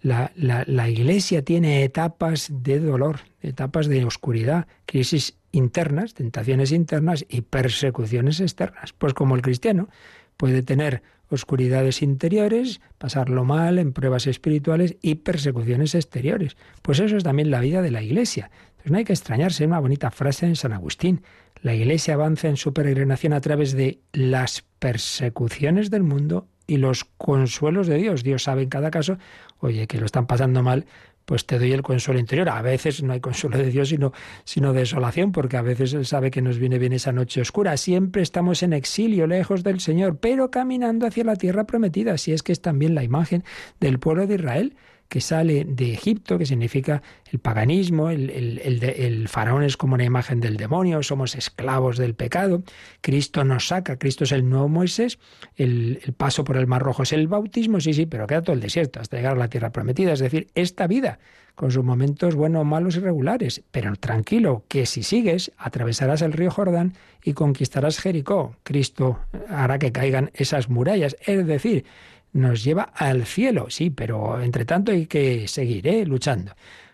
La, 0.00 0.32
la, 0.34 0.64
la 0.66 0.88
Iglesia 0.88 1.44
tiene 1.44 1.84
etapas 1.84 2.50
de 2.50 2.80
dolor, 2.80 3.20
etapas 3.40 3.86
de 3.86 4.04
oscuridad, 4.04 4.66
crisis 4.86 5.36
internas, 5.52 6.14
tentaciones 6.14 6.72
internas 6.72 7.24
y 7.28 7.42
persecuciones 7.42 8.40
externas. 8.40 8.92
Pues 8.94 9.14
como 9.14 9.36
el 9.36 9.42
cristiano 9.42 9.88
puede 10.36 10.62
tener 10.62 11.02
oscuridades 11.32 12.02
interiores, 12.02 12.80
pasarlo 12.98 13.44
mal 13.44 13.78
en 13.78 13.92
pruebas 13.92 14.26
espirituales 14.26 14.96
y 15.02 15.16
persecuciones 15.16 15.94
exteriores. 15.94 16.56
Pues 16.82 17.00
eso 17.00 17.16
es 17.16 17.24
también 17.24 17.50
la 17.50 17.60
vida 17.60 17.82
de 17.82 17.90
la 17.90 18.02
Iglesia. 18.02 18.50
Entonces 18.70 18.92
no 18.92 18.98
hay 18.98 19.04
que 19.04 19.12
extrañarse, 19.12 19.66
una 19.66 19.78
bonita 19.78 20.10
frase 20.10 20.46
en 20.46 20.56
San 20.56 20.72
Agustín. 20.72 21.22
La 21.62 21.74
Iglesia 21.74 22.14
avanza 22.14 22.48
en 22.48 22.56
su 22.56 22.72
peregrinación 22.72 23.32
a 23.32 23.40
través 23.40 23.72
de 23.72 24.00
las 24.12 24.64
persecuciones 24.78 25.90
del 25.90 26.02
mundo 26.02 26.48
y 26.66 26.78
los 26.78 27.04
consuelos 27.04 27.86
de 27.86 27.96
Dios. 27.96 28.22
Dios 28.22 28.44
sabe 28.44 28.62
en 28.62 28.68
cada 28.68 28.90
caso, 28.90 29.18
oye, 29.58 29.86
que 29.86 29.98
lo 29.98 30.06
están 30.06 30.26
pasando 30.26 30.62
mal, 30.62 30.86
pues 31.24 31.46
te 31.46 31.58
doy 31.58 31.72
el 31.72 31.82
consuelo 31.82 32.20
interior. 32.20 32.48
A 32.48 32.62
veces 32.62 33.02
no 33.02 33.12
hay 33.12 33.20
consuelo 33.20 33.58
de 33.58 33.70
Dios, 33.70 33.88
sino, 33.88 34.12
sino 34.44 34.72
desolación, 34.72 35.32
porque 35.32 35.56
a 35.56 35.62
veces 35.62 35.92
Él 35.94 36.06
sabe 36.06 36.30
que 36.30 36.42
nos 36.42 36.58
viene 36.58 36.78
bien 36.78 36.92
esa 36.92 37.12
noche 37.12 37.40
oscura. 37.40 37.76
Siempre 37.76 38.22
estamos 38.22 38.62
en 38.62 38.72
exilio, 38.72 39.26
lejos 39.26 39.62
del 39.62 39.80
Señor, 39.80 40.18
pero 40.18 40.50
caminando 40.50 41.06
hacia 41.06 41.24
la 41.24 41.36
tierra 41.36 41.64
prometida, 41.64 42.18
si 42.18 42.32
es 42.32 42.42
que 42.42 42.52
es 42.52 42.60
también 42.60 42.94
la 42.94 43.04
imagen 43.04 43.44
del 43.80 43.98
pueblo 43.98 44.26
de 44.26 44.34
Israel 44.34 44.76
que 45.12 45.20
sale 45.20 45.66
de 45.66 45.92
Egipto, 45.92 46.38
que 46.38 46.46
significa 46.46 47.02
el 47.30 47.38
paganismo, 47.38 48.08
el, 48.08 49.28
faraón 49.28 49.62
es 49.62 49.76
como 49.76 49.92
una 49.92 50.04
imagen 50.04 50.40
del 50.40 50.56
demonio, 50.56 51.02
somos 51.02 51.34
esclavos 51.34 51.98
del 51.98 52.14
pecado, 52.14 52.62
Cristo 53.02 53.44
nos 53.44 53.66
saca, 53.66 53.98
Cristo 53.98 54.24
es 54.24 54.32
el 54.32 54.48
nuevo 54.48 54.70
Moisés, 54.70 55.18
el, 55.56 56.00
paso 56.16 56.44
por 56.44 56.56
el 56.56 56.66
Mar 56.66 56.80
Rojo 56.80 57.02
es 57.02 57.12
el 57.12 57.28
bautismo, 57.28 57.78
sí, 57.78 57.92
sí, 57.92 58.06
pero 58.06 58.26
queda 58.26 58.40
todo 58.40 58.54
el 58.54 58.62
desierto 58.62 59.00
hasta 59.00 59.18
llegar 59.18 59.34
a 59.34 59.38
la 59.38 59.48
tierra 59.48 59.70
prometida, 59.70 60.14
es 60.14 60.20
decir, 60.20 60.48
esta 60.54 60.86
vida 60.86 61.18
con 61.54 61.70
sus 61.70 61.84
momentos 61.84 62.34
buenos, 62.34 62.64
malos 62.64 62.96
y 62.96 63.00
regulares, 63.00 63.62
pero 63.70 63.94
tranquilo, 63.96 64.64
que 64.68 64.86
si 64.86 65.02
sigues, 65.02 65.52
atravesarás 65.58 66.22
el 66.22 66.32
río 66.32 66.50
Jordán 66.50 66.94
y 67.22 67.34
conquistarás 67.34 68.00
Jericó. 68.00 68.56
Cristo 68.62 69.20
hará 69.50 69.78
que 69.78 69.92
caigan 69.92 70.30
esas 70.32 70.70
murallas, 70.70 71.16
es 71.26 71.46
decir, 71.46 71.84
nos 72.32 72.64
lleva 72.64 72.82
al 72.82 73.26
cielo, 73.26 73.66
sí, 73.68 73.90
pero 73.90 74.40
entre 74.40 74.64
tanto 74.64 74.92
hay 74.92 75.06
que 75.06 75.48
seguir 75.48 75.86
¿eh? 75.86 76.06
luchando. 76.06 76.52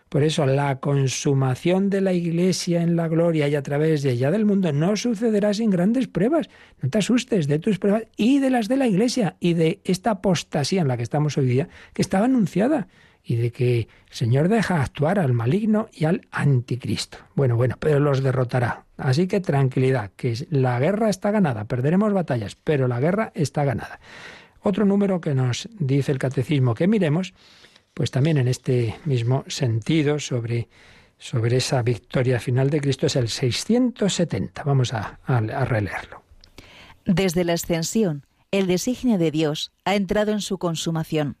Por 0.09 0.23
eso 0.23 0.47
la 0.47 0.79
consumación 0.79 1.91
de 1.91 2.01
la 2.01 2.13
Iglesia 2.13 2.81
en 2.81 2.95
la 2.95 3.07
gloria 3.07 3.47
y 3.47 3.53
a 3.53 3.61
través 3.61 4.01
de 4.01 4.11
ella 4.11 4.31
del 4.31 4.43
mundo 4.43 4.73
no 4.73 4.95
sucederá 4.95 5.53
sin 5.53 5.69
grandes 5.69 6.07
pruebas. 6.07 6.49
No 6.81 6.89
te 6.89 6.97
asustes 6.97 7.47
de 7.47 7.59
tus 7.59 7.77
pruebas 7.77 8.03
y 8.17 8.39
de 8.39 8.49
las 8.49 8.67
de 8.67 8.77
la 8.77 8.87
Iglesia 8.87 9.35
y 9.39 9.53
de 9.53 9.81
esta 9.83 10.11
apostasía 10.11 10.81
en 10.81 10.87
la 10.87 10.97
que 10.97 11.03
estamos 11.03 11.37
hoy 11.37 11.45
día, 11.45 11.69
que 11.93 12.01
estaba 12.01 12.25
anunciada 12.25 12.87
y 13.23 13.35
de 13.35 13.51
que 13.51 13.81
el 13.81 13.87
Señor 14.09 14.49
deja 14.49 14.81
actuar 14.81 15.19
al 15.19 15.33
maligno 15.33 15.89
y 15.93 16.05
al 16.05 16.27
anticristo. 16.31 17.19
Bueno, 17.35 17.55
bueno, 17.55 17.75
pero 17.79 17.99
los 17.99 18.23
derrotará. 18.23 18.85
Así 18.97 19.27
que 19.27 19.39
tranquilidad, 19.41 20.09
que 20.15 20.33
la 20.49 20.79
guerra 20.79 21.09
está 21.09 21.29
ganada, 21.29 21.65
perderemos 21.65 22.13
batallas, 22.13 22.55
pero 22.55 22.87
la 22.87 22.99
guerra 22.99 23.31
está 23.35 23.63
ganada. 23.63 23.99
Otro 24.61 24.85
número 24.85 25.21
que 25.21 25.33
nos 25.33 25.69
dice 25.79 26.11
el 26.11 26.19
catecismo 26.19 26.75
que 26.75 26.87
miremos, 26.87 27.33
pues 27.93 28.11
también 28.11 28.37
en 28.37 28.47
este 28.47 28.95
mismo 29.05 29.43
sentido 29.47 30.19
sobre, 30.19 30.67
sobre 31.17 31.57
esa 31.57 31.81
victoria 31.81 32.39
final 32.39 32.69
de 32.69 32.81
Cristo 32.81 33.07
es 33.07 33.15
el 33.15 33.29
670. 33.29 34.63
Vamos 34.63 34.93
a, 34.93 35.19
a 35.25 35.65
releerlo. 35.65 36.23
Desde 37.05 37.43
la 37.43 37.53
ascensión, 37.53 38.25
el 38.51 38.67
designio 38.67 39.17
de 39.17 39.31
Dios 39.31 39.71
ha 39.85 39.95
entrado 39.95 40.31
en 40.31 40.41
su 40.41 40.57
consumación. 40.57 41.37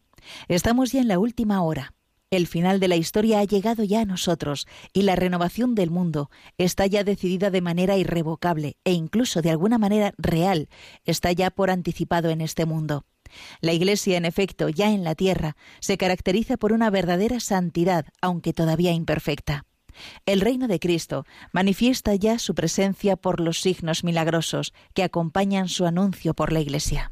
Estamos 0.47 0.91
ya 0.91 1.01
en 1.01 1.07
la 1.07 1.19
última 1.19 1.61
hora. 1.61 1.93
El 2.31 2.45
final 2.45 2.79
de 2.79 2.87
la 2.87 2.95
historia 2.95 3.39
ha 3.39 3.43
llegado 3.43 3.83
ya 3.83 4.01
a 4.01 4.05
nosotros 4.05 4.67
y 4.93 5.01
la 5.01 5.15
renovación 5.15 5.73
del 5.73 5.89
mundo 5.89 6.29
está 6.59 6.85
ya 6.85 7.03
decidida 7.03 7.49
de 7.49 7.61
manera 7.61 7.97
irrevocable 7.97 8.77
e 8.83 8.91
incluso 8.91 9.41
de 9.41 9.49
alguna 9.49 9.79
manera 9.79 10.13
real, 10.19 10.69
está 11.05 11.31
ya 11.31 11.49
por 11.49 11.71
anticipado 11.71 12.29
en 12.29 12.41
este 12.41 12.67
mundo. 12.67 13.05
La 13.61 13.73
Iglesia, 13.73 14.15
en 14.15 14.25
efecto, 14.25 14.69
ya 14.69 14.91
en 14.91 15.03
la 15.03 15.15
tierra, 15.15 15.55
se 15.79 15.97
caracteriza 15.97 16.57
por 16.57 16.71
una 16.71 16.91
verdadera 16.91 17.39
santidad, 17.39 18.05
aunque 18.21 18.53
todavía 18.53 18.91
imperfecta. 18.91 19.65
El 20.27 20.41
reino 20.41 20.67
de 20.67 20.79
Cristo 20.79 21.25
manifiesta 21.51 22.13
ya 22.13 22.37
su 22.37 22.53
presencia 22.53 23.15
por 23.15 23.39
los 23.39 23.59
signos 23.59 24.03
milagrosos 24.03 24.73
que 24.93 25.01
acompañan 25.01 25.67
su 25.67 25.87
anuncio 25.87 26.35
por 26.35 26.53
la 26.53 26.59
Iglesia. 26.59 27.11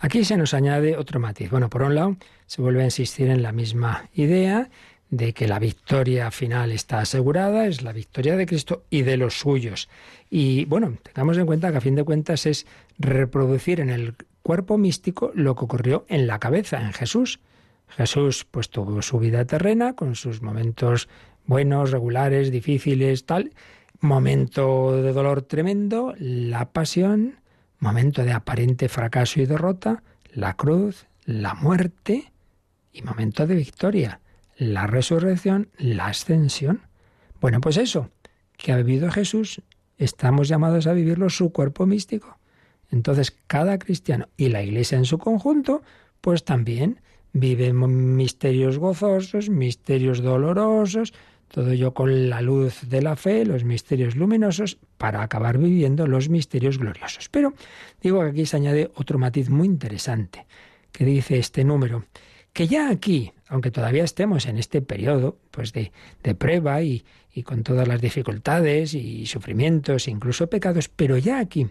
Aquí 0.00 0.24
se 0.24 0.36
nos 0.36 0.52
añade 0.52 0.96
otro 0.96 1.20
matiz. 1.20 1.50
Bueno, 1.50 1.70
por 1.70 1.82
un 1.82 1.94
lado, 1.94 2.16
se 2.48 2.62
vuelve 2.62 2.80
a 2.80 2.86
insistir 2.86 3.28
en 3.28 3.42
la 3.42 3.52
misma 3.52 4.08
idea 4.14 4.70
de 5.10 5.34
que 5.34 5.46
la 5.46 5.58
victoria 5.58 6.30
final 6.30 6.72
está 6.72 7.00
asegurada, 7.00 7.66
es 7.66 7.82
la 7.82 7.92
victoria 7.92 8.36
de 8.36 8.46
Cristo 8.46 8.84
y 8.88 9.02
de 9.02 9.18
los 9.18 9.38
suyos. 9.38 9.88
Y 10.30 10.64
bueno, 10.64 10.96
tengamos 11.02 11.36
en 11.36 11.46
cuenta 11.46 11.70
que 11.70 11.76
a 11.76 11.82
fin 11.82 11.94
de 11.94 12.04
cuentas 12.04 12.46
es 12.46 12.66
reproducir 12.98 13.80
en 13.80 13.90
el 13.90 14.14
cuerpo 14.42 14.78
místico 14.78 15.30
lo 15.34 15.54
que 15.56 15.64
ocurrió 15.66 16.06
en 16.08 16.26
la 16.26 16.38
cabeza, 16.38 16.80
en 16.80 16.94
Jesús. 16.94 17.40
Jesús 17.88 18.46
pues 18.50 18.70
tuvo 18.70 19.02
su 19.02 19.18
vida 19.18 19.44
terrena 19.44 19.94
con 19.94 20.14
sus 20.14 20.40
momentos 20.40 21.08
buenos, 21.46 21.90
regulares, 21.90 22.50
difíciles, 22.50 23.26
tal, 23.26 23.52
momento 24.00 25.02
de 25.02 25.12
dolor 25.12 25.42
tremendo, 25.42 26.14
la 26.18 26.70
pasión, 26.70 27.40
momento 27.78 28.24
de 28.24 28.32
aparente 28.32 28.88
fracaso 28.88 29.40
y 29.40 29.46
derrota, 29.46 30.02
la 30.32 30.54
cruz, 30.54 31.06
la 31.26 31.52
muerte 31.52 32.32
y 32.92 33.02
momento 33.02 33.46
de 33.46 33.54
victoria, 33.54 34.20
la 34.56 34.86
resurrección, 34.86 35.70
la 35.78 36.06
ascensión. 36.06 36.82
Bueno, 37.40 37.60
pues 37.60 37.76
eso, 37.76 38.10
que 38.56 38.72
ha 38.72 38.76
vivido 38.76 39.10
Jesús, 39.10 39.62
estamos 39.96 40.48
llamados 40.48 40.86
a 40.86 40.92
vivirlo 40.92 41.30
su 41.30 41.52
cuerpo 41.52 41.86
místico. 41.86 42.38
Entonces, 42.90 43.36
cada 43.46 43.78
cristiano 43.78 44.28
y 44.36 44.48
la 44.48 44.62
iglesia 44.62 44.98
en 44.98 45.04
su 45.04 45.18
conjunto, 45.18 45.82
pues 46.20 46.44
también 46.44 47.00
viven 47.32 48.16
misterios 48.16 48.78
gozosos, 48.78 49.50
misterios 49.50 50.22
dolorosos, 50.22 51.12
todo 51.48 51.70
ello 51.70 51.94
con 51.94 52.28
la 52.28 52.42
luz 52.42 52.88
de 52.88 53.00
la 53.02 53.16
fe, 53.16 53.44
los 53.44 53.64
misterios 53.64 54.16
luminosos, 54.16 54.78
para 54.98 55.22
acabar 55.22 55.58
viviendo 55.58 56.06
los 56.06 56.28
misterios 56.28 56.78
gloriosos. 56.78 57.28
Pero 57.28 57.54
digo 58.02 58.20
que 58.20 58.28
aquí 58.28 58.46
se 58.46 58.56
añade 58.56 58.90
otro 58.94 59.18
matiz 59.18 59.48
muy 59.48 59.66
interesante, 59.66 60.46
que 60.92 61.04
dice 61.04 61.38
este 61.38 61.64
número, 61.64 62.04
que 62.52 62.66
ya 62.66 62.90
aquí, 62.90 63.32
aunque 63.48 63.70
todavía 63.70 64.04
estemos 64.04 64.46
en 64.46 64.58
este 64.58 64.82
periodo 64.82 65.38
pues 65.50 65.72
de, 65.72 65.92
prueba 66.36 66.82
y, 66.82 67.04
con 67.44 67.62
todas 67.62 67.86
las 67.86 68.00
dificultades 68.00 68.94
y 68.94 69.26
sufrimientos, 69.26 70.08
incluso 70.08 70.50
pecados, 70.50 70.88
pero 70.88 71.18
ya 71.18 71.38
aquí 71.38 71.68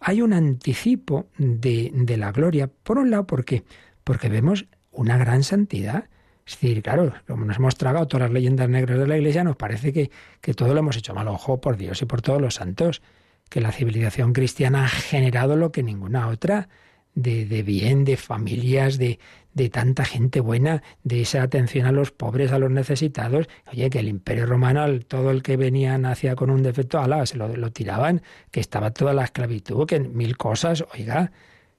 hay 0.00 0.20
un 0.20 0.34
anticipo 0.34 1.28
de, 1.38 1.90
la 2.18 2.32
gloria, 2.32 2.68
por 2.68 2.98
un 2.98 3.10
lado, 3.10 3.26
¿por 3.26 3.46
qué? 3.46 3.64
Porque 4.04 4.28
vemos 4.28 4.66
una 4.92 5.16
gran 5.16 5.42
santidad 5.42 6.08
es 6.46 6.52
decir, 6.60 6.80
claro, 6.80 7.12
como 7.26 7.44
nos 7.44 7.56
hemos 7.56 7.74
tragado 7.74 8.06
todas 8.06 8.28
las 8.28 8.32
leyendas 8.32 8.68
negras 8.68 9.00
de 9.00 9.08
la 9.08 9.16
Iglesia, 9.16 9.42
nos 9.42 9.56
parece 9.56 9.92
que, 9.92 10.12
que 10.40 10.54
todo 10.54 10.74
lo 10.74 10.78
hemos 10.78 10.96
hecho 10.96 11.12
mal. 11.12 11.26
Ojo, 11.26 11.60
por 11.60 11.76
Dios 11.76 12.00
y 12.02 12.04
por 12.04 12.22
todos 12.22 12.40
los 12.40 12.54
santos, 12.54 13.02
que 13.48 13.60
la 13.60 13.72
civilización 13.72 14.32
cristiana 14.32 14.84
ha 14.84 14.88
generado 14.88 15.56
lo 15.56 15.72
que 15.72 15.82
ninguna 15.82 16.28
otra, 16.28 16.68
de, 17.16 17.62
bien, 17.62 18.04
de 18.04 18.16
familias, 18.16 18.98
de, 18.98 19.18
de 19.54 19.70
tanta 19.70 20.04
gente 20.04 20.40
buena, 20.40 20.82
de 21.02 21.22
esa 21.22 21.42
atención 21.42 21.86
a 21.86 21.92
los 21.92 22.12
pobres, 22.12 22.52
a 22.52 22.58
los 22.58 22.70
necesitados. 22.70 23.48
Oye, 23.72 23.90
que 23.90 23.98
el 23.98 24.08
imperio 24.08 24.46
romano, 24.46 25.00
todo 25.00 25.30
el 25.30 25.42
que 25.42 25.56
venía 25.56 25.98
nacía 25.98 26.36
con 26.36 26.50
un 26.50 26.62
defecto, 26.62 27.00
ala, 27.00 27.24
se 27.26 27.38
lo, 27.38 27.48
lo 27.56 27.72
tiraban, 27.72 28.22
que 28.50 28.60
estaba 28.60 28.92
toda 28.92 29.14
la 29.14 29.24
esclavitud, 29.24 29.86
que 29.86 29.98
mil 29.98 30.36
cosas, 30.36 30.84
oiga, 30.94 31.32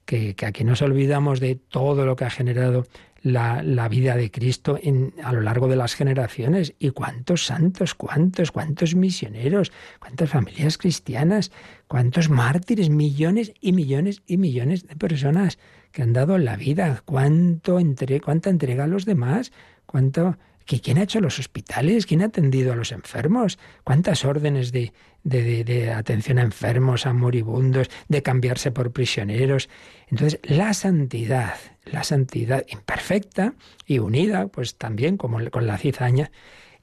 que, 0.05 0.35
que, 0.35 0.45
aquí 0.45 0.63
nos 0.63 0.81
olvidamos 0.81 1.39
de 1.39 1.55
todo 1.55 2.05
lo 2.05 2.15
que 2.15 2.25
ha 2.25 2.29
generado 2.29 2.85
la, 3.21 3.87
vida 3.89 4.15
de 4.15 4.31
Cristo 4.31 4.79
a 5.23 5.33
lo 5.33 5.41
largo 5.41 5.67
de 5.67 5.75
las 5.75 5.95
generaciones. 5.95 6.73
¿Y 6.79 6.91
cuántos 6.91 7.45
santos, 7.45 7.93
cuántos, 7.95 8.51
cuántos 8.51 8.95
misioneros, 8.95 9.71
cuántas 9.99 10.29
familias 10.29 10.77
cristianas, 10.77 11.51
cuántos 11.87 12.29
mártires, 12.29 12.89
millones 12.89 13.53
y 13.59 13.73
millones 13.73 14.21
y 14.25 14.37
millones 14.37 14.87
de 14.87 14.95
personas 14.95 15.57
que 15.91 16.01
han 16.01 16.13
dado 16.13 16.37
la 16.37 16.55
vida? 16.55 17.01
¿Cuánto 17.05 17.79
entre, 17.79 18.21
¿Cuánta 18.21 18.49
entrega 18.49 18.85
a 18.85 18.87
los 18.87 19.05
demás? 19.05 19.51
¿Cuánto 19.85 20.37
¿Quién 20.67 20.97
ha 20.97 21.03
hecho 21.03 21.21
los 21.21 21.39
hospitales? 21.39 22.05
¿Quién 22.05 22.21
ha 22.21 22.25
atendido 22.25 22.73
a 22.73 22.75
los 22.75 22.91
enfermos? 22.91 23.57
¿Cuántas 23.85 24.25
órdenes 24.25 24.73
de, 24.73 24.91
de, 25.23 25.63
de, 25.63 25.93
atención 25.93 26.39
a 26.39 26.41
enfermos, 26.41 27.05
a 27.05 27.13
moribundos, 27.13 27.89
de 28.09 28.21
cambiarse 28.21 28.71
por 28.71 28.91
prisioneros? 28.91 29.69
Entonces, 30.09 30.41
la 30.43 30.73
santidad, 30.73 31.55
la 31.91 32.03
santidad 32.03 32.65
imperfecta 32.69 33.53
y 33.85 33.99
unida, 33.99 34.47
pues 34.47 34.75
también 34.75 35.17
como 35.17 35.39
con 35.49 35.67
la 35.67 35.77
cizaña, 35.77 36.31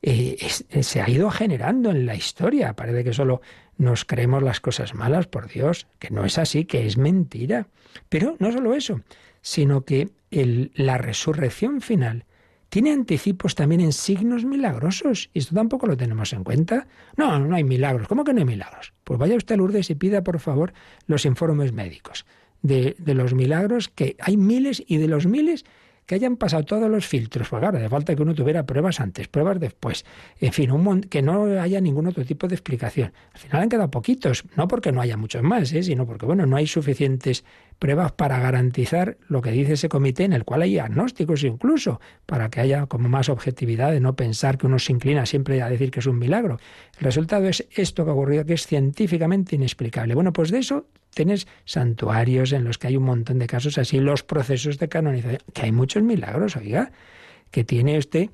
eh, 0.03 0.37
eh, 0.69 0.83
se 0.83 1.01
ha 1.01 1.09
ido 1.09 1.31
generando 1.31 1.91
en 1.91 2.05
la 2.05 2.15
historia. 2.15 2.75
Parece 2.75 3.05
que 3.05 3.13
solo 3.13 3.41
nos 3.79 4.05
creemos 4.05 4.43
las 4.43 4.61
cosas 4.61 4.95
malas, 4.95 5.27
por 5.27 5.49
Dios, 5.49 5.87
que 5.99 6.11
no 6.11 6.25
es 6.25 6.39
así, 6.39 6.67
que 6.67 6.87
es 6.87 6.99
mentira. 6.99 7.69
Pero 8.09 8.37
no 8.39 8.53
solo 8.53 8.75
eso, 8.75 9.01
sino 9.41 9.85
que 9.85 10.11
el, 10.31 10.73
la 10.75 10.99
resurrección 10.99 11.81
final 11.81 12.27
tiene 12.69 12.93
anticipos 12.93 13.55
también 13.55 13.81
en 13.81 13.93
signos 13.93 14.45
milagrosos. 14.45 15.31
Y 15.33 15.39
esto 15.39 15.55
tampoco 15.55 15.87
lo 15.87 15.97
tenemos 15.97 16.33
en 16.33 16.45
cuenta. 16.45 16.87
No, 17.17 17.39
no 17.39 17.55
hay 17.55 17.65
milagros. 17.65 18.09
¿Cómo 18.09 18.25
que 18.25 18.35
no 18.35 18.41
hay 18.41 18.47
milagros? 18.47 18.93
Pues 19.05 19.19
vaya 19.19 19.37
usted 19.37 19.55
a 19.55 19.59
Lourdes 19.59 19.91
y 19.91 19.95
pida, 19.95 20.23
por 20.23 20.39
favor, 20.39 20.75
los 21.07 21.25
informes 21.25 21.73
médicos 21.73 22.27
de, 22.65 23.15
los 23.15 23.35
milagros, 23.35 23.89
que 23.89 24.17
hay 24.19 24.37
miles 24.37 24.83
y 24.87 24.97
de 24.97 25.07
los 25.07 25.27
miles 25.27 25.65
que 26.07 26.15
hayan 26.15 26.37
pasado 26.37 26.65
todos 26.65 26.91
los 26.91 27.07
filtros. 27.07 27.49
Pues 27.49 27.61
claro, 27.61 27.79
de 27.79 27.89
falta 27.89 28.15
que 28.15 28.23
uno 28.23 28.35
tuviera 28.35 28.67
pruebas 28.67 29.01
antes, 29.01 29.29
pruebas 29.29 29.61
después. 29.61 30.05
En 30.41 30.53
fin, 30.53 30.71
un 30.71 31.03
que 31.03 31.23
no 31.23 31.45
haya 31.61 31.81
ningún 31.81 32.07
otro 32.07 32.25
tipo 32.25 32.49
de 32.49 32.55
explicación. 32.55 33.13
Al 33.33 33.41
final 33.41 33.63
han 33.63 33.69
quedado 33.69 33.91
poquitos, 33.91 34.45
no 34.57 34.67
porque 34.67 34.93
no 34.93 35.01
haya 35.01 35.17
muchos 35.17 35.43
más, 35.43 35.73
¿eh? 35.73 35.83
sino 35.83 36.07
porque 36.07 36.27
bueno, 36.27 36.47
no 36.47 36.57
hay 36.57 36.67
suficientes 36.67 37.45
pruebas 37.79 38.13
para 38.13 38.39
garantizar 38.39 39.17
lo 39.29 39.43
que 39.43 39.51
dice 39.51 39.75
ese 39.75 39.89
comité, 39.89 40.25
en 40.25 40.33
el 40.33 40.45
cual 40.45 40.63
hay 40.63 40.79
agnósticos 40.79 41.45
incluso, 41.45 42.01
para 42.27 42.49
que 42.51 42.61
haya 42.61 42.87
como 42.87 43.09
más 43.09 43.29
objetividad 43.29 43.93
de 43.93 44.01
no 44.01 44.17
pensar 44.17 44.59
que 44.59 44.67
uno 44.67 44.79
se 44.79 44.93
inclina 44.93 45.27
siempre 45.27 45.61
a 45.63 45.69
decir 45.69 45.91
que 45.91 46.01
es 46.01 46.07
un 46.07 46.19
milagro. 46.19 46.59
El 46.99 47.05
resultado 47.05 47.49
es 47.49 47.67
esto 47.71 48.05
que 48.05 48.11
ha 48.11 48.15
ocurrido, 48.15 48.45
que 48.45 48.55
es 48.55 48.67
científicamente 48.67 49.57
inexplicable. 49.57 50.15
Bueno, 50.15 50.33
pues 50.33 50.51
de 50.51 50.59
eso 50.59 50.87
tienes 51.15 51.47
santuarios 51.65 52.53
en 52.53 52.65
los 52.65 52.79
que 52.79 52.89
hay 52.89 52.97
un 52.97 53.05
montón 53.05 53.39
de 53.39 53.47
casos 53.47 53.79
así, 53.79 54.01
los 54.01 54.23
procesos 54.23 54.79
de 54.79 54.89
canonización, 54.89 55.41
que 55.53 55.63
hay 55.63 55.73
muchos 55.73 56.03
milagros, 56.03 56.57
oiga, 56.57 56.91
que 57.51 57.65
tiene 57.65 57.99
usted, 57.99 58.31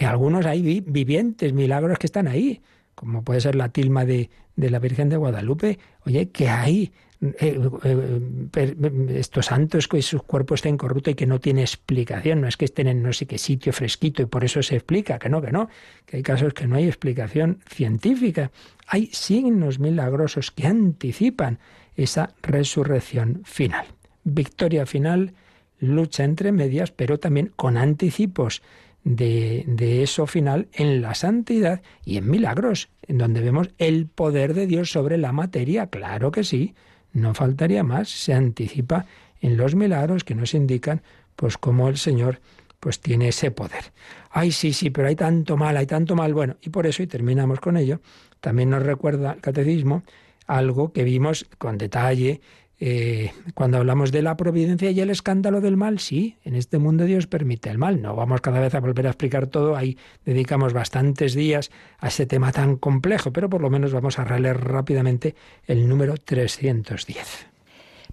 algunos 0.00 0.46
hay 0.46 0.80
vivientes, 0.80 1.52
milagros 1.52 1.98
que 1.98 2.06
están 2.06 2.28
ahí, 2.28 2.62
como 2.94 3.22
puede 3.22 3.40
ser 3.40 3.54
la 3.54 3.68
tilma 3.68 4.04
de, 4.04 4.30
de 4.56 4.70
la 4.70 4.78
Virgen 4.78 5.08
de 5.08 5.16
Guadalupe, 5.16 5.78
oye, 6.06 6.30
que 6.30 6.48
hay 6.48 6.92
eh, 7.38 7.58
eh, 7.84 9.06
estos 9.14 9.46
santos 9.46 9.88
que 9.88 10.02
sus 10.02 10.22
cuerpos 10.22 10.58
estén 10.58 10.76
corruptos 10.76 11.12
y 11.12 11.14
que 11.14 11.26
no 11.26 11.40
tiene 11.40 11.62
explicación, 11.62 12.42
no 12.42 12.48
es 12.48 12.56
que 12.56 12.66
estén 12.66 12.86
en 12.86 13.02
no 13.02 13.12
sé 13.12 13.26
qué 13.26 13.38
sitio 13.38 13.72
fresquito 13.72 14.22
y 14.22 14.26
por 14.26 14.44
eso 14.44 14.62
se 14.62 14.76
explica, 14.76 15.18
que 15.18 15.30
no, 15.30 15.40
que 15.40 15.50
no, 15.50 15.68
que 16.04 16.18
hay 16.18 16.22
casos 16.22 16.52
que 16.52 16.66
no 16.66 16.76
hay 16.76 16.86
explicación 16.86 17.60
científica. 17.66 18.50
Hay 18.86 19.08
signos 19.12 19.78
milagrosos 19.78 20.50
que 20.50 20.66
anticipan 20.66 21.58
esa 21.96 22.34
resurrección 22.42 23.42
final. 23.44 23.86
Victoria 24.24 24.84
final, 24.84 25.32
lucha 25.78 26.24
entre 26.24 26.52
medias, 26.52 26.90
pero 26.90 27.18
también 27.18 27.52
con 27.56 27.78
anticipos 27.78 28.62
de, 29.04 29.64
de, 29.66 30.02
eso 30.02 30.26
final 30.26 30.68
en 30.72 31.00
la 31.00 31.14
santidad 31.14 31.82
y 32.04 32.16
en 32.16 32.28
milagros, 32.28 32.88
en 33.06 33.18
donde 33.18 33.40
vemos 33.40 33.70
el 33.78 34.06
poder 34.06 34.54
de 34.54 34.66
Dios 34.66 34.90
sobre 34.90 35.18
la 35.18 35.32
materia, 35.32 35.88
claro 35.88 36.30
que 36.30 36.42
sí, 36.42 36.74
no 37.14 37.32
faltaría 37.32 37.82
más, 37.82 38.10
se 38.10 38.34
anticipa 38.34 39.06
en 39.40 39.56
los 39.56 39.74
milagros 39.74 40.24
que 40.24 40.34
nos 40.34 40.52
indican 40.52 41.02
pues 41.36 41.56
cómo 41.56 41.88
el 41.88 41.96
Señor 41.96 42.40
pues 42.80 43.00
tiene 43.00 43.28
ese 43.28 43.50
poder. 43.50 43.92
Ay, 44.30 44.52
sí, 44.52 44.74
sí, 44.74 44.90
pero 44.90 45.08
hay 45.08 45.16
tanto 45.16 45.56
mal, 45.56 45.76
hay 45.76 45.86
tanto 45.86 46.14
mal. 46.14 46.34
Bueno, 46.34 46.56
y 46.60 46.68
por 46.68 46.86
eso, 46.86 47.02
y 47.02 47.06
terminamos 47.06 47.60
con 47.60 47.78
ello, 47.78 48.00
también 48.40 48.68
nos 48.68 48.82
recuerda 48.82 49.32
el 49.32 49.40
catecismo 49.40 50.02
algo 50.46 50.92
que 50.92 51.04
vimos 51.04 51.46
con 51.56 51.78
detalle 51.78 52.42
eh, 52.86 53.32
cuando 53.54 53.78
hablamos 53.78 54.12
de 54.12 54.20
la 54.20 54.36
providencia 54.36 54.90
y 54.90 55.00
el 55.00 55.08
escándalo 55.08 55.62
del 55.62 55.74
mal, 55.74 56.00
sí, 56.00 56.36
en 56.44 56.54
este 56.54 56.76
mundo 56.76 57.06
Dios 57.06 57.26
permite 57.26 57.70
el 57.70 57.78
mal. 57.78 58.02
No 58.02 58.14
vamos 58.14 58.42
cada 58.42 58.60
vez 58.60 58.74
a 58.74 58.80
volver 58.80 59.06
a 59.06 59.10
explicar 59.10 59.46
todo, 59.46 59.74
ahí 59.74 59.96
dedicamos 60.26 60.74
bastantes 60.74 61.32
días 61.32 61.70
a 61.98 62.08
ese 62.08 62.26
tema 62.26 62.52
tan 62.52 62.76
complejo, 62.76 63.32
pero 63.32 63.48
por 63.48 63.62
lo 63.62 63.70
menos 63.70 63.94
vamos 63.94 64.18
a 64.18 64.24
releer 64.24 64.60
rápidamente 64.60 65.34
el 65.66 65.88
número 65.88 66.18
310. 66.18 67.46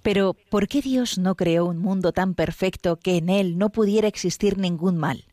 Pero, 0.02 0.38
¿por 0.50 0.70
qué 0.70 0.82
Dios 0.82 1.18
no 1.18 1.36
creó 1.36 1.66
un 1.66 1.80
mundo 1.80 2.14
tan 2.14 2.34
perfecto 2.34 2.96
que 2.96 3.18
en 3.18 3.28
él 3.28 3.58
no 3.58 3.74
pudiera 3.74 4.08
existir 4.08 4.58
ningún 4.58 4.96
mal? 4.96 5.26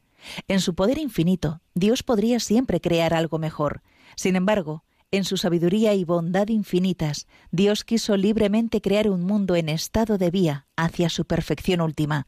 En 0.48 0.58
su 0.58 0.74
poder 0.74 0.98
infinito, 0.98 1.60
Dios 1.74 2.02
podría 2.02 2.40
siempre 2.40 2.80
crear 2.80 3.14
algo 3.14 3.38
mejor. 3.38 3.82
Sin 4.16 4.34
embargo, 4.34 4.82
en 5.10 5.24
su 5.24 5.38
sabiduría 5.38 5.94
y 5.94 6.04
bondad 6.04 6.48
infinitas, 6.48 7.26
Dios 7.50 7.84
quiso 7.84 8.16
libremente 8.16 8.80
crear 8.80 9.08
un 9.08 9.22
mundo 9.22 9.56
en 9.56 9.68
estado 9.68 10.18
de 10.18 10.30
vía 10.30 10.66
hacia 10.76 11.08
su 11.08 11.24
perfección 11.24 11.80
última. 11.80 12.26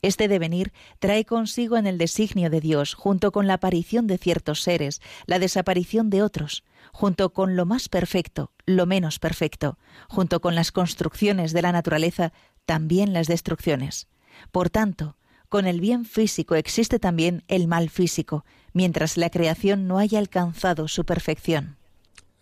Este 0.00 0.26
devenir 0.28 0.72
trae 0.98 1.26
consigo 1.26 1.76
en 1.76 1.86
el 1.86 1.98
designio 1.98 2.48
de 2.48 2.60
Dios, 2.60 2.94
junto 2.94 3.30
con 3.30 3.46
la 3.46 3.54
aparición 3.54 4.06
de 4.06 4.16
ciertos 4.16 4.62
seres, 4.62 5.02
la 5.26 5.38
desaparición 5.38 6.08
de 6.08 6.22
otros, 6.22 6.64
junto 6.92 7.32
con 7.34 7.56
lo 7.56 7.66
más 7.66 7.90
perfecto, 7.90 8.52
lo 8.64 8.86
menos 8.86 9.18
perfecto, 9.18 9.78
junto 10.08 10.40
con 10.40 10.54
las 10.54 10.72
construcciones 10.72 11.52
de 11.52 11.62
la 11.62 11.72
naturaleza, 11.72 12.32
también 12.64 13.12
las 13.12 13.26
destrucciones. 13.26 14.08
Por 14.50 14.70
tanto, 14.70 15.18
con 15.50 15.66
el 15.66 15.80
bien 15.80 16.06
físico 16.06 16.54
existe 16.54 16.98
también 16.98 17.44
el 17.48 17.68
mal 17.68 17.90
físico, 17.90 18.46
mientras 18.72 19.18
la 19.18 19.28
creación 19.28 19.86
no 19.86 19.98
haya 19.98 20.18
alcanzado 20.18 20.88
su 20.88 21.04
perfección. 21.04 21.76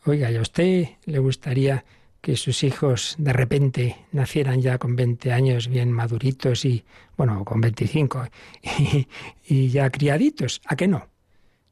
Oiga, 0.04 0.32
¿y 0.32 0.36
a 0.36 0.40
usted 0.40 0.88
le 1.04 1.18
gustaría 1.20 1.84
que 2.20 2.34
sus 2.34 2.64
hijos 2.64 3.14
de 3.18 3.32
repente 3.32 3.96
nacieran 4.10 4.60
ya 4.60 4.78
con 4.78 4.96
20 4.96 5.32
años 5.32 5.68
bien 5.68 5.92
maduritos 5.92 6.64
y, 6.64 6.84
bueno, 7.16 7.44
con 7.44 7.60
25 7.60 8.26
y, 9.46 9.68
ya 9.68 9.90
criaditos? 9.90 10.60
¿A 10.66 10.74
qué 10.74 10.88
no? 10.88 11.06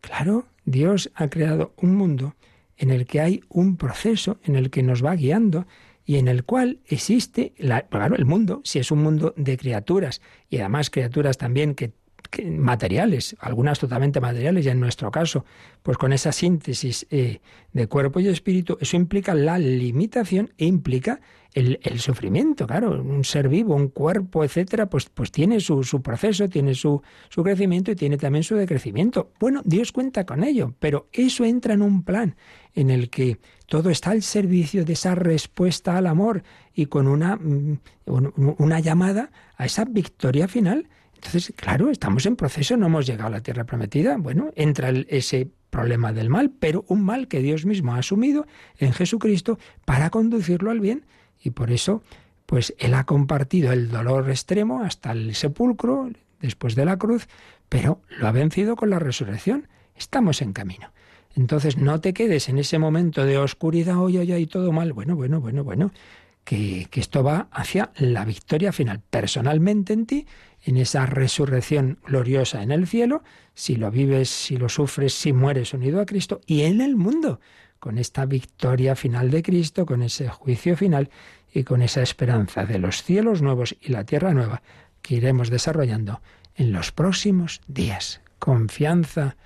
Claro, 0.01 0.47
Dios 0.65 1.11
ha 1.17 1.29
creado 1.29 1.75
un 1.77 1.97
mundo 1.97 2.37
en 2.77 2.91
el 2.91 3.05
que 3.05 3.21
hay 3.21 3.43
un 3.49 3.77
proceso 3.77 4.39
en 4.45 4.55
el 4.55 4.71
que 4.71 4.85
nos 4.85 5.05
va 5.05 5.17
guiando 5.17 5.67
y 6.05 6.17
en 6.17 6.29
el 6.29 6.45
cual 6.45 6.79
existe, 6.87 7.53
la, 7.59 7.83
claro, 7.83 8.15
el 8.15 8.27
mundo, 8.27 8.61
si 8.65 8.79
es 8.79 8.93
un 8.93 9.03
mundo 9.03 9.35
de 9.37 9.59
criaturas 9.59 10.21
y 10.49 10.59
además 10.59 10.89
criaturas 10.89 11.37
también 11.37 11.75
que 11.75 11.93
materiales, 12.45 13.37
algunas 13.41 13.79
totalmente 13.79 14.21
materiales, 14.21 14.67
y 14.67 14.69
en 14.69 14.81
nuestro 14.81 15.11
caso, 15.11 15.45
pues 15.83 15.99
con 15.99 16.13
esa 16.13 16.33
síntesis 16.33 17.07
eh, 17.11 17.41
de 17.73 17.87
cuerpo 17.87 18.21
y 18.21 18.29
espíritu, 18.29 18.79
eso 18.81 18.97
implica 18.97 19.35
la 19.35 19.59
limitación 19.59 20.53
e 20.59 20.67
implica 20.67 21.21
el, 21.53 21.99
sufrimiento, 21.99 22.67
claro, 22.67 23.03
un 23.03 23.25
ser 23.25 23.49
vivo, 23.49 23.75
un 23.75 23.89
cuerpo, 23.89 24.45
etcétera, 24.45 24.87
pues, 24.87 25.09
pues 25.09 25.33
tiene 25.33 25.59
su, 25.59 25.83
proceso, 26.03 26.49
tiene 26.49 26.75
su, 26.75 27.03
su 27.29 27.43
crecimiento 27.43 27.91
y 27.91 27.97
tiene 27.97 28.17
también 28.19 28.45
su 28.45 28.55
decrecimiento. 28.55 29.33
Bueno, 29.41 29.61
Dios 29.65 29.91
cuenta 29.91 30.25
con 30.25 30.45
ello, 30.45 30.75
pero 30.79 31.09
eso 31.13 31.45
entra 31.45 31.75
en 31.75 31.83
un 31.83 32.05
plan 32.05 32.37
en 32.75 32.91
el 32.91 33.11
que 33.11 33.39
todo 33.67 33.91
está 33.91 34.11
al 34.11 34.23
servicio 34.23 34.85
de 34.85 34.93
esa 34.93 35.17
respuesta 35.17 35.97
al 35.97 36.07
amor 36.07 36.45
y 36.73 36.87
con 36.87 37.09
una, 37.09 37.37
mm, 37.37 37.79
una 38.59 38.79
llamada 38.79 39.33
a 39.57 39.65
esa 39.67 39.85
victoria 39.85 40.47
final 40.47 40.89
entonces, 41.21 41.53
claro, 41.55 41.91
estamos 41.91 42.25
en 42.25 42.35
proceso, 42.35 42.79
no 42.79 42.87
hemos 42.87 43.07
llegado 43.07 43.27
a 43.27 43.31
la 43.31 43.43
tierra 43.43 43.65
prometida. 43.65 44.17
Bueno, 44.17 44.53
entra 44.57 44.89
ese 44.89 45.51
problema 45.69 46.15
del 46.15 46.31
mal, 46.31 46.51
pero 46.59 46.87
un 46.89 47.03
mal 47.03 47.29
que 47.29 47.41
Dios 47.41 47.67
mismo 47.67 47.95
ha 47.95 47.99
asumido 47.99 48.47
en 48.79 48.95
Jesucristo 48.95 49.59
para 49.85 50.09
conducirlo 50.09 50.71
al 50.71 50.81
bien. 50.81 51.05
Y 51.39 51.51
por 51.51 51.73
eso, 51.73 52.03
pues 52.47 52.75
Él 52.79 52.95
ha 52.95 53.05
compartido 53.05 53.71
el 53.71 53.91
dolor 53.91 54.31
extremo 54.31 54.83
hasta 54.83 55.13
el 55.13 55.35
sepulcro, 55.35 56.09
después 56.41 56.75
de 56.75 56.87
la 56.87 56.97
cruz, 56.97 57.29
pero 57.69 58.01
lo 58.19 58.27
ha 58.27 58.33
vencido 58.33 58.77
con 58.77 58.89
la 58.89 58.99
resurrección. 58.99 59.69
Estamos 59.95 60.41
en 60.41 60.55
camino. 60.55 60.91
Entonces 61.37 61.77
no 61.77 62.01
te 62.01 62.15
quedes 62.15 62.49
en 62.49 62.57
ese 62.57 62.79
momento 62.79 63.27
de 63.27 63.37
oscuridad, 63.37 63.99
hoy, 63.99 64.17
hoy, 64.17 64.33
y 64.33 64.47
todo 64.47 64.73
mal. 64.73 64.95
Bueno, 64.95 65.17
bueno, 65.17 65.39
bueno, 65.39 65.65
bueno. 65.65 65.93
Que 66.43 66.89
esto 66.95 67.23
va 67.23 67.47
hacia 67.53 67.93
la 67.97 68.25
victoria 68.25 68.73
final, 68.73 69.01
personalmente 69.11 69.93
en 69.93 70.07
ti 70.07 70.27
en 70.63 70.77
esa 70.77 71.07
resurrección 71.07 71.99
gloriosa 72.07 72.63
en 72.63 72.71
el 72.71 72.87
cielo, 72.87 73.23
si 73.55 73.77
lo 73.77 73.91
vives, 73.91 74.29
si 74.29 74.57
lo 74.57 74.69
sufres, 74.69 75.15
si 75.15 75.33
mueres 75.33 75.75
unido 75.75 76.01
a 76.01 76.07
Cristo, 76.07 76.41
y 76.47 76.63
en 76.63 76.81
el 76.81 76.97
mundo, 76.97 77.41
con 77.79 77.99
esta 77.99 78.27
victoria 78.27 78.95
final 78.95 79.31
de 79.31 79.43
Cristo, 79.43 79.87
con 79.87 80.03
ese 80.03 80.29
juicio 80.29 80.77
final 80.77 81.11
y 81.53 81.65
con 81.65 81.83
esa 81.83 82.03
esperanza 82.03 82.65
de 82.65 82.79
los 82.79 83.03
cielos 83.03 83.43
nuevos 83.43 83.77
y 83.81 83.89
la 83.89 84.05
tierra 84.05 84.35
nueva 84.35 84.63
que 85.03 85.17
iremos 85.17 85.51
desarrollando 85.51 86.21
en 86.55 86.73
los 86.73 86.93
próximos 86.93 87.63
días. 87.67 88.21
Confianza 88.39 89.37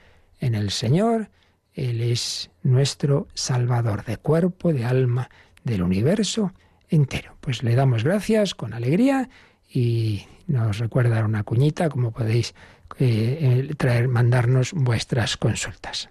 en 0.40 0.54
el 0.54 0.70
Señor, 0.70 1.30
Él 1.72 2.00
es 2.00 2.50
nuestro 2.62 3.28
Salvador 3.34 4.04
de 4.04 4.16
cuerpo, 4.16 4.72
de 4.72 4.84
alma, 4.84 5.30
del 5.62 5.82
universo 5.82 6.52
entero. 6.88 7.36
Pues 7.40 7.62
le 7.62 7.74
damos 7.74 8.04
gracias 8.04 8.54
con 8.54 8.74
alegría 8.74 9.30
y 9.74 10.26
nos 10.46 10.78
recuerda 10.78 11.24
una 11.24 11.42
cuñita, 11.42 11.90
como 11.90 12.12
podéis 12.12 12.54
eh, 12.98 13.66
eh, 13.68 13.74
traer, 13.76 14.08
mandarnos 14.08 14.72
vuestras 14.72 15.36
consultas. 15.36 16.08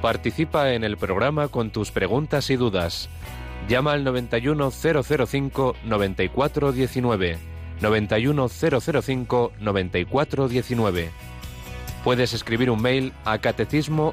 Participa 0.00 0.72
en 0.72 0.82
el 0.84 0.96
programa 0.96 1.48
con 1.48 1.70
tus 1.70 1.90
preguntas 1.90 2.48
y 2.50 2.56
dudas. 2.56 3.08
Llama 3.68 3.92
al 3.92 4.04
91005 4.04 5.76
9419. 5.84 7.38
91005 7.80 9.52
9419. 9.60 11.10
Puedes 12.04 12.34
escribir 12.34 12.70
un 12.70 12.82
mail 12.82 13.12
a 13.24 13.38
catecismo 13.38 14.12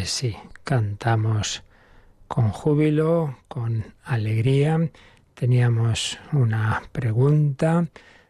Pues 0.00 0.12
sí, 0.12 0.34
cantamos 0.64 1.62
con 2.26 2.48
júbilo, 2.48 3.36
con 3.48 3.84
alegría. 4.02 4.90
Teníamos 5.34 6.18
una 6.32 6.84
pregunta 6.90 7.86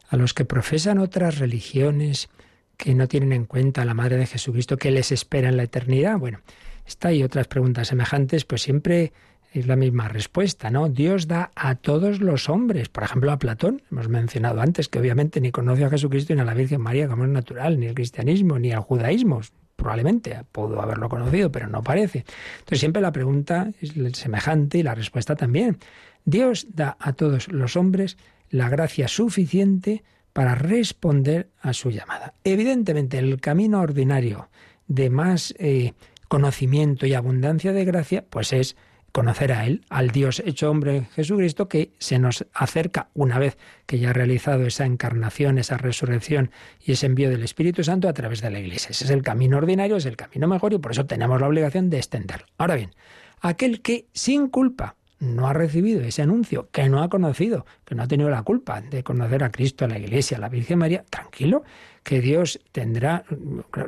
a 0.09 0.17
los 0.17 0.35
que 0.35 0.45
profesan 0.45 0.99
otras 0.99 1.39
religiones 1.39 2.29
que 2.77 2.97
no 2.97 3.07
tienen 3.07 3.33
en 3.33 3.45
cuenta 3.45 3.83
a 3.83 3.85
la 3.85 3.95
Madre 3.95 4.17
de 4.17 4.27
Jesucristo, 4.27 4.79
¿qué 4.79 4.91
les 4.91 5.13
espera 5.13 5.49
en 5.49 5.57
la 5.57 5.63
eternidad? 5.63 6.19
Bueno, 6.19 6.41
esta 6.89 7.13
y 7.13 7.23
otras 7.23 7.47
preguntas 7.47 7.87
semejantes, 7.87 8.45
pues 8.45 8.63
siempre 8.63 9.13
es 9.53 9.69
la 9.69 9.77
misma 9.77 10.09
respuesta, 10.09 10.71
¿no? 10.71 10.89
Dios 10.89 11.29
da 11.29 11.53
a 11.55 11.77
todos 11.77 12.21
los 12.21 12.49
hombres. 12.49 12.89
Por 12.89 13.05
ejemplo, 13.05 13.31
a 13.31 13.39
Platón, 13.39 13.81
hemos 13.93 14.09
mencionado 14.09 14.61
antes 14.61 14.89
que 14.89 14.99
obviamente 14.99 15.41
ni 15.41 15.53
conoce 15.53 15.85
a 15.85 15.91
Jesucristo 15.91 16.35
ni 16.35 16.41
a 16.41 16.45
la 16.45 16.55
Virgen 16.55 16.81
María 16.81 17.07
como 17.07 17.27
es 17.27 17.31
natural, 17.31 17.79
ni 17.79 17.87
el 17.87 17.95
cristianismo, 17.95 18.59
ni 18.59 18.73
al 18.73 18.81
judaísmo. 18.81 19.41
Probablemente 19.81 20.45
pudo 20.53 20.83
haberlo 20.83 21.09
conocido, 21.09 21.51
pero 21.51 21.67
no 21.67 21.83
parece. 21.83 22.27
Entonces 22.59 22.81
siempre 22.81 23.01
la 23.01 23.13
pregunta 23.13 23.71
es 23.81 23.95
semejante 24.13 24.77
y 24.77 24.83
la 24.83 24.95
respuesta 24.95 25.37
también. 25.37 25.79
Dios 26.27 26.67
da 26.75 26.99
a 27.01 27.15
todos 27.15 27.49
los 27.49 27.77
hombres 27.77 28.19
la 28.51 28.69
gracia 28.69 29.09
suficiente 29.09 30.05
para 30.35 30.55
responder 30.55 31.49
a 31.63 31.73
su 31.73 31.91
llamada. 31.91 32.35
Evidentemente, 32.45 33.19
el 33.19 33.41
camino 33.41 33.81
ordinario 33.81 34.51
de 34.87 35.09
más 35.09 35.55
eh, 35.59 35.95
conocimiento 36.29 37.07
y 37.07 37.15
abundancia 37.15 37.73
de 37.73 37.87
gracia, 37.87 38.27
pues 38.29 38.53
es 38.53 38.77
conocer 39.13 39.53
a 39.53 39.67
Él, 39.67 39.85
al 39.89 40.11
Dios 40.11 40.43
hecho 40.45 40.71
hombre 40.71 41.09
Jesucristo, 41.15 41.69
que 41.69 41.93
se 41.99 42.19
nos 42.19 42.47
acerca 42.55 43.09
una 43.15 43.39
vez 43.39 43.59
que 43.87 43.99
ya 43.99 44.11
ha 44.11 44.13
realizado 44.13 44.67
esa 44.67 44.87
encarnación, 44.87 45.59
esa 45.59 45.77
resurrección 45.77 46.51
y 46.85 46.93
ese 46.93 47.07
envío 47.07 47.31
del 47.31 47.43
Espíritu 47.43 47.85
Santo 47.85 48.09
a 48.09 48.13
través 48.13 48.41
de 48.41 48.51
la 48.51 48.61
Iglesia. 48.61 48.91
Ese 48.91 49.05
es 49.05 49.11
el 49.11 49.23
camino 49.23 49.57
ordinario, 49.59 49.97
es 49.97 50.07
el 50.07 50.17
camino 50.17 50.49
mejor 50.49 50.73
y 50.73 50.79
por 50.79 50.93
eso 50.93 51.07
tenemos 51.07 51.41
la 51.41 51.49
obligación 51.49 51.91
de 51.91 51.99
extenderlo. 51.99 52.47
Ahora 52.59 52.77
bien, 52.77 52.95
aquel 53.41 53.83
que 53.83 54.07
sin 54.13 54.49
culpa 54.49 54.97
no 55.21 55.47
ha 55.47 55.53
recibido 55.53 56.01
ese 56.01 56.23
anuncio, 56.23 56.71
que 56.73 56.89
no 56.89 57.03
ha 57.03 57.11
conocido, 57.11 57.67
que 57.85 57.95
no 57.95 58.03
ha 58.03 58.09
tenido 58.09 58.31
la 58.31 58.43
culpa 58.43 58.81
de 58.81 59.03
conocer 59.03 59.45
a 59.45 59.51
Cristo, 59.51 59.85
a 59.85 59.89
la 59.89 59.99
Iglesia, 59.99 60.39
a 60.39 60.41
la 60.41 60.49
Virgen 60.49 60.79
María, 60.79 61.05
tranquilo, 61.11 61.63
que 62.03 62.23
Dios 62.23 62.59
tendrá, 62.73 63.25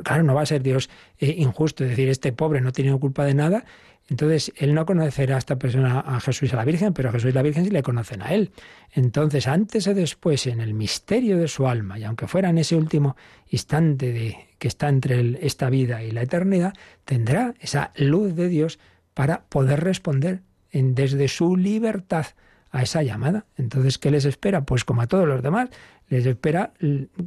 claro, 0.03 0.23
no 0.25 0.35
va 0.35 0.43
a 0.43 0.47
ser 0.47 0.63
Dios 0.63 0.91
eh, 1.19 1.35
injusto, 1.39 1.85
decir, 1.85 2.11
este 2.11 2.33
pobre 2.33 2.61
no 2.61 2.69
ha 2.69 2.73
tenido 2.73 3.01
culpa 3.01 3.25
de 3.25 3.35
nada, 3.35 3.65
entonces, 4.09 4.53
él 4.57 4.75
no 4.75 4.85
conocerá 4.85 5.37
a 5.37 5.39
esta 5.39 5.59
persona, 5.59 6.01
a 6.01 6.21
Jesús 6.21 6.51
y 6.51 6.55
a 6.55 6.57
la 6.57 6.65
Virgen, 6.65 6.93
pero 6.93 7.09
a 7.09 7.13
Jesús 7.13 7.31
y 7.31 7.33
la 7.33 7.43
Virgen 7.43 7.65
sí 7.65 7.71
le 7.71 7.83
conocen 7.83 8.23
a 8.23 8.35
él. 8.35 8.51
Entonces, 8.93 9.47
antes 9.47 9.87
o 9.87 9.95
después, 9.95 10.47
en 10.47 10.61
el 10.61 10.75
misterio 10.75 11.39
de 11.39 11.49
su 11.49 11.67
alma, 11.67 11.99
y 11.99 12.05
aunque 12.05 12.27
fuera 12.27 12.51
en 12.51 12.59
ese 12.59 12.77
último 12.77 13.17
instante 13.49 14.13
de, 14.13 14.49
que 14.59 14.69
está 14.69 14.89
entre 14.89 15.45
esta 15.47 15.71
vida 15.71 16.03
y 16.03 16.11
la 16.11 16.23
eternidad, 16.23 16.75
tendrá 17.05 17.55
esa 17.61 17.93
luz 17.97 18.35
de 18.35 18.49
Dios 18.49 18.79
para 19.15 19.45
poder 19.45 19.81
responder 19.81 20.43
desde 20.73 21.29
su 21.29 21.57
libertad 21.57 22.27
a 22.71 22.83
esa 22.83 23.03
llamada. 23.03 23.47
Entonces, 23.57 23.99
¿qué 23.99 24.11
les 24.11 24.25
espera? 24.25 24.65
Pues 24.65 24.85
como 24.85 25.03
a 25.03 25.07
todos 25.07 25.29
los 25.29 25.43
demás, 25.43 25.69
les 26.09 26.27
espera 26.27 26.73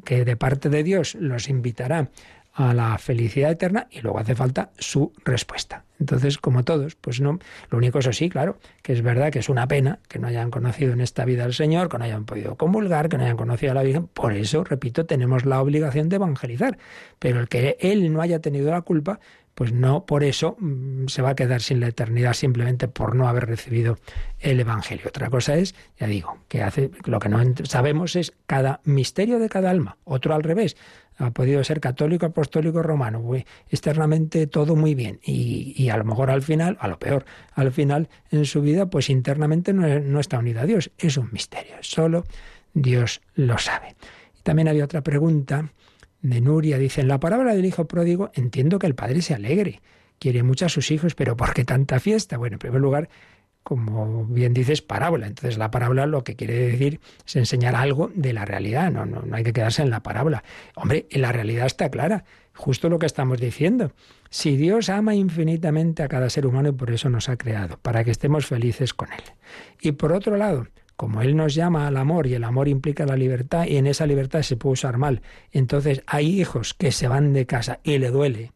que 0.04 0.26
de 0.26 0.36
parte 0.36 0.70
de 0.70 0.84
Dios 0.84 1.16
los 1.16 1.50
invitará 1.50 2.10
a 2.56 2.74
la 2.74 2.98
felicidad 2.98 3.52
eterna 3.52 3.88
y 3.92 4.00
luego 4.00 4.18
hace 4.18 4.34
falta 4.34 4.72
su 4.80 5.12
respuesta. 5.26 5.84
Entonces, 6.00 6.38
como 6.38 6.64
todos, 6.64 6.96
pues 6.96 7.20
no, 7.20 7.38
lo 7.70 7.78
único 7.78 8.00
eso 8.00 8.14
sí, 8.14 8.30
claro, 8.30 8.58
que 8.82 8.94
es 8.94 9.02
verdad 9.02 9.32
que 9.32 9.40
es 9.40 9.50
una 9.50 9.68
pena 9.68 10.00
que 10.08 10.20
no 10.20 10.28
hayan 10.28 10.52
conocido 10.52 10.94
en 10.94 11.02
esta 11.02 11.26
vida 11.26 11.44
al 11.44 11.54
Señor, 11.54 11.90
que 11.90 11.98
no 11.98 12.06
hayan 12.06 12.26
podido 12.26 12.56
comulgar, 12.56 13.10
que 13.10 13.18
no 13.18 13.24
hayan 13.24 13.38
conocido 13.38 13.74
a 13.74 13.76
la 13.76 13.84
Virgen. 13.84 14.08
Por 14.08 14.34
eso, 14.34 14.64
repito, 14.64 15.06
tenemos 15.06 15.46
la 15.46 15.62
obligación 15.62 16.08
de 16.08 16.16
evangelizar. 16.16 16.78
Pero 17.20 17.40
el 17.40 17.50
que 17.50 17.78
él 17.80 18.12
no 18.12 18.22
haya 18.22 18.40
tenido 18.40 18.72
la 18.72 18.82
culpa, 18.82 19.20
pues 19.56 19.72
no 19.72 20.06
por 20.06 20.24
eso 20.24 20.58
mm, 20.60 21.08
se 21.08 21.22
va 21.22 21.30
a 21.30 21.36
quedar 21.36 21.62
sin 21.62 21.80
la 21.80 21.88
eternidad 21.88 22.34
simplemente 22.34 22.88
por 22.88 23.16
no 23.16 23.28
haber 23.28 23.48
recibido 23.48 23.98
el 24.40 24.60
Evangelio. 24.60 25.06
Otra 25.08 25.30
cosa 25.30 25.56
es, 25.56 25.74
ya 25.98 26.08
digo, 26.08 26.38
que 26.50 26.62
hace 26.62 26.92
lo 27.06 27.20
que 27.20 27.30
no 27.30 27.42
sabemos 27.64 28.16
es 28.18 28.34
cada 28.46 28.82
misterio 28.84 29.40
de 29.40 29.50
cada 29.50 29.72
alma. 29.72 29.98
Otro 30.04 30.36
al 30.36 30.44
revés, 30.44 30.76
ha 31.18 31.32
podido 31.32 31.64
ser 31.64 31.80
católico, 31.80 32.26
apostólico, 32.26 32.82
romano, 32.82 33.24
externamente 33.70 34.48
todo 34.48 34.76
muy 34.76 34.96
bien 34.96 35.20
y, 35.24 35.74
y, 35.78 35.90
a 35.90 35.98
lo 35.98 36.04
mejor 36.04 36.30
al 36.30 36.42
final, 36.42 36.78
a 36.80 36.88
lo 36.88 37.00
peor, 37.00 37.26
al 37.54 37.72
final 37.72 38.10
en 38.32 38.46
su 38.46 38.62
vida, 38.62 38.90
pues 38.90 39.10
internamente 39.10 39.74
no, 39.74 40.20
está 40.20 40.40
unida 40.40 40.62
a 40.62 40.66
Dios. 40.66 40.92
Es 40.98 41.18
un 41.18 41.30
misterio, 41.32 41.76
solo 41.82 42.26
Dios 42.74 43.22
lo 43.36 43.58
sabe. 43.58 43.96
Y 44.38 44.42
también 44.42 44.68
había 44.68 44.84
otra 44.84 45.02
pregunta 45.02 45.72
de 46.22 46.42
Nuria. 46.42 46.78
Dice, 46.78 47.02
en 47.02 47.08
la 47.08 47.20
palabra 47.20 47.56
del 47.56 47.66
hijo 47.66 47.88
pródigo 47.88 48.32
entiendo 48.34 48.80
que 48.80 48.88
el 48.88 48.96
padre 48.96 49.22
se 49.22 49.34
alegre, 49.34 49.82
quiere 50.20 50.44
mucho 50.44 50.66
a 50.66 50.70
sus 50.70 50.92
hijos, 50.92 51.16
pero 51.16 51.38
¿por 51.38 51.54
qué 51.54 51.64
tanta 51.64 52.00
fiesta? 52.00 52.38
Bueno, 52.38 52.56
en 52.56 52.60
primer 52.60 52.82
lugar, 52.82 53.10
como 53.66 54.26
bien 54.26 54.54
dices, 54.54 54.84
parábola. 54.84 55.26
Entonces 55.26 55.58
la 55.58 55.72
parábola 55.72 56.06
lo 56.06 56.24
que 56.24 56.36
quiere 56.36 56.54
decir 56.54 57.00
es 57.26 57.36
enseñar 57.36 57.76
algo 57.76 58.12
de 58.14 58.32
la 58.32 58.46
realidad, 58.46 58.92
no, 58.92 59.08
no, 59.08 59.24
no 59.24 59.36
hay 59.36 59.44
que 59.44 59.54
quedarse 59.54 59.82
en 59.82 59.90
la 59.90 60.04
parábola. 60.04 60.44
Hombre, 60.76 61.08
la 61.10 61.32
realidad 61.32 61.66
está 61.66 61.90
clara, 61.90 62.26
justo 62.54 62.90
lo 62.90 63.00
que 63.00 63.08
estamos 63.08 63.42
diciendo. 63.42 63.92
Si 64.30 64.56
Dios 64.56 64.90
ama 64.90 65.16
infinitamente 65.16 66.04
a 66.04 66.08
cada 66.08 66.30
ser 66.30 66.46
humano 66.46 66.70
y 66.70 66.74
por 66.74 66.92
eso 66.92 67.10
nos 67.10 67.28
ha 67.28 67.38
creado, 67.38 67.80
para 67.82 68.04
que 68.04 68.12
estemos 68.12 68.46
felices 68.46 68.94
con 68.94 69.12
Él. 69.12 69.24
Y 69.82 69.94
por 69.94 70.12
otro 70.14 70.38
lado, 70.38 70.68
como 70.96 71.24
Él 71.24 71.36
nos 71.36 71.56
llama 71.56 71.88
al 71.88 71.98
amor 71.98 72.28
y 72.28 72.36
el 72.36 72.44
amor 72.44 72.68
implica 72.68 73.08
la 73.08 73.16
libertad 73.16 73.66
y 73.66 73.78
en 73.78 73.88
esa 73.88 74.06
libertad 74.06 74.44
se 74.44 74.58
puede 74.58 74.74
usar 74.74 75.00
mal, 75.00 75.24
entonces 75.52 76.04
hay 76.06 76.40
hijos 76.40 76.76
que 76.76 76.92
se 76.92 77.08
van 77.08 77.34
de 77.34 77.48
casa 77.48 77.80
y 77.84 77.98
le 77.98 78.12
duele, 78.12 78.52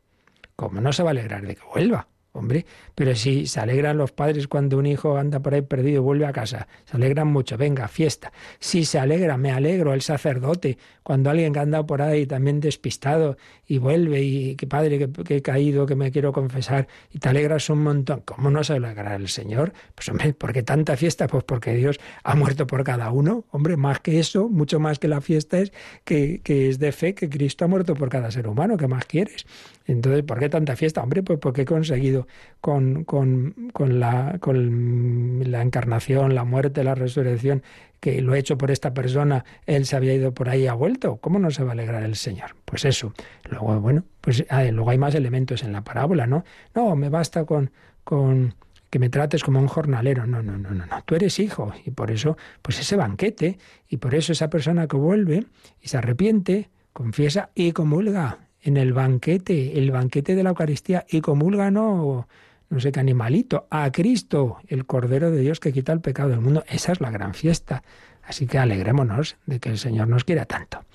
¿cómo 0.56 0.82
no 0.82 0.94
se 0.94 1.02
va 1.02 1.10
a 1.10 1.12
alegrar 1.14 1.48
de 1.48 1.56
que 1.56 1.64
vuelva? 1.74 2.10
Hombre, 2.32 2.66
pero 2.94 3.16
si 3.16 3.48
se 3.48 3.60
alegran 3.60 3.98
los 3.98 4.12
padres 4.12 4.48
cuando 4.48 4.78
un 4.78 4.86
hijo 4.86 5.18
anda 5.18 5.40
por 5.40 5.56
ahí 5.56 5.64
perdido 5.64 5.98
y 5.98 6.04
vuelve 6.04 6.28
a 6.28 6.32
casa, 6.32 6.68
se 6.86 6.96
alegran 6.96 7.28
mucho, 7.28 7.58
venga, 7.58 7.88
fiesta. 7.88 8.32
Si 8.60 8.86
se 8.86 9.00
alegra, 9.00 9.36
me 9.36 9.52
alegro 9.52 9.96
el 9.96 10.02
sacerdote, 10.04 10.78
cuando 11.02 11.32
alguien 11.32 11.54
que 11.54 11.60
anda 11.60 11.84
por 11.84 12.04
ahí 12.04 12.28
también 12.28 12.60
despistado 12.60 13.36
y 13.66 13.80
vuelve 13.80 14.22
y 14.22 14.56
que 14.56 14.68
padre, 14.68 15.10
que, 15.26 15.38
he 15.38 15.42
caído, 15.42 15.88
que 15.88 15.96
me 15.96 16.12
quiero 16.12 16.32
confesar, 16.32 16.88
y 17.12 17.18
te 17.18 17.30
alegras 17.30 17.68
un 17.72 17.82
montón. 17.82 18.22
¿Cómo 18.26 18.52
no 18.52 18.64
se 18.64 18.74
alegra 18.74 19.16
el 19.16 19.28
Señor? 19.28 19.74
Pues 19.96 20.08
hombre, 20.10 20.34
¿por 20.34 20.54
qué 20.54 20.62
tanta 20.62 20.96
fiesta? 20.98 21.26
Pues 21.26 21.44
porque 21.44 21.74
Dios 21.74 22.00
ha 22.24 22.36
muerto 22.36 22.68
por 22.68 22.84
cada 22.84 23.10
uno. 23.12 23.46
Hombre, 23.50 23.76
más 23.76 24.02
que 24.02 24.20
eso, 24.20 24.50
mucho 24.50 24.80
más 24.80 25.00
que 25.00 25.08
la 25.08 25.20
fiesta 25.20 25.58
es 25.58 25.74
que, 26.04 26.42
que 26.44 26.70
es 26.70 26.78
de 26.78 26.92
fe 26.92 27.16
que 27.16 27.28
Cristo 27.28 27.66
ha 27.66 27.68
muerto 27.68 27.96
por 27.96 28.10
cada 28.10 28.30
ser 28.30 28.48
humano. 28.48 28.78
¿Qué 28.78 28.88
más 28.88 29.06
quieres? 29.06 29.48
Entonces, 29.92 30.24
¿por 30.24 30.40
qué 30.40 30.50
tanta 30.50 30.76
fiesta? 30.76 31.02
Hombre, 31.02 31.24
pues 31.24 31.40
porque 31.40 31.64
he 31.64 31.66
conseguido 31.66 32.28
con, 32.62 33.04
con, 33.06 33.72
con, 33.74 34.00
la, 34.00 34.38
con 34.40 35.42
la 35.50 35.64
encarnación, 35.64 36.36
la 36.36 36.44
muerte, 36.44 36.84
la 36.84 36.94
resurrección, 36.94 37.64
que 38.00 38.22
lo 38.22 38.36
he 38.36 38.40
hecho 38.40 38.58
por 38.58 38.70
esta 38.70 38.94
persona, 38.94 39.46
él 39.66 39.86
se 39.86 39.96
había 39.96 40.14
ido 40.14 40.32
por 40.32 40.48
ahí 40.48 40.64
y 40.64 40.68
ha 40.68 40.74
vuelto. 40.74 41.18
¿Cómo 41.18 41.40
no 41.40 41.50
se 41.50 41.64
va 41.64 41.72
a 41.72 41.74
alegrar 41.74 42.04
el 42.04 42.16
Señor? 42.16 42.56
Pues 42.66 42.86
eso. 42.86 43.14
Luego, 43.50 43.80
bueno, 43.80 44.04
pues 44.22 44.46
ah, 44.50 44.64
luego 44.66 44.92
hay 44.92 45.00
más 45.00 45.16
elementos 45.16 45.64
en 45.64 45.74
la 45.74 45.84
parábola, 45.84 46.28
¿no? 46.28 46.44
No, 46.76 46.96
me 46.96 47.10
basta 47.10 47.46
con, 47.46 47.72
con 48.04 48.54
que 48.92 49.00
me 49.00 49.10
trates 49.10 49.44
como 49.44 49.60
un 49.60 49.68
jornalero. 49.68 50.28
No, 50.28 50.44
no, 50.44 50.56
no, 50.56 50.70
no, 50.70 50.86
no. 50.86 51.04
Tú 51.04 51.16
eres 51.16 51.40
hijo 51.40 51.74
y 51.84 51.90
por 51.90 52.12
eso, 52.12 52.38
pues 52.62 52.80
ese 52.80 52.96
banquete 52.96 53.58
y 53.88 53.98
por 53.98 54.14
eso 54.14 54.34
esa 54.34 54.52
persona 54.52 54.88
que 54.88 54.98
vuelve 54.98 55.46
y 55.82 55.88
se 55.88 55.98
arrepiente, 55.98 56.70
confiesa 56.94 57.50
y 57.56 57.72
comulga 57.72 58.49
en 58.62 58.78
el 58.78 58.94
banquete, 58.94 59.78
el 59.78 59.92
banquete 59.92 60.36
de 60.36 60.44
la 60.44 60.50
Eucaristía, 60.50 61.06
y 61.10 61.22
comulga 61.22 61.72
no, 61.72 62.28
no 62.70 62.80
sé 62.80 62.92
qué 62.92 63.00
animalito, 63.00 63.68
a 63.70 63.92
Cristo, 63.92 64.58
el 64.68 64.86
Cordero 64.86 65.32
de 65.32 65.42
Dios 65.42 65.60
que 65.60 65.74
quita 65.74 65.92
el 65.94 66.02
pecado 66.02 66.30
del 66.30 66.42
mundo. 66.42 66.64
Esa 66.68 66.92
es 66.92 67.02
la 67.02 67.12
gran 67.12 67.34
fiesta. 67.34 67.84
Así 68.24 68.46
que 68.46 68.60
alegrémonos 68.60 69.38
de 69.48 69.60
que 69.60 69.70
el 69.70 69.80
Señor 69.80 70.08
nos 70.08 70.24
quiera 70.24 70.46
tanto. 70.46 70.86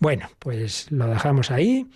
Bueno, 0.00 0.28
pues 0.38 0.90
lo 0.90 1.06
dejamos 1.06 1.50
ahí. 1.50 1.86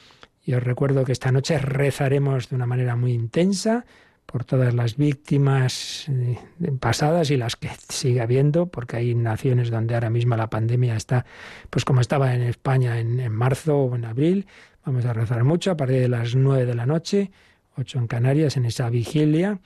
Y 0.45 0.55
os 0.55 0.63
recuerdo 0.63 1.05
que 1.05 1.13
esta 1.13 1.33
noche 1.33 1.59
rezaremos 1.59 2.51
de 2.51 2.57
una 2.57 2.67
manera 2.67 2.97
muy 2.97 3.13
intensa 3.13 3.87
por 4.27 4.45
todas 4.45 4.75
las 4.75 4.97
víctimas 4.97 6.07
eh, 6.09 6.39
pasadas 6.81 7.31
y 7.31 7.37
las 7.37 7.57
que 7.57 7.71
sigue 7.89 8.21
habiendo, 8.21 8.67
porque 8.67 8.97
hay 8.97 9.15
naciones 9.15 9.71
donde 9.71 9.95
ahora 9.95 10.11
mismo 10.11 10.37
la 10.37 10.51
pandemia 10.51 10.97
está, 10.97 11.25
pues 11.71 11.85
como 11.85 12.01
estaba 12.01 12.35
en 12.35 12.43
España 12.43 12.99
en, 12.99 13.21
en 13.21 13.33
marzo 13.33 13.77
o 13.77 13.97
en 13.97 14.05
abril, 14.05 14.47
Vamos 14.85 15.07
a 15.07 15.15
rezar 15.15 15.45
mucho 15.45 15.71
a 15.71 15.77
partir 15.79 16.01
de 16.01 16.09
las 16.09 16.35
nueve 16.35 16.67
de 16.67 16.75
la 16.75 16.85
noche, 16.85 17.31
ocho 17.77 17.99
en 17.99 18.07
Canarias, 18.07 18.59
en 18.59 18.67
esa 18.67 18.91
vigilia 18.91 19.59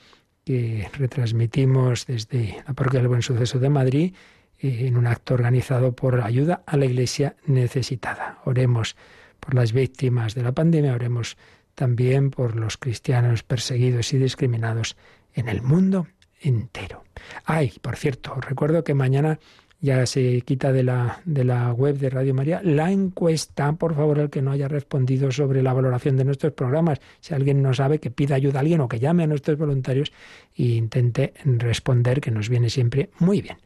que 0.45 0.89
retransmitimos 0.93 2.07
desde 2.07 2.63
la 2.67 2.73
Parroquia 2.73 3.01
del 3.01 3.09
Buen 3.09 3.23
Suceso 3.23 3.59
de 3.59 3.69
Madrid 3.69 4.15
eh, 4.61 4.87
en 4.87 4.97
un 4.97 5.09
acto 5.09 5.35
organizado 5.35 5.93
por 5.93 6.21
Ayuda 6.21 6.63
a 6.67 6.77
la 6.77 6.85
Iglesia 6.85 7.35
Necesitada. 7.47 8.39
Oremos 8.45 8.95
por 9.41 9.55
las 9.55 9.73
víctimas 9.73 10.37
de 10.37 10.43
la 10.45 10.53
pandemia, 10.53 10.95
oremos 10.95 11.37
también 11.75 12.31
por 12.31 12.55
los 12.55 12.77
cristianos 12.77 13.43
perseguidos 13.43 14.13
y 14.13 14.19
discriminados 14.19 14.97
en 15.35 15.49
el 15.49 15.63
mundo 15.63 16.07
entero. 16.41 17.03
Ay, 17.45 17.73
por 17.83 17.97
cierto, 17.97 18.37
recuerdo 18.37 18.85
que 18.85 18.95
mañana 18.95 19.41
ya 19.81 20.07
se 20.07 20.41
quita 20.43 20.73
de 20.73 20.83
la, 20.83 21.21
de 21.25 21.45
la 21.45 21.73
web 21.73 21.99
de 21.99 22.11
Radio 22.11 22.35
María 22.35 22.61
la 22.65 22.91
encuesta, 22.91 23.73
por 23.73 23.95
favor, 23.95 24.19
el 24.19 24.31
que 24.31 24.43
no 24.43 24.51
haya 24.51 24.67
respondido 24.67 25.31
sobre 25.31 25.63
la 25.63 25.73
valoración 25.73 26.17
de 26.17 26.25
nuestros 26.25 26.53
programas. 26.53 27.01
Si 27.21 27.35
alguien 27.35 27.63
no 27.63 27.73
sabe, 27.75 28.01
que 28.01 28.11
pida 28.11 28.35
ayuda 28.35 28.59
a 28.59 28.61
alguien 28.61 28.81
o 28.81 28.89
que 28.89 28.99
llame 28.99 29.23
a 29.23 29.29
nuestros 29.29 29.57
voluntarios 29.57 30.13
e 30.57 30.65
intente 30.65 31.35
responder, 31.45 32.21
que 32.21 32.31
nos 32.31 32.49
viene 32.49 32.71
siempre 32.71 33.11
muy 33.19 33.41
bien. 33.41 33.59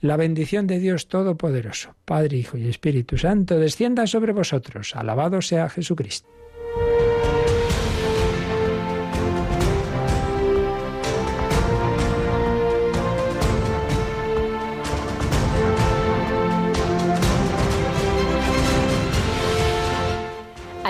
La 0.00 0.16
bendición 0.16 0.66
de 0.66 0.78
Dios 0.78 1.08
Todopoderoso, 1.08 1.94
Padre, 2.04 2.38
Hijo 2.38 2.56
y 2.56 2.68
Espíritu 2.68 3.18
Santo, 3.18 3.58
descienda 3.58 4.06
sobre 4.06 4.32
vosotros. 4.32 4.96
Alabado 4.96 5.42
sea 5.42 5.68
Jesucristo. 5.68 6.39